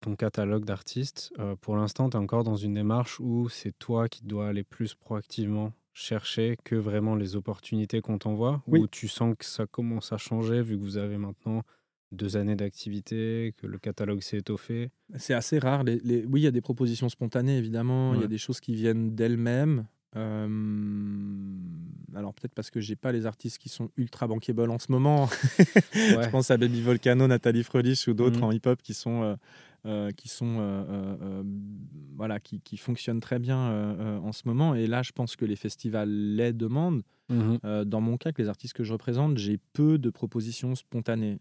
ton 0.00 0.16
catalogue 0.16 0.64
d'artistes, 0.64 1.32
pour 1.60 1.76
l'instant, 1.76 2.10
tu 2.10 2.16
es 2.16 2.20
encore 2.20 2.44
dans 2.44 2.56
une 2.56 2.74
démarche 2.74 3.20
où 3.20 3.48
c'est 3.48 3.76
toi 3.78 4.08
qui 4.08 4.24
dois 4.24 4.48
aller 4.48 4.64
plus 4.64 4.94
proactivement 4.94 5.72
chercher 5.94 6.56
que 6.64 6.74
vraiment 6.74 7.14
les 7.14 7.36
opportunités 7.36 8.00
qu'on 8.00 8.18
t'envoie? 8.18 8.62
Ou 8.66 8.86
tu 8.86 9.08
sens 9.08 9.34
que 9.38 9.44
ça 9.44 9.66
commence 9.66 10.12
à 10.12 10.16
changer 10.16 10.62
vu 10.62 10.76
que 10.76 10.82
vous 10.82 10.96
avez 10.96 11.18
maintenant 11.18 11.62
deux 12.10 12.36
années 12.36 12.56
d'activité, 12.56 13.54
que 13.56 13.66
le 13.66 13.78
catalogue 13.78 14.20
s'est 14.20 14.38
étoffé? 14.38 14.90
C'est 15.16 15.34
assez 15.34 15.58
rare. 15.58 15.82
Les, 15.84 16.24
Oui, 16.26 16.40
il 16.40 16.44
y 16.44 16.46
a 16.46 16.50
des 16.50 16.60
propositions 16.60 17.08
spontanées, 17.08 17.56
évidemment. 17.58 18.14
Il 18.14 18.20
y 18.20 18.24
a 18.24 18.28
des 18.28 18.38
choses 18.38 18.60
qui 18.60 18.74
viennent 18.74 19.14
d'elles-mêmes. 19.14 19.86
Alors 20.14 20.50
peut-être 22.34 22.54
parce 22.54 22.70
que 22.70 22.80
j'ai 22.80 22.96
pas 22.96 23.12
les 23.12 23.24
artistes 23.24 23.58
qui 23.58 23.68
sont 23.68 23.90
ultra 23.96 24.26
bankable 24.26 24.70
en 24.70 24.78
ce 24.78 24.92
moment. 24.92 25.26
Je 25.94 26.30
pense 26.30 26.50
à 26.50 26.58
Baby 26.58 26.82
Volcano, 26.82 27.26
Nathalie 27.26 27.64
Frelich 27.64 28.08
ou 28.08 28.14
d'autres 28.14 28.40
mmh. 28.40 28.44
en 28.44 28.52
hip-hop 28.52 28.82
qui 28.82 28.94
sont 28.94 29.36
euh, 29.84 30.12
qui 30.12 30.28
sont 30.28 30.58
euh, 30.60 31.16
euh, 31.20 31.42
voilà 32.14 32.38
qui, 32.38 32.60
qui, 32.60 32.76
fonctionnent 32.76 33.18
très 33.18 33.40
bien 33.40 34.20
en 34.22 34.30
ce 34.30 34.46
moment. 34.46 34.76
Et 34.76 34.86
là, 34.86 35.02
je 35.02 35.10
pense 35.10 35.34
que 35.34 35.44
les 35.44 35.56
festivals 35.56 36.08
les 36.08 36.52
demandent. 36.52 37.02
Mmh 37.28 37.84
dans 37.86 38.00
mon 38.00 38.16
cas, 38.16 38.32
que 38.32 38.42
les 38.42 38.48
artistes 38.48 38.74
que 38.74 38.84
je 38.84 38.92
représente, 38.92 39.38
j'ai 39.38 39.58
peu 39.72 39.98
de 39.98 40.10
propositions 40.10 40.76
spontanées. 40.76 41.40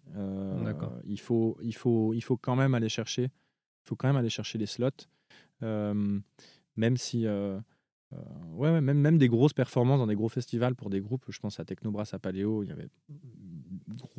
il 1.05 1.19
faut 1.19 1.57
il 1.61 1.75
faut 1.75 2.13
il 2.13 2.21
faut 2.21 2.37
quand 2.37 2.55
même 2.55 2.73
aller 2.73 2.89
chercher. 2.89 3.25
Il 3.25 3.87
faut 3.87 3.95
quand 3.95 4.07
même 4.07 4.17
aller 4.17 4.29
chercher 4.29 4.57
les 4.57 4.65
slots, 4.65 4.89
même 5.61 6.97
si 6.97 7.27
ouais, 8.53 8.81
même, 8.81 8.99
même 8.99 9.17
des 9.17 9.27
grosses 9.27 9.53
performances 9.53 9.99
dans 9.99 10.07
des 10.07 10.15
gros 10.15 10.29
festivals 10.29 10.75
pour 10.75 10.89
des 10.89 11.01
groupes. 11.01 11.25
Je 11.29 11.39
pense 11.39 11.59
à 11.59 11.65
Technobras 11.65 12.09
à 12.13 12.19
Paléo, 12.19 12.63
il 12.63 12.69
y 12.69 12.71
avait 12.71 12.89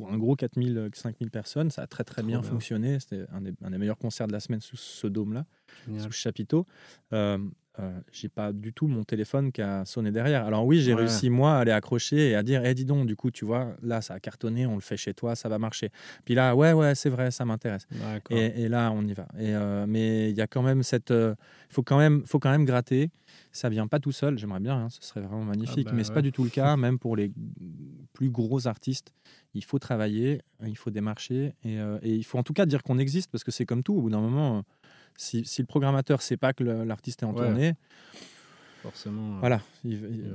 un 0.07 0.17
gros 0.17 0.35
4000, 0.35 0.89
5000 0.93 1.31
personnes. 1.31 1.71
Ça 1.71 1.83
a 1.83 1.87
très 1.87 2.03
très 2.03 2.23
bien, 2.23 2.41
fonctionné. 2.41 2.99
C'était 2.99 3.25
un, 3.31 3.41
des, 3.41 3.77
meilleurs 3.77 3.97
concerts 3.97 4.27
de 4.27 4.33
la 4.33 4.39
semaine 4.39 4.61
sous 4.61 4.77
ce 4.77 5.07
dôme-là, 5.07 5.45
sous 5.85 5.99
ce 5.99 6.09
chapiteau. 6.09 6.65
Euh, 7.13 7.37
euh, 7.79 7.99
j'ai 8.11 8.29
pas 8.29 8.53
du 8.53 8.71
tout 8.71 8.87
mon 8.87 9.03
téléphone 9.03 9.51
qui 9.51 9.61
a 9.61 9.83
sonné 9.85 10.11
derrière. 10.11 10.45
Alors 10.45 10.65
oui, 10.65 10.79
j'ai 10.79 10.93
réussi 10.93 11.31
moi 11.31 11.55
à 11.55 11.59
aller 11.59 11.71
accrocher 11.71 12.29
et 12.29 12.35
à 12.35 12.43
dire, 12.43 12.63
eh 12.63 12.73
dis 12.75 12.85
donc, 12.85 13.07
du 13.07 13.15
coup, 13.15 13.31
tu 13.31 13.45
vois, 13.45 13.75
là, 13.81 14.01
ça 14.01 14.13
a 14.13 14.19
cartonné, 14.19 14.67
on 14.67 14.75
le 14.75 14.81
fait 14.81 14.97
chez 14.97 15.15
toi, 15.15 15.35
ça 15.35 15.49
va 15.49 15.57
marcher. 15.57 15.89
Puis 16.23 16.35
là, 16.35 16.55
ouais, 16.55 16.73
ouais, 16.73 16.93
c'est 16.93 17.09
vrai, 17.09 17.31
ça 17.31 17.45
m'intéresse. 17.45 17.87
Et, 18.29 18.69
là, 18.69 18.91
on 18.91 19.03
y 19.03 19.13
va. 19.13 19.27
Et, 19.39 19.55
euh, 19.55 19.85
mais 19.87 20.29
il 20.29 20.37
y 20.37 20.41
a 20.41 20.47
quand 20.47 20.61
même 20.61 20.83
cette, 20.83 21.09
il 21.09 21.35
faut 21.73 21.81
quand 21.81 21.97
même, 21.97 22.23
faut 22.27 22.39
quand 22.39 22.51
même 22.51 22.65
gratter. 22.65 23.09
Ça 23.51 23.69
vient 23.69 23.87
pas 23.87 23.99
tout 23.99 24.11
seul. 24.11 24.37
J'aimerais 24.37 24.59
bien, 24.59 24.75
hein, 24.75 24.89
ce 24.89 25.01
serait 25.01 25.21
vraiment 25.21 25.43
magnifique, 25.43 25.87
ah 25.87 25.91
bah 25.91 25.97
mais 25.97 26.03
c'est 26.03 26.13
pas 26.13 26.21
du 26.21 26.31
tout 26.31 26.43
le 26.43 26.49
cas. 26.49 26.75
Même 26.83 26.99
pour 26.99 27.15
les 27.15 27.31
plus 28.13 28.29
gros 28.29 28.67
artistes, 28.67 29.13
il 29.53 29.63
faut 29.63 29.79
travailler, 29.79 30.41
il 30.65 30.77
faut 30.77 30.91
démarcher 30.91 31.53
et, 31.63 31.79
euh, 31.79 31.97
et 32.01 32.13
il 32.13 32.23
faut 32.23 32.37
en 32.37 32.43
tout 32.43 32.53
cas 32.53 32.65
dire 32.65 32.83
qu'on 32.83 32.99
existe 32.99 33.31
parce 33.31 33.43
que 33.43 33.51
c'est 33.51 33.65
comme 33.65 33.81
tout. 33.81 33.95
Au 33.95 34.01
bout 34.01 34.09
d'un 34.09 34.21
moment, 34.21 34.63
si, 35.17 35.45
si, 35.45 35.61
le 35.61 35.67
programmateur 35.67 36.21
sait 36.21 36.37
pas 36.37 36.53
que 36.53 36.63
l'artiste 36.63 37.23
est 37.23 37.25
en 37.25 37.33
tournée, 37.33 37.75
forcément. 38.83 39.35
Euh, 39.35 39.39
voilà. 39.39 39.61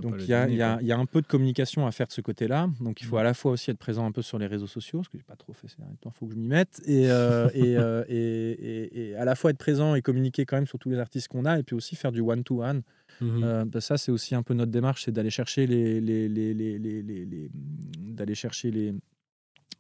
donc 0.01 0.17
il 0.21 0.27
y, 0.27 0.35
a, 0.35 0.49
y, 0.49 0.63
a, 0.63 0.81
y, 0.81 0.93
a 0.93 0.99
un 0.99 1.07
peu 1.07 1.21
de 1.21 1.27
communication 1.27 1.87
à 1.87 1.93
faire 1.93 2.07
de 2.07 2.13
ce 2.13 2.21
côté-là. 2.21 2.69
Donc 2.81 3.01
il 3.01 3.05
faut 3.05 3.17
mm. 3.17 3.21
à 3.21 3.23
la 3.23 3.35
fois 3.35 3.53
aussi 3.53 3.71
être 3.71 3.79
présent 3.79 4.07
un 4.07 4.13
peu 4.13 4.23
sur 4.23 4.39
les 4.39 4.47
réseaux 4.47 4.67
sociaux, 4.67 5.03
ce 5.05 5.09
que 5.09 5.19
j'ai 5.19 5.25
pas 5.25 5.37
trop 5.37 5.53
fait 5.53 5.69
ces 5.69 5.77
derniers 5.77 5.97
temps, 5.97 6.13
il 6.15 6.19
faut 6.19 6.27
que 6.27 6.33
je 6.33 6.39
m'y 6.39 6.49
mette, 6.49 6.81
et, 6.87 7.11
euh, 7.11 7.49
et, 7.55 7.75
et, 8.09 9.11
et, 9.11 9.15
à 9.17 9.25
la 9.25 9.35
fois 9.35 9.51
être 9.51 9.59
présent 9.59 9.95
et 9.95 10.03
communiquer 10.03 10.47
quand 10.47 10.57
même 10.57 10.67
sur 10.67 10.79
tous 10.79 10.91
les 10.91 10.99
artistes 10.99 11.29
qu'on 11.29 11.45
a, 11.45 11.59
et 11.59 11.63
puis 11.63 11.77
aussi 11.77 11.97
faire 11.97 12.13
du 12.13 12.21
one-to-one. 12.21 12.83
Mmh 13.21 13.41
euh, 13.43 13.65
bah, 13.65 13.81
ça, 13.81 13.99
c'est 13.99 14.13
aussi 14.13 14.35
un 14.35 14.43
peu 14.43 14.55
notre 14.55 14.71
démarche, 14.71 15.05
c'est 15.05 15.13
d'aller 15.13 15.31
chercher 15.31 15.67
les, 15.67 16.01
les, 16.01 16.29
les, 16.29 16.55
les 16.55 17.51
d'aller 17.99 18.35
chercher 18.35 18.71
les, 18.71 18.95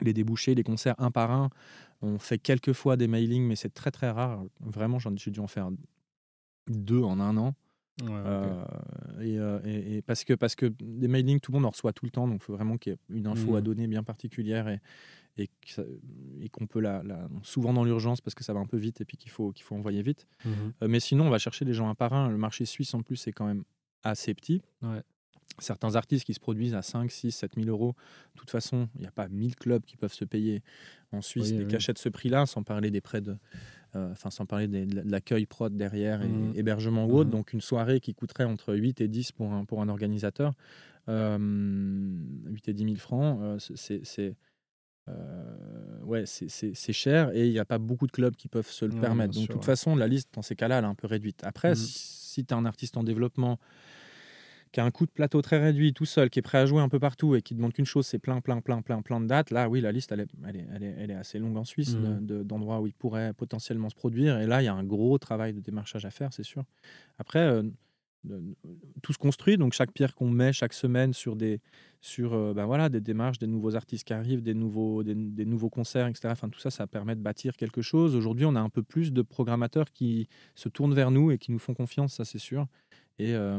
les 0.00 0.12
débouchés, 0.12 0.54
les 0.54 0.62
concerts 0.62 0.94
un 0.98 1.10
par 1.10 1.30
un. 1.30 1.50
On 2.00 2.18
fait 2.18 2.38
quelques 2.38 2.72
fois 2.72 2.96
des 2.96 3.08
mailings, 3.08 3.46
mais 3.46 3.56
c'est 3.56 3.72
très 3.72 3.90
très 3.90 4.10
rare. 4.10 4.44
Vraiment, 4.60 4.98
j'en 4.98 5.12
ai 5.12 5.30
dû 5.30 5.40
en 5.40 5.46
faire 5.46 5.70
deux 6.68 7.02
en 7.02 7.20
un 7.20 7.36
an. 7.36 7.54
Euh, 8.04 8.64
euh, 9.18 9.60
et, 9.64 9.96
et, 9.96 10.02
parce 10.02 10.24
que 10.24 10.34
parce 10.34 10.54
que 10.54 10.66
des 10.80 11.08
mailings, 11.08 11.40
tout 11.40 11.50
le 11.50 11.56
monde 11.56 11.66
en 11.66 11.70
reçoit 11.70 11.92
tout 11.92 12.04
le 12.04 12.10
temps, 12.10 12.28
donc 12.28 12.40
il 12.42 12.44
faut 12.44 12.52
vraiment 12.52 12.76
qu'il 12.76 12.92
y 12.92 12.94
ait 12.94 12.98
une 13.08 13.26
info 13.26 13.56
à 13.56 13.60
mmh. 13.60 13.64
donner 13.64 13.86
bien 13.88 14.04
particulière 14.04 14.68
et, 14.68 14.80
et 15.38 16.48
qu'on 16.48 16.66
peut 16.66 16.80
la, 16.80 17.02
souvent 17.42 17.72
dans 17.72 17.84
l'urgence 17.84 18.20
parce 18.20 18.34
que 18.34 18.44
ça 18.44 18.52
va 18.52 18.60
un 18.60 18.66
peu 18.66 18.76
vite 18.76 19.00
et 19.00 19.04
puis 19.04 19.16
qu'il 19.16 19.30
faut, 19.30 19.52
qu'il 19.52 19.64
faut 19.64 19.74
envoyer 19.74 20.02
vite. 20.02 20.26
Mmh 20.44 20.50
euh, 20.82 20.88
mais 20.88 21.00
sinon, 21.00 21.26
on 21.26 21.30
va 21.30 21.38
chercher 21.38 21.64
les 21.64 21.74
gens 21.74 21.88
un 21.88 21.94
par 21.94 22.12
un. 22.12 22.28
Le 22.28 22.38
marché 22.38 22.64
suisse 22.64 22.94
en 22.94 23.02
plus 23.02 23.26
est 23.26 23.32
quand 23.32 23.46
même 23.46 23.64
assez 24.02 24.34
petit. 24.34 24.62
Certains 25.60 25.96
artistes 25.96 26.24
qui 26.24 26.34
se 26.34 26.40
produisent 26.40 26.74
à 26.74 26.82
5, 26.82 27.10
6, 27.10 27.32
7 27.32 27.52
000 27.56 27.68
euros, 27.68 27.94
de 28.34 28.40
toute 28.40 28.50
façon, 28.50 28.88
il 28.94 29.02
n'y 29.02 29.06
a 29.06 29.10
pas 29.10 29.28
1000 29.28 29.56
clubs 29.56 29.84
qui 29.84 29.96
peuvent 29.96 30.12
se 30.12 30.24
payer 30.24 30.62
en 31.12 31.20
Suisse 31.20 31.52
des 31.52 31.66
cachets 31.66 31.92
de 31.92 31.98
ce 31.98 32.08
prix-là, 32.08 32.46
sans 32.46 32.62
parler 32.62 32.90
des 32.90 33.00
prêts 33.00 33.20
de. 33.20 33.36
Euh, 33.96 34.12
enfin, 34.12 34.30
sans 34.30 34.44
parler 34.44 34.68
de 34.68 35.00
l'accueil 35.08 35.46
prod 35.46 35.74
derrière 35.74 36.20
et 36.20 36.28
mmh 36.28 36.52
hébergement 36.56 37.06
ou 37.06 37.16
autre. 37.16 37.30
Mmh 37.30 37.32
Donc, 37.32 37.52
une 37.54 37.62
soirée 37.62 38.00
qui 38.00 38.14
coûterait 38.14 38.44
entre 38.44 38.74
8 38.74 39.00
et 39.00 39.08
10 39.08 39.32
pour 39.32 39.52
un, 39.52 39.64
pour 39.64 39.80
un 39.80 39.88
organisateur, 39.88 40.52
8 41.06 42.68
et 42.68 42.74
10 42.74 42.84
000 42.84 42.96
francs, 42.96 43.58
c'est 43.58 44.36
euh, 45.08 46.04
ouais, 46.04 46.24
c'est 46.26 46.92
cher 46.92 47.30
et 47.34 47.46
il 47.46 47.52
n'y 47.52 47.58
a 47.58 47.64
pas 47.64 47.78
beaucoup 47.78 48.06
de 48.06 48.12
clubs 48.12 48.34
qui 48.34 48.48
peuvent 48.48 48.68
se 48.68 48.84
le 48.84 48.98
permettre. 48.98 49.34
Donc, 49.34 49.48
de 49.48 49.52
toute 49.52 49.64
façon, 49.64 49.96
la 49.96 50.06
liste, 50.08 50.30
dans 50.34 50.42
ces 50.42 50.56
cas-là, 50.56 50.78
elle 50.78 50.84
est 50.84 50.88
un 50.88 50.94
peu 50.94 51.06
réduite. 51.06 51.42
Après, 51.44 51.72
mmh. 51.72 51.76
si, 51.76 52.44
tu 52.44 52.54
es 52.54 52.56
un 52.56 52.64
artiste 52.64 52.96
en 52.96 53.04
développement 53.04 53.58
qui 54.72 54.80
a 54.80 54.84
un 54.84 54.90
coût 54.90 55.06
de 55.06 55.10
plateau 55.10 55.42
très 55.42 55.58
réduit, 55.58 55.92
tout 55.92 56.04
seul, 56.04 56.30
qui 56.30 56.38
est 56.38 56.42
prêt 56.42 56.58
à 56.58 56.66
jouer 56.66 56.80
un 56.80 56.88
peu 56.88 56.98
partout 56.98 57.34
et 57.34 57.42
qui 57.42 57.54
demande 57.54 57.72
qu'une 57.72 57.84
chose, 57.84 58.06
c'est 58.06 58.18
plein, 58.18 58.40
plein, 58.40 58.60
plein, 58.60 58.82
plein, 58.82 59.02
plein 59.02 59.20
de 59.20 59.26
dates, 59.26 59.50
là, 59.50 59.68
oui, 59.68 59.80
la 59.80 59.92
liste, 59.92 60.12
elle 60.12 60.20
est, 60.20 60.28
elle 60.46 60.56
est, 60.56 60.94
elle 60.98 61.10
est, 61.10 61.14
assez 61.14 61.38
longue 61.38 61.56
en 61.56 61.64
Suisse 61.64 61.96
mmh. 61.96 62.42
d'endroits 62.44 62.80
où 62.80 62.86
il 62.86 62.94
pourrait 62.94 63.32
potentiellement 63.34 63.88
se 63.88 63.94
produire. 63.94 64.38
Et 64.38 64.46
là, 64.46 64.62
il 64.62 64.66
y 64.66 64.68
a 64.68 64.74
un 64.74 64.84
gros 64.84 65.18
travail 65.18 65.52
de 65.52 65.60
démarchage 65.60 66.04
à 66.04 66.10
faire, 66.10 66.32
c'est 66.32 66.44
sûr. 66.44 66.64
Après, 67.18 67.40
euh, 67.40 68.40
tout 69.02 69.12
se 69.12 69.18
construit. 69.18 69.56
Donc 69.56 69.72
chaque 69.72 69.92
pierre 69.92 70.14
qu'on 70.14 70.30
met 70.30 70.52
chaque 70.52 70.72
semaine 70.72 71.12
sur 71.12 71.36
des 71.36 71.60
sur 72.00 72.32
euh, 72.32 72.54
ben 72.54 72.64
voilà 72.66 72.88
des 72.88 73.00
démarches, 73.00 73.38
des 73.38 73.46
nouveaux 73.46 73.74
artistes 73.74 74.06
qui 74.06 74.12
arrivent, 74.12 74.42
des 74.42 74.54
nouveaux 74.54 75.02
des, 75.02 75.14
nouveaux 75.14 75.70
concerts, 75.70 76.06
etc. 76.06 76.28
Enfin 76.30 76.48
tout 76.48 76.60
ça, 76.60 76.70
ça 76.70 76.86
permet 76.86 77.16
de 77.16 77.20
bâtir 77.20 77.56
quelque 77.56 77.82
chose. 77.82 78.14
Aujourd'hui, 78.14 78.46
on 78.46 78.54
a 78.54 78.60
un 78.60 78.68
peu 78.68 78.82
plus 78.82 79.12
de 79.12 79.22
programmateurs 79.22 79.90
qui 79.92 80.28
se 80.54 80.68
tournent 80.68 80.94
vers 80.94 81.10
nous 81.10 81.30
et 81.30 81.38
qui 81.38 81.50
nous 81.50 81.58
font 81.58 81.74
confiance, 81.74 82.14
ça 82.14 82.24
c'est 82.24 82.38
sûr. 82.38 82.66
Et 83.20 83.34
euh, 83.34 83.58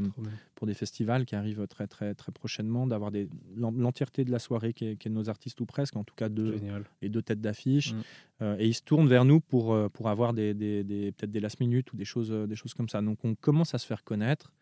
pour 0.55 0.67
des 0.67 0.73
festivals 0.73 1.25
qui 1.25 1.35
arrivent 1.35 1.67
très 1.67 1.85
très 1.85 2.15
très 2.15 2.31
prochainement, 2.31 2.87
d'avoir 2.87 3.11
l'entièreté 3.57 4.23
de 4.23 4.31
la 4.31 4.39
soirée 4.39 4.71
qui 4.71 4.85
est, 4.85 5.05
de 5.05 5.13
nos 5.13 5.29
artistes 5.29 5.59
ou 5.59 5.65
presque, 5.65 5.97
en 5.97 6.05
tout 6.05 6.15
cas 6.15 6.29
deux 6.29 6.57
et 7.01 7.09
deux 7.09 7.21
têtes 7.21 7.41
d'affiche. 7.41 7.93
Mm. 7.93 8.01
Euh, 8.41 8.55
et 8.57 8.67
ils 8.67 8.73
se 8.73 8.83
tournent 8.83 9.09
vers 9.09 9.25
nous 9.25 9.41
pour 9.41 9.77
pour 9.91 10.07
avoir 10.07 10.33
des, 10.33 10.53
des, 10.53 10.85
des 10.85 11.11
peut-être 11.11 11.31
des 11.31 11.41
last 11.41 11.59
minutes 11.59 11.91
ou 11.91 11.97
des 11.97 12.05
choses 12.05 12.31
des 12.31 12.55
choses 12.55 12.73
comme 12.73 12.87
ça. 12.87 13.01
Donc 13.01 13.25
on 13.25 13.35
commence 13.35 13.75
à 13.75 13.79
se 13.79 13.85
faire 13.85 14.05
connaître. 14.05 14.53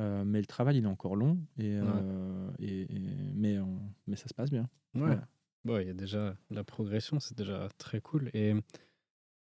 Euh, 0.00 0.24
mais 0.24 0.40
le 0.40 0.46
travail, 0.46 0.78
il 0.78 0.84
est 0.84 0.88
encore 0.88 1.14
long. 1.16 1.38
Et, 1.58 1.76
euh, 1.76 2.50
et, 2.58 2.86
mais, 3.34 3.58
mais 4.06 4.16
ça 4.16 4.28
se 4.28 4.34
passe 4.34 4.50
bien. 4.50 4.68
Ouais. 4.94 5.16
il 5.64 5.86
y 5.86 5.90
a 5.90 5.94
déjà 5.94 6.36
la 6.50 6.64
progression, 6.64 7.20
c'est 7.20 7.36
déjà 7.36 7.68
très 7.78 8.00
cool. 8.00 8.30
Et 8.34 8.54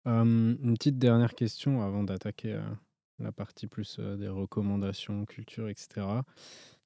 une 0.06 0.74
petite 0.74 0.98
dernière 0.98 1.34
question 1.34 1.82
avant 1.82 2.04
d'attaquer 2.04 2.54
euh, 2.54 2.62
la 3.18 3.32
partie 3.32 3.66
plus 3.66 3.98
des 3.98 4.28
recommandations, 4.28 5.24
culture, 5.26 5.68
etc. 5.68 6.06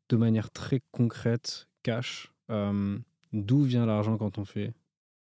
De 0.08 0.16
manière 0.16 0.50
très 0.50 0.82
concrète, 0.90 1.68
cash, 1.82 2.32
d'où 3.32 3.62
vient 3.62 3.86
l'argent 3.86 4.16
quand 4.16 4.38
on 4.38 4.44
fait 4.44 4.72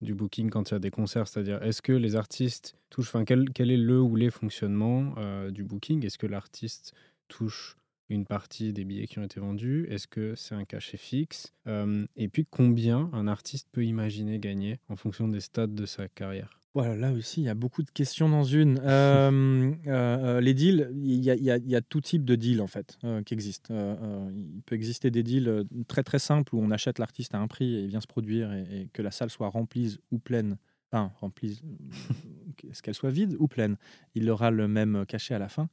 du 0.02 0.14
booking, 0.14 0.50
quand 0.50 0.72
il 0.72 0.74
y 0.74 0.76
a 0.76 0.80
des 0.80 0.92
concerts? 0.92 1.28
C'est-à-dire, 1.28 1.64
est-ce 1.64 1.82
que 1.82 1.94
les 1.94 2.18
artistes 2.18 2.76
touchent, 2.90 3.08
enfin, 3.08 3.24
quel, 3.24 3.50
quel, 3.52 3.72
est 3.72 3.78
le 3.78 4.02
ou 4.02 4.16
les 4.16 4.32
fonctionnements 4.32 5.14
du 5.50 5.64
booking? 5.64 6.06
Est-ce 6.06 6.18
que 6.18 6.28
l'artiste 6.28 6.94
touche 7.30 7.78
une 8.10 8.26
partie 8.26 8.74
des 8.74 8.86
billets 8.86 9.08
qui 9.08 9.20
ont 9.20 9.24
été 9.24 9.40
vendus? 9.40 9.88
Est-ce 9.90 10.08
que 10.08 10.36
c'est 10.36 10.56
un 10.56 10.66
cachet 10.66 10.98
fixe? 10.98 11.54
Et 12.16 12.28
puis 12.28 12.46
combien 12.50 13.10
un 13.14 13.28
artiste 13.28 13.68
peut 13.72 13.86
imaginer 13.86 14.40
gagner 14.40 14.80
en 14.90 14.96
fonction 14.96 15.28
des 15.28 15.40
stades 15.40 15.76
de 15.76 15.86
sa 15.86 16.08
carrière? 16.08 16.60
Voilà, 16.76 16.96
là 16.96 17.12
aussi, 17.12 17.42
il 17.42 17.44
y 17.44 17.50
a 17.50 17.54
beaucoup 17.54 17.84
de 17.84 17.92
questions 17.92 18.30
dans 18.30 18.44
une. 18.44 18.82
Euh, 18.94 19.72
euh, 19.88 20.42
les 20.42 20.54
deals, 20.54 20.90
il 20.96 21.20
y, 21.20 21.30
y, 21.30 21.76
a 21.76 21.82
tout 21.82 22.02
type 22.02 22.26
de 22.26 22.36
deals 22.36 22.62
en 22.62 22.68
fait 22.68 22.98
euh, 23.04 23.22
qui 23.22 23.34
existent. 23.34 23.74
il 23.74 24.62
peut 24.66 24.76
exister 24.76 25.12
des 25.12 25.24
deals 25.24 25.66
très 25.88 26.04
très 26.04 26.20
simples 26.20 26.56
où 26.56 26.62
on 26.62 26.72
achète 26.72 27.00
l'artiste 27.00 27.36
à 27.36 27.40
un 27.40 27.48
prix 27.48 27.76
et 27.76 27.82
il 27.82 27.88
vient 27.88 28.02
se 28.02 28.08
produire 28.08 28.52
et, 28.54 28.90
que 28.94 29.02
la 29.02 29.12
salle 29.12 29.30
soit 29.30 29.50
remplie 29.50 29.98
ou 30.12 30.20
pleine. 30.20 30.58
Enfin, 30.94 31.12
remplie, 31.22 31.60
qu'elle 32.84 32.94
soit 32.94 33.10
vide 33.10 33.36
ou 33.40 33.48
pleine. 33.48 33.78
Il 34.14 34.30
aura 34.30 34.52
le 34.52 34.68
même 34.68 35.06
cachet 35.08 35.34
à 35.34 35.40
la 35.40 35.50
fin. 35.50 35.68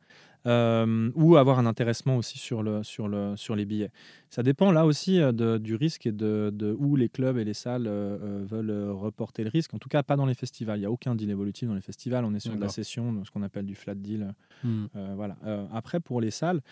Euh, 0.47 1.11
ou 1.15 1.37
avoir 1.37 1.59
un 1.59 1.67
intéressement 1.67 2.17
aussi 2.17 2.39
sur, 2.39 2.63
le, 2.63 2.83
sur, 2.83 3.09
le, 3.09 3.37
sur 3.37 3.55
les 3.55 3.67
billets. 3.67 3.91
Ça 4.31 4.43
dépend 4.43 4.73
là 4.73 4.87
aussi 4.87 5.21
euh, 5.21 5.33
de, 5.33 5.59
du 5.59 5.75
risque 5.75 6.07
et 6.07 6.13
de, 6.13 6.51
de, 6.51 6.75
où 6.79 6.97
les 6.97 7.11
clubs 7.11 7.37
et 7.37 7.45
les 7.45 7.53
salles 7.53 7.87
euh, 7.87 8.43
veulent 8.47 8.91
reporter 8.91 9.45
le 9.45 9.51
risque. 9.51 9.75
En 9.75 9.79
tout 9.79 9.91
cas, 9.91 10.03
pas 10.03 10.17
dans 10.17 10.25
les 10.25 10.33
festivals. 10.33 10.79
Il 10.79 10.81
n'y 10.81 10.87
a 10.87 10.91
aucun 10.91 11.15
deal 11.15 11.29
évolutif 11.29 11.69
dans 11.69 11.75
les 11.75 11.83
festivals. 11.83 12.25
On 12.25 12.35
est 12.35 12.41
sur 12.41 12.57
de 12.57 12.61
la 12.61 12.71
session, 12.71 13.23
ce 13.23 13.31
qu'on 13.31 13.43
appelle 13.43 13.67
du 13.67 13.75
flat 13.75 13.95
deal. 13.95 14.35
Hmm. 14.65 14.87
voilà. 15.15 15.37
après, 15.73 16.01
pour 16.01 16.21
les 16.21 16.31
salles, 16.31 16.63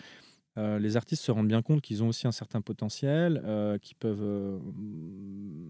euh, 0.58 0.78
les 0.80 0.96
artistes 0.96 1.22
se 1.22 1.30
rendent 1.30 1.46
bien 1.46 1.62
compte 1.62 1.80
qu'ils 1.80 2.02
ont 2.02 2.08
aussi 2.08 2.26
un 2.26 2.32
certain 2.32 2.60
potentiel, 2.60 3.40
euh, 3.44 3.78
qu'ils 3.78 3.96
peuvent 3.96 4.22
euh, 4.22 4.58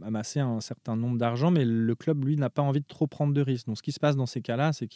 amasser 0.03 0.41
un 0.41 0.61
certain 0.61 0.97
nombre 0.97 1.19
d'argent, 1.19 1.51
mais 1.51 1.65
le 1.67 1.95
club, 1.95 2.25
lui, 2.25 2.37
n'a 2.37 2.49
pas 2.49 2.63
envie 2.63 2.81
de 2.81 2.87
trop 2.87 3.07
prendre 3.07 3.35
de 3.35 3.43
risques. 3.43 3.67
Donc, 3.67 3.77
ce 3.77 3.83
qui 3.83 3.93
se 3.93 4.01
passe 4.01 4.17
dans 4.17 4.27
ces 4.27 4.41
cas-là, 4.41 4.73
c'est 4.73 4.89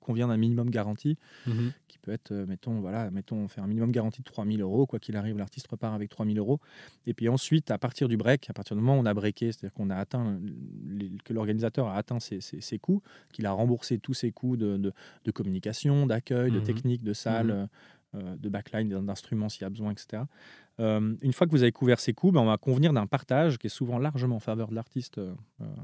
qu'on 0.00 0.12
vient 0.12 0.28
d'un 0.28 0.36
minimum 0.36 0.68
garanti, 0.68 1.16
mhm. 1.46 1.72
qui 1.88 1.98
peut 1.98 2.12
être, 2.12 2.32
mettons, 2.32 2.80
voilà, 2.80 3.10
mettons, 3.10 3.36
on 3.36 3.48
fait 3.48 3.62
un 3.62 3.66
minimum 3.66 3.92
garanti 3.92 4.20
de 4.20 4.26
3000 4.26 4.60
euros, 4.60 4.86
quoi 4.86 4.98
qu'il 4.98 5.16
arrive, 5.16 5.38
l'artiste 5.38 5.68
repart 5.68 5.94
avec 5.94 6.10
3000 6.10 6.38
euros. 6.38 6.60
Et 7.06 7.14
puis 7.14 7.30
ensuite, 7.30 7.70
à 7.70 7.78
partir 7.78 8.08
du 8.08 8.18
break, 8.18 8.50
à 8.50 8.52
partir 8.52 8.76
du 8.76 8.82
moment 8.82 8.98
où 8.98 9.02
on 9.02 9.06
a 9.06 9.14
breaké, 9.14 9.52
c'est-à-dire 9.52 9.72
qu'on 9.72 9.88
a 9.88 9.96
atteint, 9.96 10.38
que 11.24 11.32
l'organisateur 11.32 11.88
a 11.88 11.96
atteint 11.96 12.20
ses, 12.20 12.40
ses, 12.40 12.78
coûts, 12.78 13.02
qu'il 13.32 13.46
a 13.46 13.52
remboursé 13.52 13.98
tous 13.98 14.14
ses 14.14 14.32
coûts 14.32 14.58
de, 14.58 14.76
de, 14.76 15.30
communication, 15.30 16.06
d'accueil, 16.06 16.50
de 16.50 16.58
mhm. 16.58 16.64
technique, 16.64 17.02
de 17.02 17.14
salle. 17.14 17.50
Euh, 17.50 17.66
de 18.14 18.48
backline, 18.48 18.88
d'instruments 19.04 19.48
s'il 19.48 19.62
y 19.62 19.64
a 19.64 19.70
besoin, 19.70 19.92
etc. 19.92 20.24
Euh, 20.80 21.14
une 21.20 21.32
fois 21.32 21.46
que 21.46 21.52
vous 21.52 21.62
avez 21.62 21.72
couvert 21.72 22.00
ces 22.00 22.12
coûts, 22.12 22.32
ben, 22.32 22.40
on 22.40 22.46
va 22.46 22.56
convenir 22.56 22.92
d'un 22.92 23.06
partage 23.06 23.58
qui 23.58 23.66
est 23.66 23.70
souvent 23.70 23.98
largement 23.98 24.36
en 24.36 24.40
faveur 24.40 24.68
de 24.68 24.74
l'artiste. 24.74 25.18
Euh, 25.18 25.34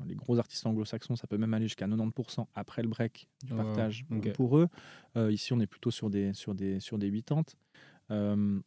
les 0.07 0.15
gros 0.15 0.39
artistes 0.39 0.67
anglo-saxons, 0.67 1.17
ça 1.17 1.27
peut 1.27 1.37
même 1.37 1.53
aller 1.55 1.67
jusqu'à 1.67 1.87
90% 1.87 2.47
après 2.55 2.83
le 2.83 2.89
break 2.89 3.29
du 3.45 3.53
partage 3.53 4.07
pour 4.35 4.59
eux. 4.59 4.69
ici, 5.31 5.53
on 5.53 5.61
est 5.61 5.67
plutôt 5.67 5.91
sur 5.91 6.09
des, 6.09 6.33
sur 6.33 6.55
des, 6.55 6.81
sur 6.81 6.99
des 6.99 7.11
80 7.11 8.62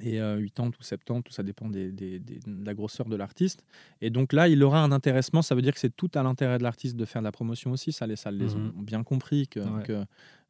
et 0.00 0.18
80 0.18 0.68
ou 0.68 0.82
70, 0.82 1.22
tout 1.24 1.32
ça 1.32 1.42
dépend 1.42 1.68
des, 1.68 1.90
de 1.90 2.64
la 2.64 2.74
grosseur 2.74 3.08
de 3.08 3.16
l'artiste. 3.16 3.64
Et 4.00 4.10
donc 4.10 4.32
là, 4.32 4.48
il 4.48 4.62
aura 4.62 4.82
un 4.82 4.92
intéressement, 4.92 5.42
ça 5.42 5.54
veut 5.54 5.62
dire 5.62 5.74
que 5.74 5.80
c'est 5.80 5.94
tout 5.94 6.10
à 6.14 6.22
l'intérêt 6.22 6.58
de 6.58 6.62
l'artiste 6.62 6.96
de 6.96 7.04
faire 7.04 7.20
de 7.20 7.26
la 7.26 7.32
promotion 7.32 7.72
aussi, 7.72 7.92
ça 7.92 8.06
les 8.06 8.16
salles 8.16 8.36
les 8.36 8.54
mmh 8.54 8.72
ont 8.78 8.82
bien 8.82 9.02
compris 9.02 9.48
que, 9.48 9.60
que 9.82 9.92
euh, 9.92 10.04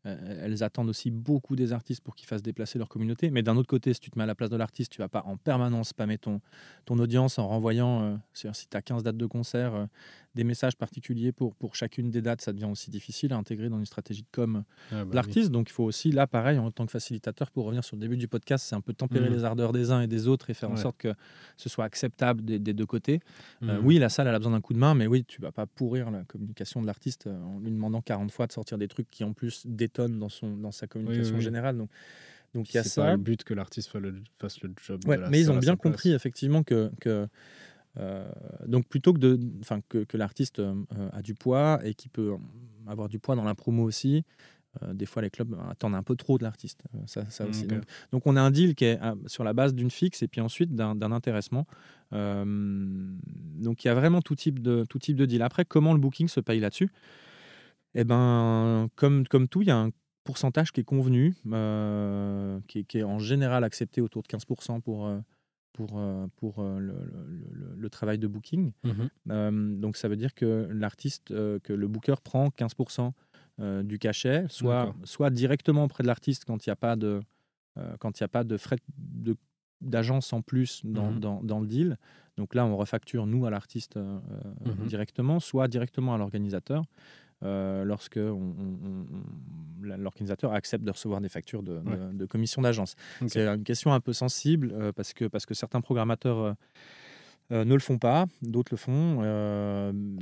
elles 0.05 0.62
attendent 0.62 0.88
aussi 0.88 1.11
beaucoup 1.11 1.57
des 1.57 1.73
artistes 1.73 2.03
pour 2.03 2.15
qu'ils 2.15 2.27
fassent 2.27 2.43
déplacer 2.43 2.79
leur 2.79 2.88
communauté. 2.88 3.31
Mais 3.31 3.43
d'un 3.43 3.57
autre 3.57 3.69
côté, 3.69 3.95
si 3.95 4.01
tu 4.01 4.11
te 4.11 4.19
mets 4.19 4.25
à 4.25 4.27
la 4.27 4.35
place 4.35 4.51
de 4.51 4.57
l'artiste, 4.57 4.93
tu 4.93 4.99
vas 4.99 5.09
pas 5.09 5.23
en 5.27 5.37
permanence 5.37 5.88
spammer 5.88 6.19
ton, 6.19 6.41
ton 6.85 6.99
audience 6.99 7.38
en 7.38 7.49
renvoyant, 7.49 8.03
euh, 8.03 8.17
si 8.33 8.69
tu 8.69 8.77
as 8.77 8.83
15 8.83 9.03
dates 9.03 9.17
de 9.17 9.27
concert, 9.27 9.75
euh, 9.75 9.87
des 10.35 10.45
messages 10.45 10.77
particuliers 10.77 11.33
pour, 11.33 11.55
pour 11.55 11.75
chacune 11.75 12.11
des 12.11 12.23
dates. 12.23 12.40
Ça 12.40 12.53
devient 12.53 12.68
aussi 12.71 12.90
difficile 12.90 13.33
à 13.33 13.37
intégrer 13.37 13.68
dans 13.68 13.79
une 13.79 13.87
stratégie 13.87 14.23
de 14.23 14.29
com 14.33 14.64
ah 14.90 15.05
bah 15.05 15.11
l'artiste. 15.14 15.51
Donc 15.51 15.68
il 15.71 15.73
faut 15.73 15.85
aussi, 15.85 16.12
là, 16.12 16.27
pareil, 16.27 16.59
en 16.59 16.71
tant 16.71 16.87
que 16.87 16.92
facilitateur, 16.92 17.51
pour 17.51 17.64
revenir 17.64 17.85
sur 17.85 17.97
le 17.97 18.01
début 18.01 18.16
du 18.16 18.29
podcast, 18.29 18.64
c'est 18.68 18.75
un 18.75 18.81
peu 18.81 18.92
tempérer 18.92 19.29
mmh. 19.29 19.35
les 19.35 19.45
ardeurs 19.45 19.73
des 19.73 19.90
uns 19.90 20.01
et 20.01 20.07
des 20.07 20.29
autres 20.29 20.51
et 20.51 20.55
faire 20.55 20.71
en 20.71 20.77
sorte 20.77 20.97
que 20.99 21.14
ce 21.57 21.68
soit 21.68 21.85
acceptable 21.85 22.42
des, 22.45 22.59
deux 22.59 22.87
côtés. 22.87 23.21
Mmh. 23.61 23.79
oui, 23.83 23.99
la 23.99 24.09
salle, 24.09 24.27
elle 24.27 24.35
a 24.35 24.38
besoin 24.38 24.53
d'un 24.53 24.61
coup 24.61 24.75
de 24.75 24.79
main, 24.79 24.95
mais 24.95 25.07
oui, 25.07 25.25
tu 25.25 25.40
vas 25.40 25.53
pas 25.53 25.66
pourrir 25.66 26.11
la 26.11 26.25
communication 26.25 26.81
de 26.81 26.87
l'artiste 26.87 27.27
en 27.27 27.59
lui 27.61 27.71
demandant 27.71 28.01
40 28.01 28.31
fois 28.31 28.47
de 28.47 28.53
sortir 28.53 28.79
des 28.79 28.88
trucs 28.88 29.11
qui, 29.11 29.25
en 29.25 29.33
plus, 29.33 29.66
détonnent 29.66 30.18
dans, 30.18 30.29
son, 30.29 30.57
dans 30.57 30.73
sa 30.73 30.87
communication 30.87 31.40
générale. 31.40 31.77
Donc, 31.77 31.90
donc 32.55 32.73
il 32.73 32.77
y 32.77 32.81
a 32.81 32.85
ça. 32.85 33.03
Pas 33.03 33.11
le 33.12 33.16
but 33.16 33.45
que 33.45 33.55
l'artiste 33.55 33.90
fasse 34.38 34.61
le 34.62 34.75
job. 34.85 35.01
Ouais, 35.07 35.18
mais 35.31 35.40
ils 35.40 35.51
ont 35.51 35.59
bien 35.59 35.77
compris 35.77 36.12
effectivement 36.12 36.62
que, 36.62 36.90
que 37.01 37.29
euh, 37.98 38.26
donc 38.66 38.87
plutôt 38.88 39.12
que 39.12 39.18
de, 39.18 39.38
que, 39.88 40.05
que 40.05 40.16
l'artiste 40.16 40.61
euh, 40.61 40.74
a 41.12 41.22
du 41.22 41.35
poids 41.35 41.81
et 41.85 41.94
qui 41.94 42.09
peut 42.09 42.35
avoir 42.87 43.09
du 43.09 43.18
poids 43.18 43.37
dans 43.37 43.44
la 43.44 43.55
promo 43.55 43.85
aussi. 43.85 44.24
Euh, 44.83 44.94
des 44.94 45.05
fois, 45.05 45.20
les 45.20 45.28
clubs 45.28 45.55
attendent 45.68 45.94
un 45.94 46.02
peu 46.02 46.16
trop 46.16 46.38
de 46.38 46.44
l'artiste. 46.44 46.85
ça, 47.07 47.28
ça 47.28 47.44
aussi. 47.46 47.66
Donc, 48.11 48.26
on 48.26 48.37
a 48.37 48.40
un 48.40 48.50
deal 48.50 48.74
qui 48.74 48.87
est 48.87 48.98
sur 49.26 49.44
la 49.44 49.52
base 49.52 49.74
d'une 49.74 49.90
fixe 49.90 50.22
et 50.22 50.28
puis 50.28 50.40
ensuite 50.40 50.74
d'un 50.74 51.12
intéressement. 51.12 51.66
donc, 52.11 53.85
il 53.85 53.87
y 53.87 53.90
a 53.90 53.94
vraiment 53.94 54.22
tout 54.22 54.37
type 54.37 54.61
de 54.61 54.85
tout 54.88 54.98
type 54.98 55.16
de 55.16 55.26
deal. 55.26 55.42
Après, 55.42 55.66
comment 55.66 55.92
le 55.92 55.98
booking 55.98 56.28
se 56.28 56.40
paye 56.40 56.61
là-dessus? 56.61 56.90
Eh 57.94 58.05
ben, 58.05 58.88
comme 58.96 59.26
comme 59.28 59.48
tout, 59.48 59.61
il 59.61 59.68
y 59.68 59.70
a 59.70 59.76
un 59.76 59.90
pourcentage 60.24 60.72
qui 60.72 60.81
est 60.81 60.85
convenu, 60.85 61.35
euh, 61.52 62.61
qui, 62.68 62.87
est, 62.94 63.02
en 63.02 63.18
général 63.18 63.64
accepté 63.64 64.00
autour 64.00 64.22
de 64.22 64.28
15% 64.28 64.81
pour, 64.81 65.11
pour, 65.73 65.99
euh, 65.99 66.27
pour 66.37 66.63
le, 66.63 66.95
le, 67.77 67.91
travail 67.91 68.19
de 68.19 68.27
booking. 68.27 68.73
Mmh 68.85 69.79
donc 69.81 69.97
ça 69.97 70.09
veut 70.09 70.17
dire 70.17 70.35
que 70.35 70.69
l'artiste, 70.73 71.29
que 71.29 71.73
le 71.73 71.89
booker 71.89 72.17
prend 72.23 72.49
15% 72.49 73.13
du 73.83 73.99
cachet, 73.99 74.47
soit, 74.49 74.95
soit 75.05 75.31
directement 75.31 75.85
auprès 75.85 76.03
de 76.03 76.09
l'artiste 76.09 76.45
quand 76.45 76.67
il 76.67 76.69
n'y 76.69 76.73
a 76.73 76.77
pas 76.77 76.97
de 76.97 77.21
quand 78.01 78.21
il 78.21 78.25
a 78.25 78.29
pas 78.29 78.45
de 78.45 78.57
frais 78.57 78.77
de 78.97 79.37
d'agence 79.81 80.33
en 80.33 80.43
plus 80.43 80.83
dans, 80.85 81.11
mmh 81.11 81.21
dans, 81.21 81.43
dans, 81.43 81.61
le 81.61 81.67
deal. 81.67 81.99
Donc 82.37 82.55
là, 82.55 82.65
on 82.65 82.77
refacture, 82.77 83.27
nous, 83.27 83.47
à 83.47 83.51
l'artiste 83.51 83.97
mmh 83.97 84.87
directement, 84.87 85.41
soit 85.41 85.69
directement 85.69 86.15
à 86.15 86.19
l'organisateur. 86.19 86.85
Euh, 87.44 87.85
lorsque 87.85 88.20
l'organisateur 89.83 90.52
accepte 90.52 90.85
de 90.85 90.90
recevoir 90.90 91.20
des 91.20 91.28
factures 91.28 91.62
de, 91.62 92.26
commission 92.26 92.62
d'agence. 92.62 92.94
C'est 93.26 93.46
une 93.46 93.64
question 93.64 93.92
un 93.92 94.00
peu 94.00 94.12
sensible 94.12 94.72
euh, 94.72 94.92
parce, 94.92 95.12
que, 95.12 95.24
parce 95.24 95.44
que 95.44 95.55
certains 95.55 95.81
programmateurs 95.81 96.55
euh, 97.50 97.64
ne 97.64 97.74
le 97.74 97.81
font 97.81 97.98
pas, 97.98 98.26
d'autres 98.42 98.72
le 98.72 98.76
font. 98.76 99.20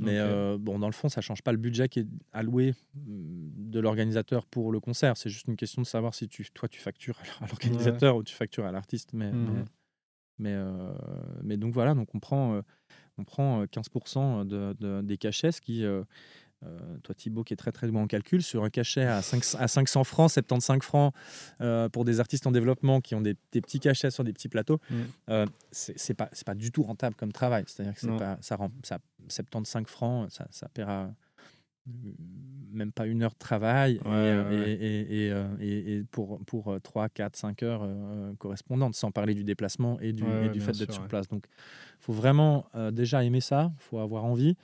mais 0.01 0.19
bon, 0.57 0.79
dans 0.79 0.87
le 0.87 0.93
fond, 0.93 1.09
ça 1.09 1.21
ne 1.21 1.23
change 1.23 1.43
pas 1.43 1.51
le 1.51 1.59
budget 1.59 1.89
qui 1.89 1.99
est 1.99 2.07
alloué 2.33 2.73
de 2.95 3.79
l'organisateur 3.79 4.45
pour 4.47 4.71
le 4.71 4.79
concert. 4.79 5.15
C'est 5.15 5.29
juste 5.29 5.47
une 5.47 5.57
question 5.57 5.81
de 5.81 5.87
savoir 5.87 6.15
si 6.15 6.27
tu, 6.27 6.43
toi 6.51 6.67
tu 6.67 6.79
factures 6.79 7.19
à 7.41 7.45
l'organisateur 7.47 8.15
ou 8.15 8.23
tu 8.23 8.33
factures 8.33 8.65
à 8.65 8.71
l'artiste. 8.71 9.13
Mais, 9.13 9.31
mmh 9.31 9.65
mais, 10.39 10.57
mais, 11.43 11.55
donc 11.55 11.71
voilà, 11.71 11.93
donc 11.93 12.15
on 12.15 12.19
prend, 12.19 12.61
on 13.19 13.23
prend 13.23 13.63
15% 13.65 14.43
de, 14.47 15.01
des 15.01 15.17
cachets, 15.17 15.51
ce 15.51 15.61
qui 15.61 15.85
euh, 15.85 16.03
toi, 17.03 17.15
Thibaut, 17.15 17.43
qui 17.43 17.53
est 17.53 17.57
très 17.57 17.71
très 17.71 17.87
bon 17.87 18.03
en 18.03 18.07
calcul, 18.07 18.43
sur 18.43 18.63
un 18.63 18.69
cachet 18.69 19.03
à, 19.03 19.21
5, 19.21 19.43
à 19.59 19.67
500 19.67 20.03
francs, 20.03 20.31
75 20.31 20.81
francs 20.81 21.13
euh, 21.61 21.89
pour 21.89 22.05
des 22.05 22.19
artistes 22.19 22.45
en 22.45 22.51
développement 22.51 23.01
qui 23.01 23.15
ont 23.15 23.21
des, 23.21 23.35
petits 23.51 23.79
cachets 23.79 24.11
sur 24.11 24.23
des 24.23 24.33
petits 24.33 24.49
plateaux, 24.49 24.79
mm. 24.89 24.95
euh, 25.29 25.45
c'est 25.71 26.13
pas, 26.13 26.29
pas 26.45 26.55
du 26.55 26.71
tout 26.71 26.83
rentable 26.83 27.15
comme 27.15 27.31
travail. 27.31 27.63
C'est-à-dire 27.67 27.95
que 27.95 28.17
pas, 28.17 28.37
ça, 28.41 28.55
rend, 28.55 28.71
ça 28.83 28.99
75 29.27 29.85
francs, 29.87 30.31
ça, 30.31 30.47
ça 30.51 30.69
paiera 30.69 31.09
même 32.71 32.91
pas 32.91 33.07
une 33.07 33.23
heure 33.23 33.31
de 33.31 33.39
travail 33.39 33.99
et, 34.05 35.27
et, 35.27 35.97
et, 35.97 36.03
pour, 36.11 36.39
pour 36.45 36.79
3, 36.81 37.09
4, 37.09 37.35
5 37.35 37.63
heures 37.63 37.89
correspondantes, 38.37 38.93
sans 38.93 39.09
parler 39.09 39.33
du 39.33 39.43
déplacement 39.43 39.99
et 39.99 40.13
du, 40.13 40.23
du 40.53 40.61
fait 40.61 40.77
d'être 40.77 40.93
sur 40.93 41.07
place. 41.07 41.27
Donc, 41.27 41.47
il 41.47 42.03
faut 42.03 42.13
vraiment 42.13 42.67
déjà 42.91 43.23
aimer 43.23 43.41
ça, 43.41 43.71
il 43.75 43.81
faut 43.81 43.97
avoir 43.97 44.25
envie 44.25 44.55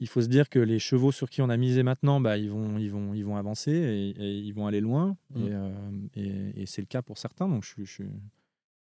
il 0.00 0.08
faut 0.08 0.20
se 0.20 0.28
dire 0.28 0.48
que 0.48 0.58
les 0.58 0.78
chevaux 0.78 1.12
sur 1.12 1.30
qui 1.30 1.42
on 1.42 1.48
a 1.48 1.56
misé 1.56 1.82
maintenant, 1.82 2.20
bah, 2.20 2.36
ils, 2.36 2.50
vont, 2.50 2.78
ils, 2.78 2.90
vont, 2.90 3.14
ils 3.14 3.24
vont 3.24 3.36
avancer 3.36 3.72
et, 3.72 4.38
ils 4.38 4.52
vont 4.52 4.66
aller 4.66 4.80
loin. 4.80 5.16
Mm. 5.34 5.44
Euh, 5.48 6.52
et, 6.56 6.66
c'est 6.66 6.82
le 6.82 6.86
cas 6.86 7.02
pour 7.02 7.18
certains. 7.18 7.48
Donc 7.48 7.64
je, 7.64 7.84
suis 7.84 8.04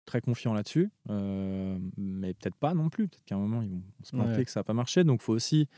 très 0.04 0.20
confiant 0.20 0.52
là-dessus. 0.52 0.90
Euh, 1.08 1.78
mais 1.96 2.34
peut-être 2.34 2.56
pas 2.56 2.74
non 2.74 2.90
plus. 2.90 3.08
Peut-être 3.08 3.24
qu'à 3.24 3.34
un 3.34 3.38
moment, 3.38 3.62
ils 3.62 3.70
vont 3.70 3.82
se 4.02 4.12
planter 4.12 4.44
que 4.44 4.50
ça 4.50 4.60
n'a 4.60 4.64
pas 4.64 4.74
marché. 4.74 5.02
Donc 5.02 5.20
il 5.22 5.24
faut 5.24 5.34
aussi 5.34 5.68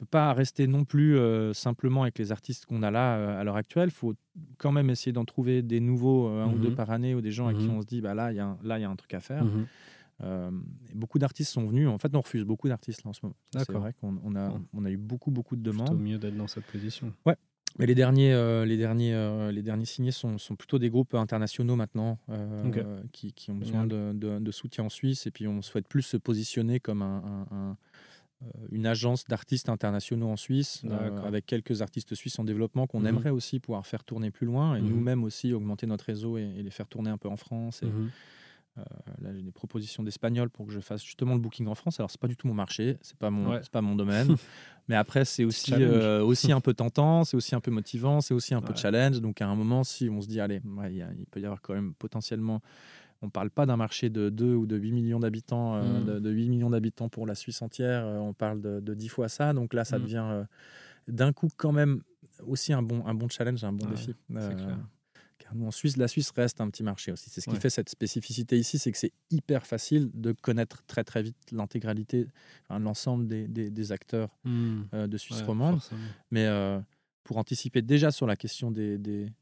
ne 0.00 0.06
pas 0.06 0.32
rester 0.32 0.66
non 0.66 0.84
plus 0.84 1.16
euh, 1.16 1.52
simplement 1.52 2.02
avec 2.02 2.18
les 2.18 2.32
artistes 2.32 2.66
qu'on 2.66 2.82
a 2.82 2.90
là 2.90 3.38
à 3.38 3.44
l'heure 3.44 3.56
actuelle. 3.56 3.90
Il 3.90 3.94
faut 3.94 4.14
quand 4.58 4.72
même 4.72 4.90
essayer 4.90 5.12
d'en 5.12 5.24
trouver 5.24 5.62
des 5.62 5.78
nouveaux, 5.78 6.26
un 6.26 6.52
ou 6.52 6.58
deux 6.58 6.70
mm-hmm. 6.70 6.74
par 6.74 6.90
année, 6.90 7.14
ou 7.14 7.20
des 7.20 7.30
gens 7.30 7.46
à 7.46 7.54
qui 7.54 7.66
mm-hmm. 7.66 7.70
on 7.70 7.80
se 7.80 7.86
dit, 7.86 8.00
bah, 8.00 8.14
là, 8.14 8.32
il 8.32 8.36
y, 8.36 8.40
a 8.40 8.46
un, 8.46 8.78
y 8.78 8.84
a 8.84 8.90
un 8.90 8.96
truc 8.96 9.14
à 9.14 9.20
faire. 9.20 9.44
Euh, 10.22 10.50
beaucoup 10.94 11.18
d'artistes 11.18 11.52
sont 11.52 11.66
venus. 11.66 11.88
En 11.88 11.98
fait, 11.98 12.14
on 12.14 12.20
refuse 12.20 12.44
beaucoup 12.44 12.68
d'artistes 12.68 13.04
là 13.04 13.10
en 13.10 13.12
ce 13.12 13.20
moment. 13.22 13.36
C'est 13.52 13.72
vrai 13.72 13.92
qu'on 14.00 14.20
on 14.24 14.36
a, 14.36 14.52
on 14.72 14.84
a 14.84 14.90
eu 14.90 14.96
beaucoup, 14.96 15.30
beaucoup 15.30 15.56
de 15.56 15.62
demandes. 15.62 15.88
C'est 15.88 15.94
mieux 15.94 16.18
d'être 16.18 16.36
dans 16.36 16.46
cette 16.46 16.64
position. 16.66 17.12
Ouais. 17.26 17.36
Mais 17.78 17.86
les 17.86 17.96
derniers, 17.96 18.32
euh, 18.32 18.64
les 18.64 18.76
derniers, 18.76 19.14
euh, 19.14 19.50
les 19.50 19.62
derniers 19.62 19.84
signés 19.84 20.12
sont, 20.12 20.38
sont, 20.38 20.54
plutôt 20.54 20.78
des 20.78 20.90
groupes 20.90 21.14
internationaux 21.14 21.74
maintenant 21.74 22.18
qui, 23.12 23.32
qui, 23.32 23.50
ont 23.50 23.56
besoin 23.56 23.84
de, 23.84 24.12
de, 24.12 24.50
soutien 24.52 24.84
en 24.84 24.88
Suisse 24.88 25.26
et 25.26 25.32
puis 25.32 25.48
on 25.48 25.60
souhaite 25.60 25.88
plus 25.88 26.02
se 26.02 26.16
positionner 26.16 26.78
comme 26.78 27.02
un, 27.02 27.76
une 28.70 28.86
agence 28.86 29.24
d'artistes 29.24 29.68
internationaux 29.68 30.28
en 30.28 30.36
Suisse, 30.36 30.82
avec 31.24 31.46
quelques 31.46 31.82
artistes 31.82 32.14
suisses 32.14 32.38
en 32.38 32.44
développement 32.44 32.86
qu'on 32.86 33.00
mhm. 33.00 33.06
aimerait 33.06 33.30
aussi 33.30 33.60
pouvoir 33.60 33.86
faire 33.86 34.04
tourner 34.04 34.30
plus 34.30 34.46
loin 34.46 34.76
et 34.76 34.80
mhm. 34.80 34.88
nous-mêmes 34.88 35.24
aussi 35.24 35.52
augmenter 35.52 35.86
notre 35.86 36.04
réseau 36.04 36.38
et, 36.38 36.62
les 36.62 36.70
faire 36.70 36.88
tourner 36.88 37.10
un 37.10 37.18
peu 37.18 37.28
en 37.28 37.36
France. 37.36 37.82
Et, 37.82 37.86
mhm. 37.86 38.10
Euh, 38.76 38.82
là, 39.22 39.32
j'ai 39.32 39.42
des 39.42 39.52
propositions 39.52 40.02
d'espagnol 40.02 40.50
pour 40.50 40.66
que 40.66 40.72
je 40.72 40.80
fasse 40.80 41.04
justement 41.04 41.34
le 41.34 41.40
booking 41.40 41.68
en 41.68 41.74
France. 41.74 42.00
Alors, 42.00 42.10
c'est 42.10 42.20
pas 42.20 42.26
du 42.28 42.36
tout 42.36 42.48
mon 42.48 42.54
marché, 42.54 42.98
c'est 43.02 43.16
pas 43.16 43.30
mon, 43.30 43.60
pas 43.70 43.80
mon 43.80 43.94
domaine. 43.94 44.36
Mais 44.88 44.96
après, 44.96 45.24
c'est 45.24 45.44
aussi, 45.44 45.72
euh, 45.72 46.22
aussi 46.22 46.52
un 46.52 46.60
peu 46.60 46.74
tentant, 46.74 47.24
c'est 47.24 47.36
aussi 47.36 47.54
un 47.54 47.60
peu 47.60 47.70
motivant, 47.70 48.20
c'est 48.20 48.34
aussi 48.34 48.52
un 48.52 48.60
peu 48.60 48.74
challenge. 48.74 49.20
Donc, 49.20 49.40
à 49.40 49.48
un 49.48 49.54
moment, 49.54 49.84
si 49.84 50.10
on 50.10 50.20
se 50.20 50.28
dit, 50.28 50.40
allez, 50.40 50.60
il 50.90 51.26
peut 51.30 51.40
y 51.40 51.44
avoir 51.44 51.62
quand 51.62 51.74
même 51.74 51.94
potentiellement. 51.94 52.60
On 53.22 53.30
parle 53.30 53.48
pas 53.48 53.64
d'un 53.64 53.76
marché 53.76 54.10
de 54.10 54.28
2 54.28 54.54
ou 54.54 54.66
de 54.66 54.76
8 54.76 54.92
millions 54.92 55.20
d'habitants, 55.20 55.76
euh, 55.76 56.18
hmm. 56.18 56.20
de, 56.20 56.30
8 56.30 56.50
millions 56.50 56.68
d'habitants 56.68 57.08
pour 57.08 57.26
la 57.26 57.34
Suisse 57.34 57.62
entière. 57.62 58.04
on 58.04 58.34
parle 58.34 58.60
de, 58.60 58.80
de, 58.80 58.92
10 58.92 59.08
fois 59.08 59.28
ça. 59.28 59.54
Donc 59.54 59.72
là, 59.72 59.84
ça 59.84 59.98
hmm. 59.98 60.02
devient 60.02 60.44
d'un 61.08 61.32
coup 61.32 61.48
quand 61.56 61.72
même 61.72 62.02
aussi 62.46 62.72
un 62.72 62.82
bon, 62.82 63.06
un 63.06 63.14
bon 63.14 63.28
challenge, 63.28 63.64
un 63.64 63.72
bon 63.72 63.88
défi. 63.88 64.14
Nous, 65.54 65.66
en 65.66 65.70
Suisse, 65.70 65.96
la 65.96 66.08
Suisse 66.08 66.30
reste 66.30 66.60
un 66.60 66.70
petit 66.70 66.82
marché 66.82 67.12
aussi. 67.12 67.30
C'est 67.30 67.40
ce 67.40 67.50
qui 67.50 67.56
fait 67.56 67.70
cette 67.70 67.88
spécificité 67.88 68.58
ici, 68.58 68.78
c'est 68.78 68.92
que 68.92 68.98
c'est 68.98 69.12
hyper 69.30 69.66
facile 69.66 70.10
de 70.14 70.32
connaître 70.32 70.82
très 70.86 71.04
très 71.04 71.22
vite 71.22 71.36
l'intégralité, 71.52 72.26
l'ensemble 72.70 73.26
des, 73.26 73.46
des, 73.48 73.92
acteurs 73.92 74.36
mmh. 74.44 75.06
de 75.06 75.16
Suisse 75.18 75.42
romande. 75.42 75.80
Mais 76.30 76.48
pour 77.24 77.36
anticiper 77.38 77.82
déjà 77.82 78.10
sur 78.10 78.26
la 78.26 78.36
question 78.36 78.70
des, 78.70 78.98
des 78.98 79.32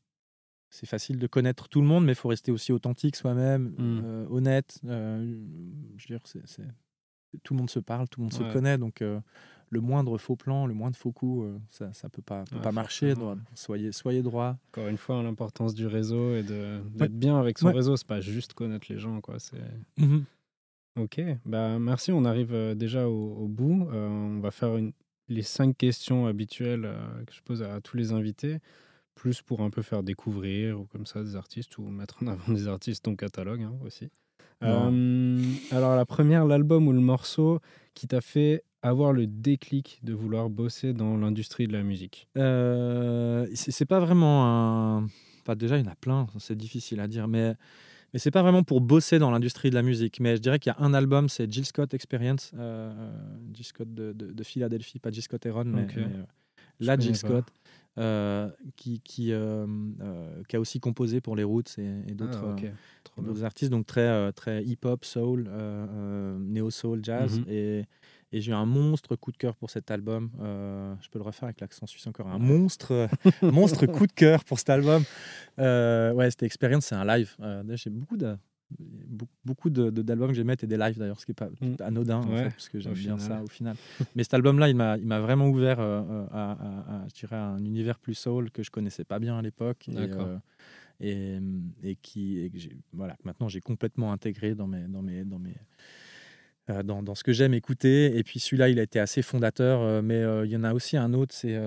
c'est 0.71 0.87
facile 0.87 1.19
de 1.19 1.27
connaître 1.27 1.69
tout 1.69 1.83
le 1.83 1.87
monde, 1.87 2.07
mais 2.07 2.13
il 2.13 2.17
faut 2.17 2.29
rester 2.29 2.51
aussi 2.51 2.73
authentique 2.73 3.17
soi-même, 3.17 3.75
mmh. 3.77 4.27
honnête. 4.31 4.81
je 4.83 4.89
veux 4.89 6.19
dire, 6.19 6.21
tout 7.43 7.55
le 7.55 7.59
monde 7.59 7.71
se 7.71 7.79
parle, 7.79 8.09
tout 8.09 8.21
le 8.21 8.25
monde 8.25 8.33
se 8.33 8.53
connaît, 8.53 8.79
donc 8.79 9.03
le 9.73 9.81
moindre 9.81 10.19
faux 10.19 10.37
plan, 10.37 10.67
le 10.67 10.75
moindre 10.75 10.97
faux 10.97 11.13
coup, 11.13 11.47
ça 11.71 11.87
ne 11.87 12.09
peut 12.11 12.21
pas, 12.21 12.45
peut 12.45 12.61
pas 12.61 12.73
marcher. 12.73 13.15
soyez, 13.55 13.91
soyez 13.91 14.23
droit. 14.23 14.59
Encore 14.69 14.89
une 14.89 14.99
fois, 14.99 15.23
l'importance 15.23 15.75
du 15.75 15.87
réseau 15.87 16.37
et 16.37 16.43
d'être 16.43 17.19
bien 17.19 17.39
avec 17.39 17.59
son 17.59 17.73
réseau, 17.73 17.97
c'est 17.97 18.07
pas 18.07 18.21
juste 18.21 18.53
connaître 18.53 18.87
les 18.91 18.99
gens. 18.99 19.21
Quoi. 19.21 19.39
C'est... 19.39 19.57
Mmh 19.97 20.21
ok, 21.01 21.23
bah, 21.47 21.79
merci. 21.79 22.13
On 22.13 22.27
arrive 22.27 22.55
déjà 22.77 23.09
au, 23.09 23.49
bout. 23.49 23.89
on 23.91 24.41
va 24.41 24.51
faire 24.51 24.77
une, 24.77 24.93
les 25.29 25.43
cinq 25.43 25.77
questions 25.77 26.27
habituelles 26.27 26.89
que 27.27 27.33
je 27.33 27.41
pose 27.41 27.63
à, 27.63 27.81
tous 27.81 27.97
les 27.97 28.13
invités, 28.13 28.59
plus 29.15 29.41
pour 29.41 29.63
un 29.63 29.71
peu 29.71 29.81
faire 29.81 30.03
découvrir 30.03 30.81
ou 30.81 30.85
comme 30.85 31.07
ça 31.07 31.23
des 31.23 31.35
artistes 31.35 31.79
ou 31.79 31.83
mettre 31.89 32.23
en 32.23 32.27
avant 32.27 32.53
des 32.53 32.69
artistes 32.69 33.05
ton 33.05 33.17
catalogue 33.17 33.63
hein, 33.63 33.75
aussi. 33.85 34.11
alors 34.61 35.97
la 35.97 36.05
première, 36.05 36.45
l'album 36.45 36.87
ou 36.89 36.93
le 36.93 37.01
morceau 37.01 37.61
qui 37.95 38.07
t'a 38.07 38.21
fait 38.21 38.65
avoir 38.83 39.13
le 39.13 39.27
déclic 39.27 40.01
de 40.03 40.13
vouloir 40.13 40.51
bosser 40.51 40.93
dans 40.93 41.17
l'industrie 41.17 41.67
de 41.67 41.73
la 41.73 41.83
musique? 41.83 42.29
Euh, 42.37 43.47
C'est 43.55 43.87
pas 43.87 44.01
vraiment 44.01 44.45
un. 44.47 45.07
Enfin, 45.43 45.57
déjà, 45.57 45.79
il 45.79 45.85
y 45.85 45.89
en 45.89 45.91
a 45.91 45.97
plein, 45.97 46.27
c'est 46.39 46.57
difficile 46.57 47.01
à 47.01 47.09
dire, 47.09 47.27
mais, 47.27 47.55
mais 48.13 48.19
c'est 48.19 48.31
pas 48.31 48.43
vraiment 48.43 48.63
pour 48.63 48.81
bosser 48.81 49.19
dans 49.19 49.31
l'industrie 49.31 49.71
de 49.71 49.75
la 49.75 49.83
musique. 49.83 50.21
Mais 50.21 50.37
je 50.37 50.41
dirais 50.41 50.59
qu'il 50.59 50.73
y 50.73 50.81
a 50.81 50.85
un 50.85 50.95
album, 50.95 51.29
c'est 51.29 51.51
Jill 51.51 51.65
Scott 51.65 51.95
Experience, 51.95 52.53
euh, 52.57 52.93
Jill 53.53 53.65
Scott 53.65 53.93
de, 53.93 54.13
de, 54.13 54.45
Philadelphie, 54.45 54.99
pas 55.01 55.11
Jill 55.11 55.23
Scott 55.23 55.45
Heron, 55.45 55.65
mais, 55.65 55.87
euh, 55.97 56.25
la 56.81 56.99
Jill 56.99 57.17
Scott. 57.17 57.47
Euh, 57.99 58.49
qui, 58.77 59.01
qui, 59.01 59.35
qui, 60.49 60.57
a 60.57 60.61
aussi 60.61 60.81
composé 60.81 61.21
pour 61.21 61.37
les 61.37 61.45
Roots 61.45 61.77
et, 61.77 62.15
d'autres 62.15 62.43
ah, 62.43 63.45
artistes, 63.45 63.71
donc 63.71 63.85
très, 63.85 64.33
très 64.33 64.65
hip-hop, 64.65 65.05
soul, 65.05 65.51
néo-soul, 66.39 67.01
jazz. 67.03 67.39
Mhm. 67.39 67.45
Et 67.51 67.85
et 68.33 68.41
j'ai 68.41 68.53
eu 68.53 68.55
un 68.55 68.67
monstre 68.67 69.17
coup 69.17 69.31
de 69.33 69.37
cœur 69.37 69.55
pour 69.57 69.71
cet 69.71 69.91
album. 69.91 70.31
Euh, 70.41 70.95
je 71.01 71.09
peux 71.11 71.19
le 71.19 71.25
refaire 71.25 71.45
avec 71.45 71.61
l'accent 71.61 71.87
suisse 71.87 72.07
encore. 72.07 72.29
Un 72.29 72.39
monstre, 72.39 73.09
monstre 73.43 73.87
coup 73.87 74.07
de 74.07 74.13
cœur 74.13 74.45
pour 74.45 74.59
cet 74.59 74.71
album. 74.71 75.05
Euh, 75.59 76.13
ouais, 76.13 76.31
c'était 76.31 76.47
Experience, 76.47 76.87
c'est 76.87 76.95
un 76.95 77.05
live. 77.05 77.35
Euh, 77.41 77.63
j'ai 77.75 77.91
beaucoup 77.91 78.17
de 78.17 78.37
beaucoup 79.45 79.69
d'albums 79.69 80.29
que 80.29 80.35
j'aimais 80.35 80.57
et 80.63 80.67
des 80.67 80.79
lives 80.79 80.97
d'ailleurs, 80.99 81.21
ce 81.21 81.27
qui 81.27 81.33
n'est 81.33 81.35
pas 81.35 81.51
mm. 81.61 81.77
anodin 81.81 82.21
en 82.21 82.23
fait, 82.35 82.49
parce 82.49 82.71
que 82.71 82.81
j'aime 82.81 82.95
bien 82.95 83.19
ça 83.19 83.43
au 83.43 83.47
final. 83.47 83.77
Mais 84.15 84.23
cet 84.23 84.33
album-là, 84.33 84.71
il 84.71 84.77
m'a 84.77 85.21
vraiment 85.21 85.49
ouvert 85.49 85.79
à, 85.79 87.05
je 87.09 87.21
dirais, 87.21 87.37
un 87.37 87.63
univers 87.63 87.99
plus 87.99 88.15
soul 88.15 88.51
que 88.51 88.63
je 88.63 88.71
connaissais 88.71 89.05
pas 89.05 89.19
bien 89.19 89.37
à 89.37 89.43
l'époque. 89.43 89.91
Et, 91.01 91.39
et, 91.83 91.97
qui, 91.97 92.39
et 92.39 92.53
voilà, 92.93 93.17
maintenant 93.25 93.49
j'ai 93.49 93.61
complètement 93.61 94.13
intégré 94.13 94.55
dans 94.55 94.69
mes, 94.69 94.87
dans 94.87 95.03
mes, 95.03 95.25
dans 95.25 95.41
mes, 95.41 95.51
euh, 95.51 95.55
dans, 96.69 97.03
dans, 97.03 97.15
ce 97.15 97.25
que 97.25 97.33
j'aime 97.33 97.55
écouter. 97.55 98.17
Et 98.17 98.23
puis 98.23 98.39
celui-là, 98.39 98.69
il 98.69 98.79
a 98.79 98.83
été 98.83 99.01
assez 99.01 99.23
fondateur, 99.23 99.81
euh, 99.81 100.03
mais 100.03 100.23
euh, 100.23 100.47
il 100.47 100.53
y 100.53 100.57
en 100.57 100.65
a 100.65 100.73
aussi 100.73 100.97
un 100.97 101.13
autre, 101.13 101.35
c'est 101.35 101.59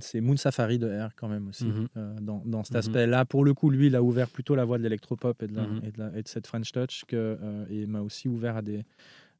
c'est 0.00 0.20
Moon 0.20 0.36
Safari 0.36 0.78
de 0.78 0.88
R 0.88 1.14
quand 1.16 1.28
même 1.28 1.48
aussi, 1.48 1.66
mmh 1.66 1.88
dans, 2.20 2.42
dans, 2.44 2.64
cet 2.64 2.74
mmh 2.74 2.78
aspect-là. 2.78 3.24
Pour 3.24 3.44
le 3.44 3.54
coup, 3.54 3.70
lui, 3.70 3.88
il 3.88 3.96
a 3.96 4.02
ouvert 4.02 4.28
plutôt 4.28 4.54
la 4.54 4.64
voie 4.64 4.78
de 4.78 4.82
l'électropop 4.82 5.42
et, 5.42 5.46
de 5.46 5.52
et, 5.82 5.90
de 5.90 6.18
et 6.18 6.22
de 6.22 6.28
cette 6.28 6.46
French 6.46 6.72
Touch, 6.72 7.04
que, 7.06 7.38
et 7.70 7.86
m'a 7.86 8.00
aussi 8.00 8.28
ouvert 8.28 8.56
à 8.56 8.62
des, 8.62 8.84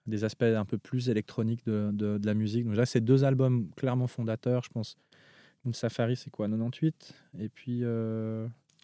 des 0.06 0.24
aspects 0.24 0.42
un 0.42 0.64
peu 0.64 0.78
plus 0.78 1.08
électroniques 1.08 1.64
de, 1.66 1.90
de, 1.92 2.18
de 2.18 2.26
la 2.26 2.34
musique. 2.34 2.64
Donc 2.66 2.76
là, 2.76 2.86
c'est 2.86 3.00
deux 3.00 3.24
albums 3.24 3.68
clairement 3.76 4.06
fondateurs, 4.06 4.62
je 4.64 4.70
pense. 4.70 4.96
Moon 5.64 5.72
Safari, 5.72 6.16
c'est 6.16 6.30
quoi, 6.30 6.46
98 6.46 7.14
Et 7.40 7.48
puis... 7.48 7.82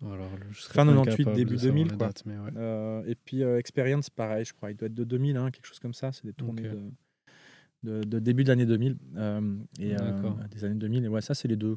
Alors, 0.02 0.30
fin 0.52 0.86
98, 0.86 1.32
début 1.32 1.56
2000. 1.56 1.96
Quoi. 1.96 2.10
Euh, 2.56 3.02
et 3.06 3.14
puis 3.14 3.42
euh, 3.44 3.58
Experience, 3.58 4.08
pareil, 4.08 4.44
je 4.46 4.54
crois, 4.54 4.70
il 4.70 4.76
doit 4.76 4.86
être 4.86 4.94
de 4.94 5.04
2000, 5.04 5.36
hein, 5.36 5.50
quelque 5.50 5.66
chose 5.66 5.78
comme 5.78 5.92
ça. 5.92 6.10
C'est 6.12 6.24
des 6.24 6.32
tournées 6.32 6.70
de, 7.82 8.04
de, 8.04 8.18
début 8.18 8.44
de 8.44 8.48
l'année 8.48 8.66
2000 8.66 8.96
euh, 9.16 9.56
et 9.78 9.94
des 10.50 10.64
années 10.64 10.76
2000. 10.76 11.04
Et 11.04 11.08
ouais, 11.08 11.20
ça, 11.20 11.34
c'est 11.34 11.48
les 11.48 11.56
deux 11.56 11.76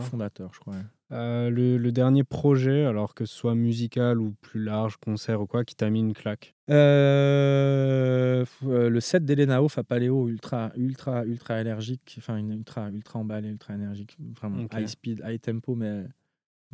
fondateurs, 0.00 0.52
je 0.54 0.60
crois. 0.60 0.76
Le, 1.10 1.76
le, 1.76 1.92
dernier 1.92 2.24
projet, 2.24 2.84
alors 2.84 3.14
que 3.14 3.24
ce 3.24 3.34
soit 3.34 3.54
musical 3.54 4.20
ou 4.20 4.32
plus 4.40 4.62
large, 4.62 4.96
concert 4.96 5.40
ou 5.40 5.46
quoi, 5.46 5.64
qui 5.64 5.76
t'a 5.76 5.88
mis 5.90 6.00
une 6.00 6.12
claque? 6.12 6.54
Le 6.68 8.44
set 9.00 9.24
d'Elena 9.24 9.62
Hoff 9.62 9.78
à 9.78 9.84
Paléo, 9.84 10.28
ultra, 10.28 10.72
ultra, 10.76 11.24
ultra 11.24 11.60
énergique, 11.60 12.16
enfin, 12.18 12.38
ultra, 12.38 12.90
ultra 12.90 13.18
emballé, 13.18 13.48
ultra 13.48 13.74
énergique, 13.74 14.16
vraiment 14.40 14.66
high 14.72 14.86
speed, 14.88 15.22
high 15.24 15.40
tempo, 15.40 15.76
mais 15.76 16.04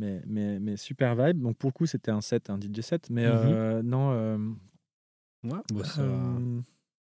mais, 0.00 0.22
mais, 0.26 0.58
mais, 0.58 0.76
super 0.76 1.14
vibe. 1.14 1.40
Donc 1.40 1.56
pour 1.56 1.68
le 1.68 1.72
coup, 1.72 1.86
c'était 1.86 2.10
un 2.10 2.20
set, 2.20 2.50
un 2.50 2.58
DJ 2.58 2.80
set. 2.80 3.08
Mais 3.10 3.26
mmh 3.26 3.32
euh, 3.32 3.82
non. 3.82 4.10
Euh, 4.12 4.38
ouais, 5.44 5.58
bah, 5.72 5.84
ça, 5.84 6.00
euh, 6.00 6.60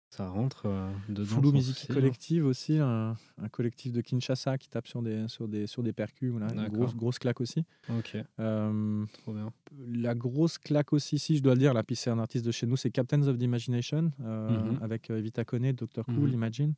ça, 0.10 0.30
rentre 0.30 0.68
dedans. 1.10 1.26
Foulou 1.26 1.52
Musique. 1.52 1.88
Collective 1.92 2.46
aussi, 2.46 2.78
un, 2.78 3.16
un, 3.42 3.50
collectif 3.50 3.92
de 3.92 4.00
Kinshasa 4.02 4.58
qui 4.58 4.70
tape 4.70 4.88
sur 4.88 5.02
des, 5.02 5.28
sur 5.28 5.48
des, 5.48 5.68
sur 5.68 5.84
des 5.84 5.92
percus. 5.92 6.32
Voilà, 6.32 6.48
une 6.54 6.70
grosse, 6.70 6.96
grosse 6.96 7.20
claque 7.20 7.42
aussi. 7.42 7.66
Ok. 7.90 8.18
Trop 8.38 9.34
bien. 9.34 9.52
La 9.88 10.16
grosse 10.16 10.58
claque 10.58 10.94
aussi, 10.94 11.20
si 11.20 11.36
je 11.38 11.44
dois 11.44 11.54
le 11.54 11.60
dire, 11.60 11.74
là, 11.74 11.84
puis 11.84 11.98
c'est 11.98 12.10
un 12.10 12.20
artiste 12.20 12.46
de 12.46 12.52
chez 12.52 12.66
nous, 12.66 12.78
c'est 12.78 12.92
Captains 12.92 13.28
of 13.28 13.38
the 13.38 13.44
Imagination 13.44 14.12
mmh 14.20 14.80
avec 14.82 15.12
Vita 15.12 15.44
Kone, 15.44 15.74
Dr. 15.74 16.06
Cool, 16.06 16.30
mmh 16.30 16.34
Imagine. 16.34 16.74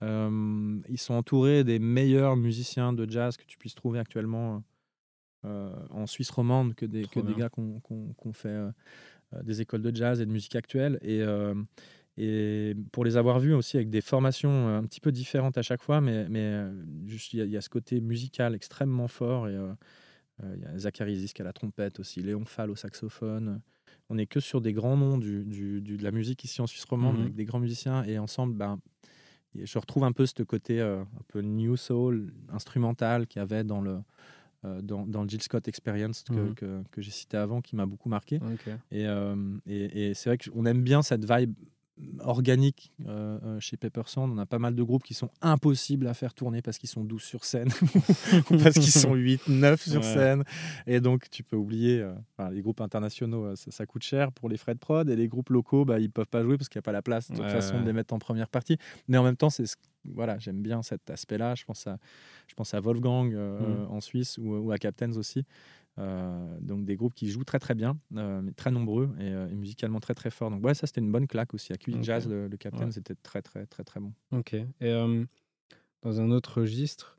ils 0.00 0.98
sont 0.98 1.14
entourés 1.14 1.62
des 1.62 1.78
meilleurs 1.78 2.36
musiciens 2.36 2.94
de 2.94 3.08
jazz 3.10 3.36
que 3.36 3.44
tu 3.44 3.58
puisses 3.58 3.74
trouver 3.74 3.98
actuellement 3.98 4.56
euh, 4.56 4.58
en 5.44 6.06
Suisse 6.06 6.30
romande 6.30 6.74
que 6.74 6.86
des, 6.86 7.06
que 7.06 7.20
des 7.20 7.34
gars 7.34 7.48
qui 7.48 7.60
ont 7.60 8.32
fait 8.32 8.48
euh, 8.48 8.70
euh, 9.34 9.42
des 9.42 9.60
écoles 9.60 9.82
de 9.82 9.94
jazz 9.94 10.20
et 10.20 10.26
de 10.26 10.30
musique 10.30 10.56
actuelle. 10.56 10.98
Et, 11.02 11.22
et 12.18 12.74
pour 12.92 13.04
les 13.04 13.16
avoir 13.16 13.40
vus 13.40 13.54
aussi 13.54 13.76
avec 13.76 13.88
des 13.90 14.02
formations 14.02 14.68
un 14.68 14.84
petit 14.84 15.00
peu 15.00 15.12
différentes 15.12 15.56
à 15.56 15.62
chaque 15.62 15.82
fois, 15.82 16.00
mais, 16.00 16.28
mais 16.28 16.62
juste 17.06 17.32
il 17.32 17.46
y, 17.46 17.56
a 17.56 17.60
ce 17.60 17.70
côté 17.70 18.00
musical 18.00 18.54
extrêmement 18.54 19.08
fort. 19.08 19.48
Et 19.48 19.56
il 20.42 20.60
y 20.60 20.64
a 20.64 20.78
Zachary 20.78 21.16
Zisk 21.16 21.40
à 21.40 21.44
la 21.44 21.52
trompette 21.52 22.00
aussi, 22.00 22.22
Léon 22.22 22.44
Fall 22.44 22.70
au 22.70 22.76
saxophone. 22.76 23.60
On 24.10 24.16
n'est 24.16 24.26
que 24.26 24.40
sur 24.40 24.60
des 24.60 24.74
grands 24.74 24.96
noms 24.96 25.16
du, 25.16 25.44
du, 25.44 25.80
de 25.80 26.04
la 26.04 26.10
musique 26.10 26.44
ici 26.44 26.60
en 26.60 26.66
Suisse 26.66 26.84
romande, 26.84 27.16
mmh 27.16 27.22
avec 27.22 27.34
des 27.34 27.44
grands 27.46 27.60
musiciens. 27.60 28.04
Et 28.04 28.18
ensemble, 28.18 28.54
ben, 28.54 28.78
je 29.54 29.78
retrouve 29.78 30.04
un 30.04 30.12
peu 30.12 30.26
ce 30.26 30.42
côté 30.42 30.82
un 30.82 31.06
peu 31.28 31.40
new 31.40 31.76
soul, 31.76 32.34
instrumental 32.50 33.26
qu'il 33.26 33.40
y 33.40 33.42
avait 33.42 33.64
dans 33.64 33.80
le, 33.80 33.90
euh, 33.92 34.00
dans, 34.64 35.06
dans, 35.06 35.22
le 35.22 35.28
Jill 35.28 35.42
Scott 35.42 35.66
Experience 35.68 36.22
que, 36.22 36.32
mhm. 36.32 36.54
que, 36.54 36.82
que 36.90 37.02
j'ai 37.02 37.10
cité 37.10 37.36
avant, 37.36 37.60
qui 37.60 37.76
m'a 37.76 37.86
beaucoup 37.86 38.08
marqué. 38.08 38.40
Euh, 38.92 39.58
et, 39.66 40.10
et, 40.10 40.14
c'est 40.14 40.30
vrai 40.30 40.38
qu'on 40.38 40.64
aime 40.66 40.82
bien 40.82 41.02
cette 41.02 41.24
vibe 41.30 41.54
organique 42.20 42.92
euh, 43.06 43.60
chez 43.60 43.76
Pepper 43.76 44.02
Sand. 44.06 44.30
On 44.32 44.38
a 44.38 44.46
pas 44.46 44.58
mal 44.58 44.74
de 44.74 44.82
groupes 44.82 45.02
qui 45.02 45.14
sont 45.14 45.30
impossibles 45.40 46.06
à 46.06 46.14
faire 46.14 46.34
tourner 46.34 46.62
parce 46.62 46.78
qu'ils 46.78 46.88
sont 46.88 47.04
12 47.04 47.22
sur 47.22 47.44
scène 47.44 47.68
ou 48.50 48.56
parce 48.56 48.74
qu'ils 48.74 48.90
sont 48.90 49.14
8, 49.14 49.48
9 49.48 49.80
sur 49.80 50.02
scène. 50.02 50.44
Et 50.86 51.00
donc, 51.00 51.28
tu 51.30 51.42
peux 51.42 51.56
oublier, 51.56 52.04
les 52.50 52.62
groupes 52.62 52.80
internationaux, 52.80 53.54
ça, 53.56 53.86
coûte 53.86 54.02
cher 54.02 54.32
pour 54.32 54.48
les 54.48 54.56
frais 54.56 54.74
de 54.74 54.78
prod 54.78 55.08
et 55.08 55.16
les 55.16 55.28
groupes 55.28 55.50
locaux, 55.50 55.84
bah, 55.84 55.98
ils 55.98 56.10
peuvent 56.10 56.26
pas 56.26 56.42
jouer 56.42 56.56
parce 56.56 56.68
qu'il 56.68 56.78
n'y 56.78 56.82
a 56.82 56.86
pas 56.86 56.92
la 56.92 57.02
place 57.02 57.30
de 57.30 57.36
toute 57.36 57.50
façon 57.50 57.80
de 57.80 57.86
les 57.86 57.92
mettre 57.92 58.14
en 58.14 58.18
première 58.18 58.48
partie. 58.48 58.78
Mais 59.08 59.18
en 59.18 59.22
même 59.22 59.36
temps, 59.36 59.50
c'est 59.50 59.66
voilà, 60.04 60.38
j'aime 60.38 60.62
bien 60.62 60.82
cet 60.82 61.10
aspect-là. 61.10 61.54
Je 61.54 61.64
pense 61.64 61.86
à, 61.86 61.98
je 62.48 62.54
pense 62.54 62.74
à 62.74 62.80
Wolfgang 62.80 63.32
euh, 63.32 63.86
mmh. 63.86 63.90
en 63.90 64.00
Suisse 64.00 64.38
ou, 64.38 64.70
à 64.72 64.78
Captains 64.78 65.16
aussi. 65.16 65.44
Euh, 65.98 66.58
donc 66.60 66.86
des 66.86 66.96
groupes 66.96 67.12
qui 67.14 67.28
jouent 67.28 67.44
très 67.44 67.58
très 67.58 67.74
bien, 67.74 67.98
euh, 68.16 68.40
très 68.56 68.70
nombreux 68.70 69.14
et, 69.20 69.54
musicalement 69.54 70.00
très 70.00 70.14
très 70.14 70.30
forts. 70.30 70.50
Donc 70.50 70.64
ouais, 70.64 70.74
ça 70.74 70.86
c'était 70.86 71.02
une 71.02 71.12
bonne 71.12 71.26
claque 71.26 71.52
aussi. 71.52 71.72
À 71.72 71.76
Q 71.76 71.92
Jazz, 72.02 72.26
le, 72.28 72.48
Captains 72.56 72.90
c'était 72.90 73.14
très 73.14 73.42
très 73.42 73.66
très 73.66 73.84
très 73.84 74.00
bon. 74.00 74.12
Ok. 74.32 74.54
Et 74.80 75.26
dans 76.02 76.20
un 76.20 76.30
autre 76.30 76.60
registre, 76.62 77.18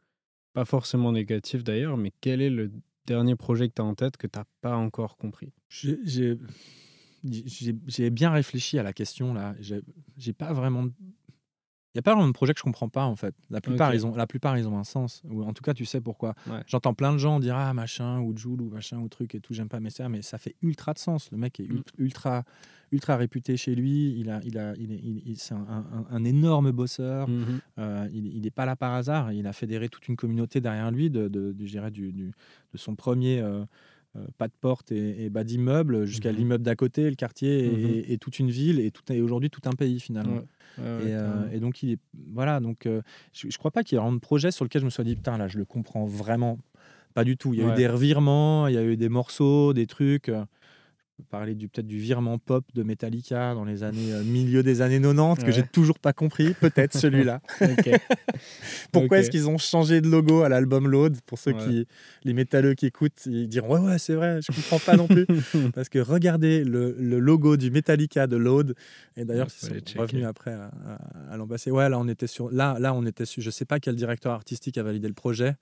pas 0.53 0.65
forcément 0.65 1.11
négatif 1.11 1.63
d'ailleurs, 1.63 1.97
mais 1.97 2.11
quel 2.19 2.41
est 2.41 2.49
le 2.49 2.71
dernier 3.05 3.35
projet 3.35 3.69
que 3.69 3.73
tu 3.75 3.81
as 3.81 3.85
en 3.85 3.95
tête 3.95 4.17
que 4.17 4.27
tu 4.27 4.39
n'as 4.39 4.45
pas 4.61 4.75
encore 4.75 5.17
compris? 5.17 5.53
J'ai 5.69 6.39
bien 8.09 8.31
réfléchi 8.31 8.79
à 8.79 8.83
la 8.83 8.93
question 8.93 9.33
là. 9.33 9.55
J'ai 9.59 10.33
pas 10.33 10.51
vraiment 10.53 10.87
Il 11.93 11.97
y 11.97 11.99
a 11.99 12.01
pas 12.01 12.13
vraiment 12.13 12.27
de 12.27 12.33
projet 12.33 12.53
que 12.53 12.59
je 12.59 12.63
comprends 12.63 12.89
pas 12.89 13.05
en 13.05 13.15
fait. 13.15 13.35
La 13.51 13.61
plupart, 13.61 13.93
ils 13.93 14.05
ont, 14.05 14.15
la 14.15 14.25
plupart, 14.25 14.57
ils 14.57 14.67
ont 14.67 14.79
un 14.79 14.83
sens. 14.83 15.21
Ou 15.29 15.43
en 15.43 15.53
tout 15.53 15.61
cas, 15.61 15.75
tu 15.75 15.85
sais 15.85 16.01
pourquoi. 16.01 16.33
J'entends 16.65 16.93
plein 16.93 17.13
de 17.13 17.19
gens 17.19 17.39
dire 17.39 17.55
ah 17.55 17.73
machin 17.73 18.19
ou 18.19 18.35
Joule 18.35 18.61
ou 18.61 18.69
machin 18.69 18.99
ou 18.99 19.07
truc 19.07 19.35
et 19.35 19.39
tout. 19.39 19.53
J'aime 19.53 19.69
pas 19.69 19.79
mais 19.79 19.91
ça, 19.91 20.09
mais 20.09 20.23
ça 20.23 20.39
fait 20.39 20.55
ultra 20.63 20.93
de 20.93 20.99
sens. 20.99 21.29
Le 21.31 21.37
mec 21.37 21.59
est 21.59 21.71
mm. 21.71 21.83
ultra, 21.99 22.43
ultra 22.91 23.15
réputé 23.15 23.57
chez 23.57 23.75
lui. 23.75 24.19
Il 24.19 24.31
a, 24.31 24.39
il 24.43 24.57
a, 24.57 24.73
il 24.77 24.91
est, 24.91 25.35
c'est 25.37 25.53
un, 25.53 26.23
énorme 26.23 26.71
bosseur. 26.71 27.29
Mm-hmm. 27.29 27.59
Euh, 27.77 28.09
il 28.11 28.41
n'est 28.41 28.49
pas 28.49 28.65
là 28.65 28.75
par 28.75 28.93
hasard. 28.93 29.31
Il 29.31 29.45
a 29.45 29.53
fédéré 29.53 29.87
toute 29.87 30.07
une 30.07 30.15
communauté 30.15 30.61
derrière 30.61 30.89
lui 30.89 31.11
de, 31.11 31.27
de, 31.27 31.53
je 31.59 31.71
dirais, 31.71 31.91
du, 31.91 32.11
de 32.11 32.77
son 32.77 32.95
premier. 32.95 33.39
Euh, 33.39 33.65
pas 34.37 34.47
de 34.47 34.53
porte 34.59 34.91
et, 34.91 35.29
bas 35.29 35.43
d'immeuble 35.43 36.05
jusqu'à 36.05 36.31
mm-hmm. 36.31 36.35
l'immeuble 36.35 36.63
d'à 36.63 36.75
côté, 36.75 37.09
le 37.09 37.15
quartier 37.15 38.11
et, 38.11 38.17
toute 38.17 38.39
une 38.39 38.51
ville 38.51 38.79
et, 38.79 38.91
tout, 38.91 39.03
et 39.11 39.21
aujourd'hui 39.21 39.49
tout 39.49 39.61
un 39.65 39.73
pays 39.73 39.99
finalement. 39.99 40.41
Euh, 40.79 41.49
et, 41.51 41.59
donc, 41.59 41.83
il 41.83 41.91
est, 41.91 41.99
voilà, 42.31 42.59
donc, 42.59 42.85
euh, 42.85 43.01
je, 43.33 43.47
ne 43.47 43.51
crois 43.53 43.71
pas 43.71 43.83
qu'il 43.83 43.97
y 43.97 44.01
ait 44.01 44.03
un 44.03 44.17
projet 44.17 44.51
sur 44.51 44.65
lequel 44.65 44.81
je 44.81 44.85
me 44.85 44.89
sois 44.89 45.03
dit, 45.03 45.15
putain, 45.15 45.37
là, 45.37 45.47
je 45.47 45.57
le 45.57 45.65
comprends 45.65 46.05
vraiment 46.05 46.59
pas 47.13 47.23
du 47.23 47.37
tout. 47.37 47.53
Il 47.53 47.59
y 47.59 47.63
a 47.63 47.71
eu 47.71 47.75
des 47.75 47.87
revirements, 47.87 48.67
il 48.67 48.73
y 48.73 48.77
a 48.77 48.83
eu 48.83 48.97
des 48.97 49.09
morceaux, 49.09 49.73
des 49.73 49.85
trucs. 49.85 50.31
Parler 51.29 51.53
du 51.53 51.67
peut-être 51.67 51.85
du 51.85 51.99
virement 51.99 52.39
pop 52.39 52.65
de 52.73 52.81
Metallica 52.81 53.53
dans 53.53 53.65
les 53.65 53.83
années 53.83 54.11
euh, 54.11 54.23
milieu 54.23 54.63
des 54.63 54.81
années 54.81 54.99
90 54.99 55.43
que 55.43 55.51
j'ai 55.51 55.61
toujours 55.61 55.99
pas 55.99 56.11
compris. 56.11 56.55
Peut-être 56.55 56.97
celui-là. 56.97 57.39
Pourquoi 58.91 59.19
est-ce 59.19 59.29
qu'ils 59.29 59.47
ont 59.47 59.59
changé 59.59 60.01
de 60.01 60.07
logo 60.07 60.41
à 60.41 60.49
l'album 60.49 60.87
Load? 60.87 61.17
Pour 61.27 61.37
ceux 61.37 61.53
qui 61.53 61.87
les 62.23 62.33
métalleux 62.33 62.73
qui 62.73 62.87
écoutent 62.87 63.27
ils 63.27 63.47
diront 63.47 63.75
ouais 63.75 63.91
ouais 63.91 63.99
c'est 63.99 64.15
vrai 64.15 64.39
je 64.41 64.51
comprends 64.51 64.79
pas 64.79 64.97
non 64.97 65.07
plus. 65.07 65.27
Parce 65.75 65.87
que 65.87 65.99
regardez 65.99 66.63
le, 66.63 66.95
le, 66.99 67.19
logo 67.19 67.57
du 67.57 67.69
Metallica 67.69 68.25
de 68.25 68.37
Load. 68.37 68.73
Et 69.15 69.23
d'ailleurs 69.23 69.47
ils 69.61 69.67
sont 69.67 69.99
revenus 69.99 70.25
après 70.25 70.53
à, 70.53 70.71
à, 71.29 71.37
l'ambassade. 71.37 71.73
Ouais 71.73 71.89
là 71.89 71.99
on 71.99 72.07
était 72.07 72.27
sur 72.27 72.51
là 72.51 72.77
là 72.79 72.93
on 72.95 73.05
était 73.05 73.25
sur 73.25 73.43
je 73.43 73.51
sais 73.51 73.65
pas 73.65 73.79
quel 73.79 73.95
directeur 73.95 74.33
artistique 74.33 74.79
a 74.79 74.83
validé 74.83 75.07
le 75.07 75.13
projet. 75.13 75.55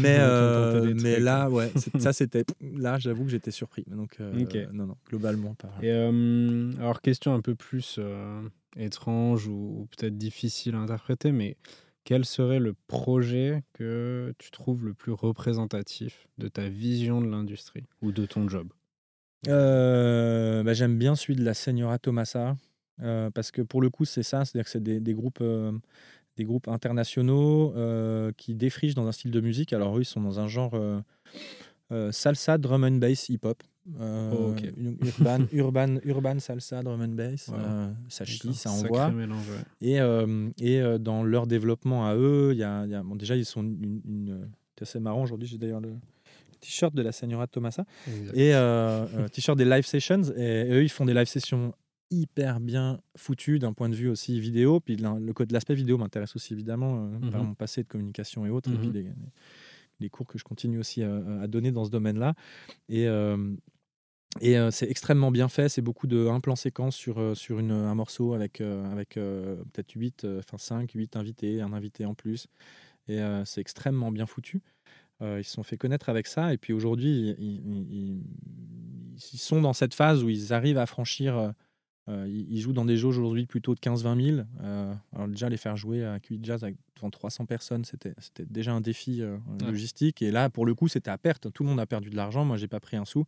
Mais 0.00 0.16
euh, 0.18 0.94
mais 1.00 1.20
là 1.20 1.48
ouais 1.48 1.70
ça 2.00 2.12
c'était 2.12 2.44
là 2.76 2.98
j'avoue 2.98 3.24
que 3.24 3.30
j'étais 3.30 3.52
surpris. 3.52 3.84
Donc 3.86 4.16
euh, 4.20 4.31
euh, 4.32 4.66
non, 4.72 4.86
non, 4.86 4.96
globalement 5.08 5.54
pas. 5.54 5.72
Et, 5.82 5.90
euh, 5.90 6.72
alors, 6.78 7.00
question 7.00 7.34
un 7.34 7.40
peu 7.40 7.54
plus 7.54 7.96
euh, 7.98 8.42
étrange 8.76 9.46
ou, 9.46 9.88
peut-être 9.96 10.16
difficile 10.16 10.74
à 10.74 10.78
interpréter, 10.78 11.32
mais 11.32 11.56
quel 12.04 12.24
serait 12.24 12.58
le 12.58 12.74
projet 12.86 13.62
que 13.74 14.34
tu 14.38 14.50
trouves 14.50 14.84
le 14.84 14.94
plus 14.94 15.12
représentatif 15.12 16.26
de 16.38 16.48
ta 16.48 16.68
vision 16.68 17.20
de 17.20 17.28
l'industrie 17.28 17.84
ou 18.00 18.12
de 18.12 18.26
ton 18.26 18.48
job? 18.48 18.68
Bah, 19.46 20.72
J'aime 20.72 20.98
bien 20.98 21.14
celui 21.14 21.36
de 21.36 21.44
la 21.44 21.54
Señora 21.54 21.98
Tomasa, 21.98 22.56
parce 22.98 23.50
que 23.50 23.62
pour 23.62 23.82
le 23.82 23.90
coup, 23.90 24.04
c'est 24.04 24.22
ça, 24.22 24.44
c'est-à-dire 24.44 24.64
que 24.64 24.70
c'est 24.70 24.82
des, 24.82 25.00
des, 25.00 25.14
groupes 25.14 25.42
des 26.36 26.44
groupes 26.44 26.68
internationaux 26.68 27.72
qui 28.36 28.54
défrichent 28.54 28.94
dans 28.94 29.06
un 29.06 29.12
style 29.12 29.30
de 29.30 29.40
musique. 29.40 29.72
Alors, 29.72 29.96
eux, 29.96 30.02
ils 30.02 30.06
sont 30.06 30.20
dans 30.20 30.40
un 30.40 30.48
genre 30.48 30.76
salsa, 32.10 32.58
drum 32.58 32.84
and 32.84 32.96
bass, 32.96 33.28
hip-hop. 33.28 33.62
Euh, 34.00 34.32
oh, 34.32 34.54
urban, 35.04 35.46
urban, 35.52 35.96
urban, 36.04 36.38
salsa, 36.38 36.82
drum 36.82 37.00
and 37.00 37.14
bass, 37.14 37.50
euh, 37.52 37.90
ça 38.08 38.24
chie, 38.24 38.54
ça 38.54 38.70
envoie. 38.70 39.12
Et, 39.80 40.00
euh, 40.00 40.50
et 40.58 40.80
dans 41.00 41.24
leur 41.24 41.46
développement 41.46 42.06
à 42.06 42.14
eux, 42.14 42.54
y 42.54 42.62
a, 42.62 42.86
y 42.86 42.94
a 42.94 43.02
bon, 43.02 43.16
déjà 43.16 43.34
ils 43.34 43.44
sont 43.44 43.62
une, 43.62 44.00
une 44.04 44.48
c'est 44.76 44.82
assez 44.82 45.00
marrant 45.00 45.22
aujourd'hui. 45.22 45.48
J'ai 45.48 45.58
d'ailleurs 45.58 45.80
le 45.80 45.94
t-shirt 46.60 46.94
de 46.94 47.02
la 47.02 47.10
Señora 47.10 47.46
Tomasa 47.48 47.84
et 48.34 48.52
t-shirt 49.32 49.58
des 49.58 49.64
live 49.64 49.84
sessions. 49.84 50.22
Et, 50.36 50.70
eux, 50.70 50.82
ils 50.84 50.88
font 50.88 51.04
des 51.04 51.14
live 51.14 51.26
sessions 51.26 51.74
hyper 52.10 52.60
bien 52.60 53.00
foutues 53.16 53.58
d'un 53.58 53.72
point 53.72 53.88
de 53.88 53.96
vue 53.96 54.08
aussi 54.08 54.38
vidéo. 54.38 54.78
Puis 54.78 54.96
le 54.96 55.32
code, 55.32 55.50
l'aspect 55.50 55.74
vidéo 55.74 55.98
m'intéresse 55.98 56.36
aussi 56.36 56.52
évidemment 56.52 57.10
par 57.32 57.40
mhm. 57.40 57.48
mon 57.48 57.54
passé 57.54 57.82
de 57.82 57.88
communication 57.88 58.46
et 58.46 58.50
autres. 58.50 58.70
Et 58.70 58.76
puis 58.76 58.88
mhm. 58.88 58.94
les, 58.94 59.06
les, 59.98 60.08
cours 60.08 60.26
que 60.26 60.38
je 60.38 60.44
continue 60.44 60.78
aussi 60.78 61.02
à, 61.02 61.16
à 61.40 61.46
donner 61.48 61.72
dans 61.72 61.84
ce 61.84 61.90
domaine-là. 61.90 62.34
Et 62.88 63.08
et 64.40 64.56
c'est 64.70 64.90
extrêmement 64.90 65.30
bien 65.30 65.48
fait. 65.48 65.68
C'est 65.68 65.82
beaucoup 65.82 66.06
de 66.06 66.26
un 66.26 66.40
plan 66.40 66.56
sur, 66.56 67.36
sur 67.36 67.58
une, 67.58 67.70
un 67.70 67.94
morceau 67.94 68.34
avec, 68.34 68.60
avec 68.60 69.14
peut-être 69.14 69.92
8, 69.92 70.26
enfin 70.38 70.58
5, 70.58 70.90
8 70.92 71.16
invités, 71.16 71.60
un 71.60 71.72
invité 71.72 72.04
en 72.06 72.14
plus. 72.14 72.48
Et 73.08 73.20
c'est 73.44 73.60
extrêmement 73.60 74.10
bien 74.10 74.26
foutu. 74.26 74.62
ils 75.20 75.44
se 75.44 75.52
sont 75.52 75.62
fait 75.62 75.76
connaître 75.76 76.08
avec 76.08 76.26
ça. 76.26 76.52
Et 76.52 76.56
puis 76.56 76.72
aujourd'hui, 76.72 77.36
ils, 77.38 78.22
sont 79.18 79.60
dans 79.60 79.74
cette 79.74 79.94
phase 79.94 80.24
où 80.24 80.30
ils 80.30 80.52
arrivent 80.52 80.78
à 80.78 80.86
franchir 80.86 81.52
euh, 82.08 82.26
ils, 82.28 82.60
jouent 82.60 82.72
dans 82.72 82.84
des 82.84 82.96
jauges 82.96 83.18
aujourd'hui 83.18 83.46
plutôt 83.46 83.74
de 83.74 83.80
15-20 83.80 84.34
000. 84.34 84.46
Euh, 84.62 84.92
alors 85.14 85.28
déjà, 85.28 85.48
les 85.48 85.56
faire 85.56 85.76
jouer 85.76 86.04
à 86.04 86.18
QI 86.18 86.40
Jazz 86.42 86.66
devant 86.96 87.10
300 87.10 87.46
personnes, 87.46 87.84
c'était 87.84 88.12
déjà 88.44 88.72
un 88.72 88.80
défi 88.80 89.22
euh, 89.22 89.36
logistique. 89.64 90.20
Et 90.20 90.32
là, 90.32 90.50
pour 90.50 90.66
le 90.66 90.74
coup, 90.74 90.88
c'était 90.88 91.10
à 91.10 91.18
perte. 91.18 91.52
Tout 91.52 91.62
le 91.62 91.68
monde 91.68 91.78
a 91.78 91.86
perdu 91.86 92.10
de 92.10 92.16
l'argent. 92.16 92.44
Moi, 92.44 92.56
j'ai 92.56 92.66
pas 92.66 92.80
pris 92.80 92.96
un 92.96 93.04
sou. 93.04 93.24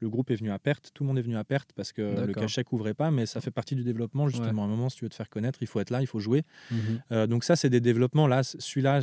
Le 0.00 0.08
groupe 0.10 0.30
est 0.32 0.36
venu 0.36 0.50
à 0.50 0.58
perte. 0.58 0.90
Tout 0.92 1.04
le 1.04 1.08
monde 1.08 1.18
est 1.18 1.22
venu 1.22 1.36
à 1.36 1.44
perte 1.44 1.70
parce 1.74 1.92
que 1.92 2.26
le 2.26 2.32
cachet 2.32 2.64
couvrait 2.64 2.94
pas. 2.94 3.12
Mais 3.12 3.26
ça 3.26 3.40
fait 3.40 3.52
partie 3.52 3.76
du 3.76 3.84
développement, 3.84 4.28
justement. 4.28 4.62
À 4.62 4.66
un 4.66 4.68
moment, 4.68 4.88
si 4.88 4.96
tu 4.98 5.04
veux 5.04 5.10
te 5.10 5.14
faire 5.14 5.30
connaître, 5.30 5.60
il 5.62 5.68
faut 5.68 5.78
être 5.78 5.90
là, 5.90 6.00
il 6.00 6.06
faut 6.06 6.20
jouer. 6.20 6.44
Mmh 6.70 7.26
donc 7.28 7.44
ça, 7.44 7.56
c'est 7.56 7.70
des 7.70 7.80
développements. 7.80 8.26
Là, 8.26 8.42
celui-là 8.42 9.02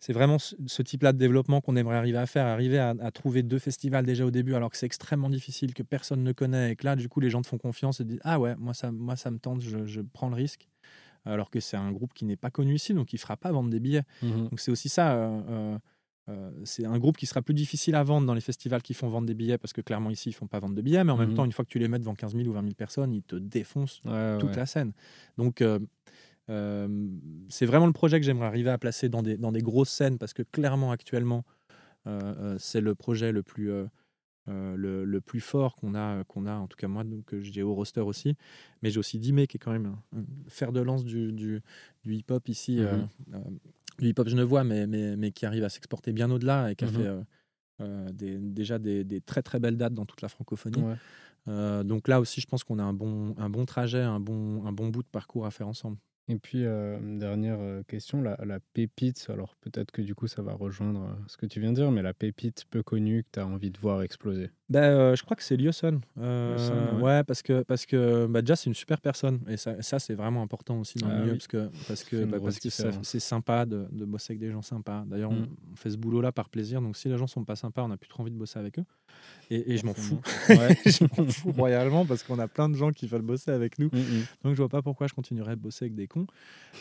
c'est 0.00 0.12
vraiment 0.12 0.38
ce 0.38 0.82
type-là 0.82 1.12
de 1.12 1.18
développement 1.18 1.60
qu'on 1.60 1.76
aimerait 1.76 1.96
arriver 1.96 2.18
à 2.18 2.26
faire, 2.26 2.46
arriver 2.46 2.78
à, 2.78 3.10
trouver 3.10 3.42
deux 3.42 3.58
festivals 3.58 4.04
déjà 4.04 4.24
au 4.24 4.30
début, 4.30 4.54
alors 4.54 4.70
que 4.70 4.76
c'est 4.76 4.86
extrêmement 4.86 5.30
difficile, 5.30 5.74
que 5.74 5.82
personne 5.82 6.22
ne 6.22 6.32
connaît, 6.32 6.72
et 6.72 6.76
que 6.76 6.84
là, 6.84 6.96
du 6.96 7.08
coup, 7.08 7.20
les 7.20 7.30
gens 7.30 7.42
te 7.42 7.46
font 7.46 7.58
confiance 7.58 8.00
et 8.00 8.04
disent 8.04 8.20
Ah 8.22 8.38
ouais, 8.38 8.54
moi 8.56 8.74
ça, 8.74 8.92
moi, 8.92 9.16
ça 9.16 9.30
me 9.30 9.38
tente, 9.38 9.60
je, 9.60 10.00
prends 10.00 10.28
le 10.28 10.36
risque. 10.36 10.68
Alors 11.24 11.50
que 11.50 11.58
c'est 11.58 11.76
un 11.76 11.90
groupe 11.90 12.14
qui 12.14 12.24
n'est 12.24 12.36
pas 12.36 12.50
connu 12.50 12.74
ici, 12.74 12.94
donc 12.94 13.12
il 13.12 13.16
ne 13.16 13.20
fera 13.20 13.36
pas 13.36 13.50
vendre 13.50 13.68
des 13.68 13.80
billets. 13.80 14.04
Mmh 14.22 14.48
donc 14.48 14.60
c'est 14.60 14.70
aussi 14.70 14.88
ça. 14.88 15.14
Euh, 15.14 15.42
euh, 15.48 15.78
euh, 16.28 16.50
c'est 16.64 16.84
un 16.84 16.98
groupe 16.98 17.16
qui 17.16 17.26
sera 17.26 17.40
plus 17.40 17.54
difficile 17.54 17.94
à 17.94 18.02
vendre 18.02 18.26
dans 18.26 18.34
les 18.34 18.40
festivals 18.40 18.82
qui 18.82 18.94
font 18.94 19.08
vendre 19.08 19.28
des 19.28 19.34
billets 19.34 19.58
parce 19.58 19.72
que 19.72 19.80
clairement 19.80 20.10
ici 20.10 20.30
ils 20.30 20.32
font 20.32 20.48
pas 20.48 20.58
vendre 20.58 20.74
de 20.74 20.82
billets 20.82 21.04
mais 21.04 21.12
en 21.12 21.16
même 21.16 21.30
mmh 21.30 21.34
temps 21.34 21.44
une 21.44 21.52
fois 21.52 21.64
que 21.64 21.70
tu 21.70 21.78
les 21.78 21.86
mets 21.86 22.00
devant 22.00 22.16
15 22.16 22.34
000 22.34 22.48
ou 22.48 22.52
20 22.52 22.62
000 22.62 22.74
personnes 22.74 23.14
ils 23.14 23.22
te 23.22 23.36
défoncent 23.36 24.02
toute 24.40 24.56
la 24.56 24.66
scène 24.66 24.92
donc 25.38 25.60
euh, 25.60 25.78
c'est 26.48 27.66
vraiment 27.66 27.86
le 27.86 27.92
projet 27.92 28.20
que 28.20 28.26
j'aimerais 28.26 28.46
arriver 28.46 28.70
à 28.70 28.78
placer 28.78 29.08
dans 29.08 29.22
des, 29.22 29.36
dans 29.36 29.52
des 29.52 29.62
grosses 29.62 29.90
scènes 29.90 30.18
parce 30.18 30.32
que 30.32 30.42
clairement 30.42 30.92
actuellement 30.92 31.44
euh, 32.06 32.34
euh, 32.38 32.56
c'est 32.58 32.80
le 32.80 32.94
projet 32.94 33.32
le 33.32 33.42
plus 33.42 33.70
le, 34.48 35.04
le, 35.04 35.20
plus 35.20 35.40
fort 35.40 35.74
qu'on 35.74 35.96
a, 35.96 36.22
qu'on 36.24 36.46
a, 36.46 36.54
en 36.54 36.68
tout 36.68 36.76
cas 36.76 36.86
moi, 36.86 37.02
donc 37.02 37.34
j'ai 37.40 37.64
au 37.64 37.74
roster 37.74 38.00
aussi. 38.00 38.36
Mais 38.80 38.90
j'ai 38.90 39.00
aussi 39.00 39.18
Dimé 39.18 39.48
qui 39.48 39.56
est 39.56 39.58
quand 39.58 39.72
même 39.72 39.96
un, 40.14 40.22
fer 40.48 40.70
de 40.70 40.80
lance 40.80 41.04
du, 41.04 41.32
du, 41.32 41.62
du 42.04 42.14
hip-hop 42.14 42.48
ici, 42.48 42.80
mmh 42.80 43.38
du 43.98 44.08
hip-hop 44.08 44.28
genevois, 44.28 44.62
mais, 44.62 44.86
mais, 44.86 45.16
mais 45.16 45.32
qui 45.32 45.46
arrive 45.46 45.64
à 45.64 45.70
s'exporter 45.70 46.12
bien 46.12 46.30
au-delà 46.30 46.70
et 46.70 46.76
qui 46.76 46.84
a 46.84 46.88
mmh 46.88 47.24
fait 47.78 48.12
des, 48.12 48.38
déjà 48.38 48.78
des, 48.78 49.04
des, 49.04 49.20
très 49.22 49.42
très 49.42 49.58
belles 49.58 49.78
dates 49.78 49.94
dans 49.94 50.04
toute 50.04 50.22
la 50.22 50.28
francophonie. 50.28 50.84
donc 51.46 52.06
là 52.06 52.20
aussi, 52.20 52.40
je 52.40 52.46
pense 52.46 52.62
qu'on 52.62 52.78
a 52.78 52.84
un 52.84 52.92
bon, 52.92 53.34
un 53.38 53.50
bon 53.50 53.64
trajet, 53.64 54.02
un 54.02 54.20
bon, 54.20 54.64
un 54.64 54.72
bon 54.72 54.90
bout 54.90 55.02
de 55.02 55.08
parcours 55.08 55.44
à 55.46 55.50
faire 55.50 55.66
ensemble. 55.66 55.96
Et 56.28 56.36
puis, 56.36 56.64
euh, 56.64 56.98
dernière 57.18 57.58
euh, 57.60 57.84
question, 57.84 58.20
la, 58.20 58.36
la 58.44 58.58
pépite, 58.58 59.28
alors 59.28 59.54
peut-être 59.60 59.92
que 59.92 60.02
du 60.02 60.16
coup 60.16 60.26
ça 60.26 60.42
va 60.42 60.54
rejoindre 60.54 61.02
euh, 61.02 61.14
ce 61.28 61.36
que 61.36 61.46
tu 61.46 61.60
viens 61.60 61.70
de 61.70 61.76
dire, 61.76 61.90
mais 61.92 62.02
la 62.02 62.14
pépite 62.14 62.64
peu 62.68 62.82
connue 62.82 63.22
que 63.22 63.28
tu 63.34 63.40
as 63.40 63.46
envie 63.46 63.70
de 63.70 63.78
voir 63.78 64.02
exploser? 64.02 64.50
Ben, 64.68 65.14
je 65.14 65.22
crois 65.22 65.36
que 65.36 65.44
c'est 65.44 65.56
Lioson. 65.56 66.00
ouais. 66.16 67.22
parce 67.22 67.42
que, 67.42 67.62
parce 67.62 67.86
que 67.86 68.26
bah, 68.26 68.40
déjà 68.40 68.56
c'est 68.56 68.66
une 68.66 68.74
super 68.74 69.00
personne, 69.00 69.40
et 69.48 69.56
ça, 69.56 69.80
ça 69.82 70.00
c'est 70.00 70.14
vraiment 70.14 70.42
important 70.42 70.80
aussi 70.80 70.98
dans 70.98 71.06
le 71.06 71.14
ah 71.14 71.20
milieu, 71.20 71.32
parce 71.34 71.46
que, 71.46 71.70
parce 71.86 72.02
que, 72.02 72.24
bah, 72.24 72.38
parce 72.42 72.58
que 72.58 72.70
c'est 72.70 73.20
sympa 73.20 73.64
de, 73.64 73.86
de, 73.92 74.04
bosser 74.04 74.32
avec 74.32 74.40
des 74.40 74.50
gens 74.50 74.62
sympas. 74.62 75.04
D'ailleurs, 75.06 75.30
mmh. 75.30 75.46
on, 75.72 75.76
fait 75.76 75.90
ce 75.90 75.96
boulot-là 75.96 76.32
par 76.32 76.48
plaisir, 76.48 76.82
donc 76.82 76.96
si 76.96 77.08
les 77.08 77.18
gens 77.18 77.28
sont 77.28 77.44
pas 77.44 77.54
sympas, 77.56 77.84
on 77.84 77.88
n'a 77.88 77.96
plus 77.96 78.08
trop 78.08 78.22
envie 78.22 78.32
de 78.32 78.36
bosser 78.36 78.58
avec 78.58 78.80
eux. 78.80 78.84
Et, 79.50 79.76
je 79.76 79.86
m'en 79.86 79.94
fous. 79.94 80.20
je 80.48 81.04
m'en 81.04 81.26
fous 81.30 81.52
royalement 81.52 82.04
parce 82.04 82.22
qu'on 82.22 82.38
a 82.38 82.48
plein 82.48 82.68
de 82.68 82.76
gens 82.76 82.90
qui 82.90 83.06
veulent 83.06 83.22
bosser 83.22 83.50
avec 83.50 83.78
nous. 83.78 83.86
Mm, 83.92 83.98
mm. 83.98 84.24
Donc 84.44 84.54
je 84.54 84.56
vois 84.56 84.68
pas 84.68 84.82
pourquoi 84.82 85.06
je 85.06 85.14
continuerais 85.14 85.56
de 85.56 85.60
bosser 85.60 85.84
avec 85.84 85.94
des 85.94 86.08
cons. 86.08 86.26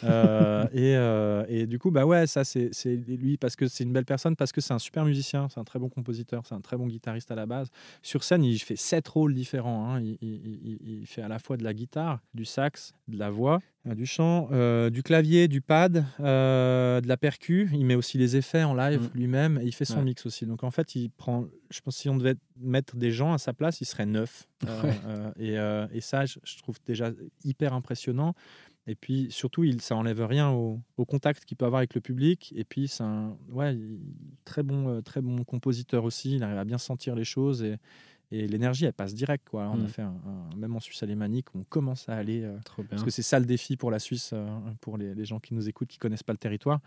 Euh, 0.03 0.65
et, 0.73 0.95
euh, 0.95 1.45
et, 1.47 1.67
du 1.67 1.77
coup, 1.77 1.91
bah 1.91 2.05
ouais, 2.05 2.25
ça 2.27 2.43
c'est 2.43 2.71
lui 3.07 3.37
parce 3.37 3.55
que 3.55 3.67
c'est 3.67 3.83
une 3.83 3.93
belle 3.93 4.05
personne, 4.05 4.35
parce 4.35 4.51
que 4.51 4.61
c'est 4.61 4.73
un 4.73 4.79
super 4.79 5.05
musicien, 5.05 5.47
c'est 5.49 5.59
un 5.59 5.63
très 5.63 5.79
bon 5.79 5.89
compositeur, 5.89 6.43
c'est 6.45 6.55
un 6.55 6.61
très 6.61 6.77
bon 6.77 6.87
guitariste 6.87 7.31
à 7.31 7.35
la 7.35 7.45
base. 7.45 7.69
Sur 8.01 8.23
scène, 8.23 8.43
il 8.43 8.59
fait 8.59 8.75
sept 8.75 9.07
rôles 9.07 9.33
différents. 9.33 9.89
Hein. 9.89 10.01
Il, 10.01 10.17
il, 10.21 10.79
il, 11.01 11.05
fait 11.05 11.21
à 11.21 11.27
la 11.27 11.39
fois 11.39 11.57
de 11.57 11.63
la 11.63 11.73
guitare, 11.73 12.19
du 12.33 12.45
sax, 12.45 12.93
de 13.07 13.17
la 13.17 13.29
voix 13.29 13.59
du 13.93 14.05
chant, 14.07 14.47
euh, 14.51 14.89
du 14.89 15.03
clavier, 15.03 15.47
du 15.47 15.61
pad, 15.61 16.05
euh, 16.19 17.01
de 17.01 17.07
la 17.07 17.17
percu. 17.17 17.69
Il 17.73 17.85
met 17.85 17.93
aussi 17.93 18.17
les 18.17 18.35
effets 18.35 18.63
en 18.63 18.73
live 18.73 19.01
mm. 19.01 19.09
lui-même 19.17 19.59
et 19.61 19.65
il 19.65 19.73
fait 19.73 19.85
son 19.85 20.01
mix 20.01 20.25
aussi. 20.25 20.45
Donc 20.47 20.63
en 20.63 20.71
fait, 20.71 20.95
il 20.95 21.09
prend. 21.11 21.45
Je 21.69 21.81
pense 21.81 21.95
que 21.95 22.01
si 22.01 22.09
on 22.09 22.17
devait 22.17 22.35
mettre 22.59 22.95
des 22.95 23.11
gens 23.11 23.33
à 23.33 23.37
sa 23.37 23.53
place, 23.53 23.81
il 23.81 23.85
serait 23.85 24.05
neuf. 24.05 24.47
et, 25.39 25.55
et, 25.91 26.01
ça, 26.01 26.25
je, 26.25 26.57
trouve 26.57 26.77
déjà 26.85 27.11
hyper 27.43 27.73
impressionnant. 27.73 28.33
Et 28.87 28.95
puis 28.95 29.27
surtout, 29.31 29.63
il, 29.63 29.81
ça 29.81 29.95
enlève 29.95 30.23
rien 30.23 30.49
au, 30.51 30.81
contact 31.07 31.45
qu'il 31.45 31.57
peut 31.57 31.65
avoir 31.65 31.79
avec 31.79 31.93
le 31.93 32.01
public. 32.01 32.53
Et 32.55 32.63
puis 32.63 32.87
c'est 32.87 33.03
un 33.03 33.37
ouais, 33.49 33.77
très 34.45 34.63
bon, 34.63 35.01
très 35.03 35.21
bon 35.21 35.43
compositeur 35.43 36.03
aussi. 36.05 36.35
Il 36.35 36.43
arrive 36.43 36.57
à 36.57 36.65
bien 36.65 36.77
sentir 36.77 37.15
les 37.15 37.25
choses 37.25 37.61
et, 37.61 37.77
et 38.35 38.47
l'énergie, 38.47 38.85
elle 38.85 38.93
passe 38.93 39.13
direct. 39.13 39.47
Quoi. 39.49 39.69
On 39.73 39.79
a 39.79 39.83
mm. 39.83 39.87
fait 39.87 40.01
un, 40.01 40.13
même 40.57 40.75
en 40.75 40.79
Suisse 40.79 41.01
alémanique, 41.03 41.47
on 41.55 41.63
commence 41.63 42.09
à 42.09 42.15
aller. 42.15 42.43
Euh, 42.43 42.57
parce 42.89 43.03
que 43.03 43.11
c'est 43.11 43.21
ça 43.21 43.39
le 43.39 43.45
défi 43.45 43.77
pour 43.77 43.91
la 43.91 43.99
Suisse, 43.99 44.31
euh, 44.33 44.47
pour 44.81 44.97
les, 44.97 45.13
les, 45.15 45.25
gens 45.25 45.39
qui 45.39 45.53
nous 45.53 45.67
écoutent, 45.69 45.87
qui 45.87 45.97
connaissent 45.97 46.23
pas 46.23 46.33
le 46.33 46.37
territoire. 46.37 46.79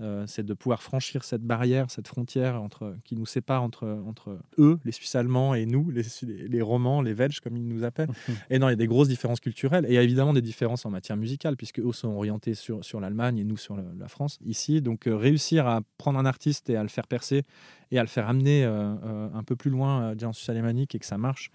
Euh, 0.00 0.24
c'est 0.26 0.44
de 0.44 0.54
pouvoir 0.54 0.82
franchir 0.82 1.24
cette 1.24 1.42
barrière, 1.42 1.90
cette 1.90 2.08
frontière 2.08 2.62
entre, 2.62 2.96
qui 3.04 3.16
nous 3.16 3.26
sépare 3.26 3.62
entre, 3.62 3.86
entre 4.06 4.38
eux, 4.58 4.78
les 4.84 4.92
Suisses 4.92 5.14
allemands, 5.14 5.54
et 5.54 5.66
nous, 5.66 5.90
les, 5.90 6.04
les, 6.48 6.62
Romans, 6.62 7.02
les 7.02 7.14
Belges, 7.14 7.40
comme 7.40 7.56
ils 7.56 7.66
nous 7.66 7.84
appellent. 7.84 8.08
et 8.50 8.58
non, 8.58 8.68
il 8.68 8.72
y 8.72 8.74
a 8.74 8.76
des 8.76 8.86
grosses 8.86 9.08
différences 9.08 9.40
culturelles. 9.40 9.84
Et 9.86 9.90
il 9.90 9.94
y 9.94 9.98
a 9.98 10.02
évidemment 10.02 10.32
des 10.32 10.42
différences 10.42 10.86
en 10.86 10.90
matière 10.90 11.16
musicale, 11.16 11.56
puisque 11.56 11.80
eux 11.80 11.92
sont 11.92 12.08
orientés 12.08 12.54
sur, 12.54 12.84
sur 12.84 13.00
l'Allemagne 13.00 13.38
et 13.38 13.44
nous 13.44 13.58
sur 13.58 13.76
la 13.76 14.08
France, 14.08 14.38
ici. 14.44 14.80
Donc, 14.80 15.02
réussir 15.06 15.66
à 15.66 15.82
prendre 15.98 16.18
un 16.18 16.26
artiste 16.26 16.70
et 16.70 16.76
à 16.76 16.82
le 16.82 16.88
faire 16.88 17.06
percer 17.06 17.42
et 17.90 17.98
à 17.98 18.02
le 18.02 18.08
faire 18.08 18.28
amener 18.28 18.64
un 18.64 19.42
peu 19.42 19.56
plus 19.56 19.70
loin, 19.70 20.12
déjà 20.12 20.28
en 20.28 20.32
Suisse 20.32 20.48
alémanique, 20.48 20.94
et 20.94 20.98
que 20.98 21.06
ça 21.06 21.18
marche. 21.18 21.50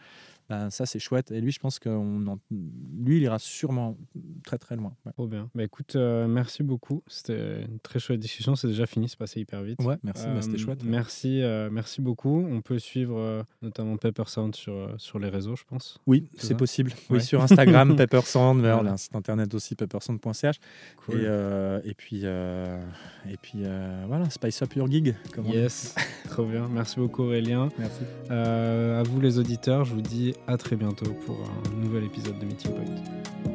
Ben, 0.49 0.69
ça 0.69 0.85
c'est 0.85 0.99
chouette. 0.99 1.31
Et 1.31 1.41
lui, 1.41 1.51
je 1.51 1.59
pense 1.59 1.79
que 1.79 1.89
lui, 1.89 3.17
il 3.17 3.23
ira 3.23 3.39
sûrement 3.39 3.97
très 4.43 4.59
très 4.59 4.75
loin. 4.75 4.93
Trop 5.13 5.27
bien. 5.27 5.49
Bah, 5.55 5.63
écoute, 5.63 5.95
euh, 5.95 6.27
merci 6.27 6.61
beaucoup. 6.61 7.01
C'était 7.07 7.63
une 7.63 7.79
très 7.79 7.99
chouette 7.99 8.19
discussion. 8.19 8.55
C'est 8.55 8.67
déjà 8.67 8.85
fini, 8.85 9.09
c'est 9.09 9.17
passé 9.17 9.39
hyper 9.39 9.63
vite. 9.63 9.81
Ouais, 9.83 9.97
merci. 10.03 10.25
Bah, 10.27 10.41
c'était 10.41 10.55
euh, 10.55 10.57
chouette. 10.59 10.83
Merci, 10.83 11.41
euh, 11.41 11.69
merci 11.71 12.01
beaucoup. 12.01 12.45
On 12.47 12.61
peut 12.61 12.77
suivre 12.77 13.43
notamment 13.63 13.97
Pepper 13.97 14.25
Sound 14.27 14.55
sur, 14.55 14.93
sur 14.97 15.17
les 15.17 15.29
réseaux, 15.29 15.55
je 15.55 15.63
pense. 15.63 15.97
Oui, 16.05 16.29
c'est 16.37 16.55
possible. 16.55 16.91
Oui, 17.09 17.21
sur 17.21 17.41
Instagram, 17.41 17.95
Pepper 17.97 18.21
Sound, 18.21 18.61
mais 18.61 18.71
voilà. 18.71 18.97
site 18.97 19.15
internet 19.15 19.53
aussi, 19.55 19.75
peppersound.ch. 19.75 20.57
Cool. 20.97 21.21
Et, 21.21 21.89
et, 21.89 21.93
puis, 21.95 22.25
et 22.25 23.37
puis 23.41 23.63
voilà, 24.07 24.29
spice 24.29 24.61
up 24.61 24.75
your 24.75 24.89
gig. 24.91 25.15
yes, 25.45 25.95
trop 26.29 26.45
bien. 26.45 26.67
Merci 26.67 26.99
beaucoup 26.99 27.23
Aurélien. 27.23 27.69
Merci. 27.79 28.01
à 28.29 29.01
vous 29.03 29.19
les 29.19 29.39
auditeurs, 29.39 29.85
je 29.85 29.93
vous 29.93 30.01
dis 30.01 30.34
à 30.47 30.57
très 30.57 30.75
bientôt 30.75 31.11
pour 31.25 31.37
un 31.37 31.75
nouvel 31.83 32.03
épisode 32.05 32.37
de 32.39 32.45
Meeting 32.45 32.71
Point. 32.71 33.54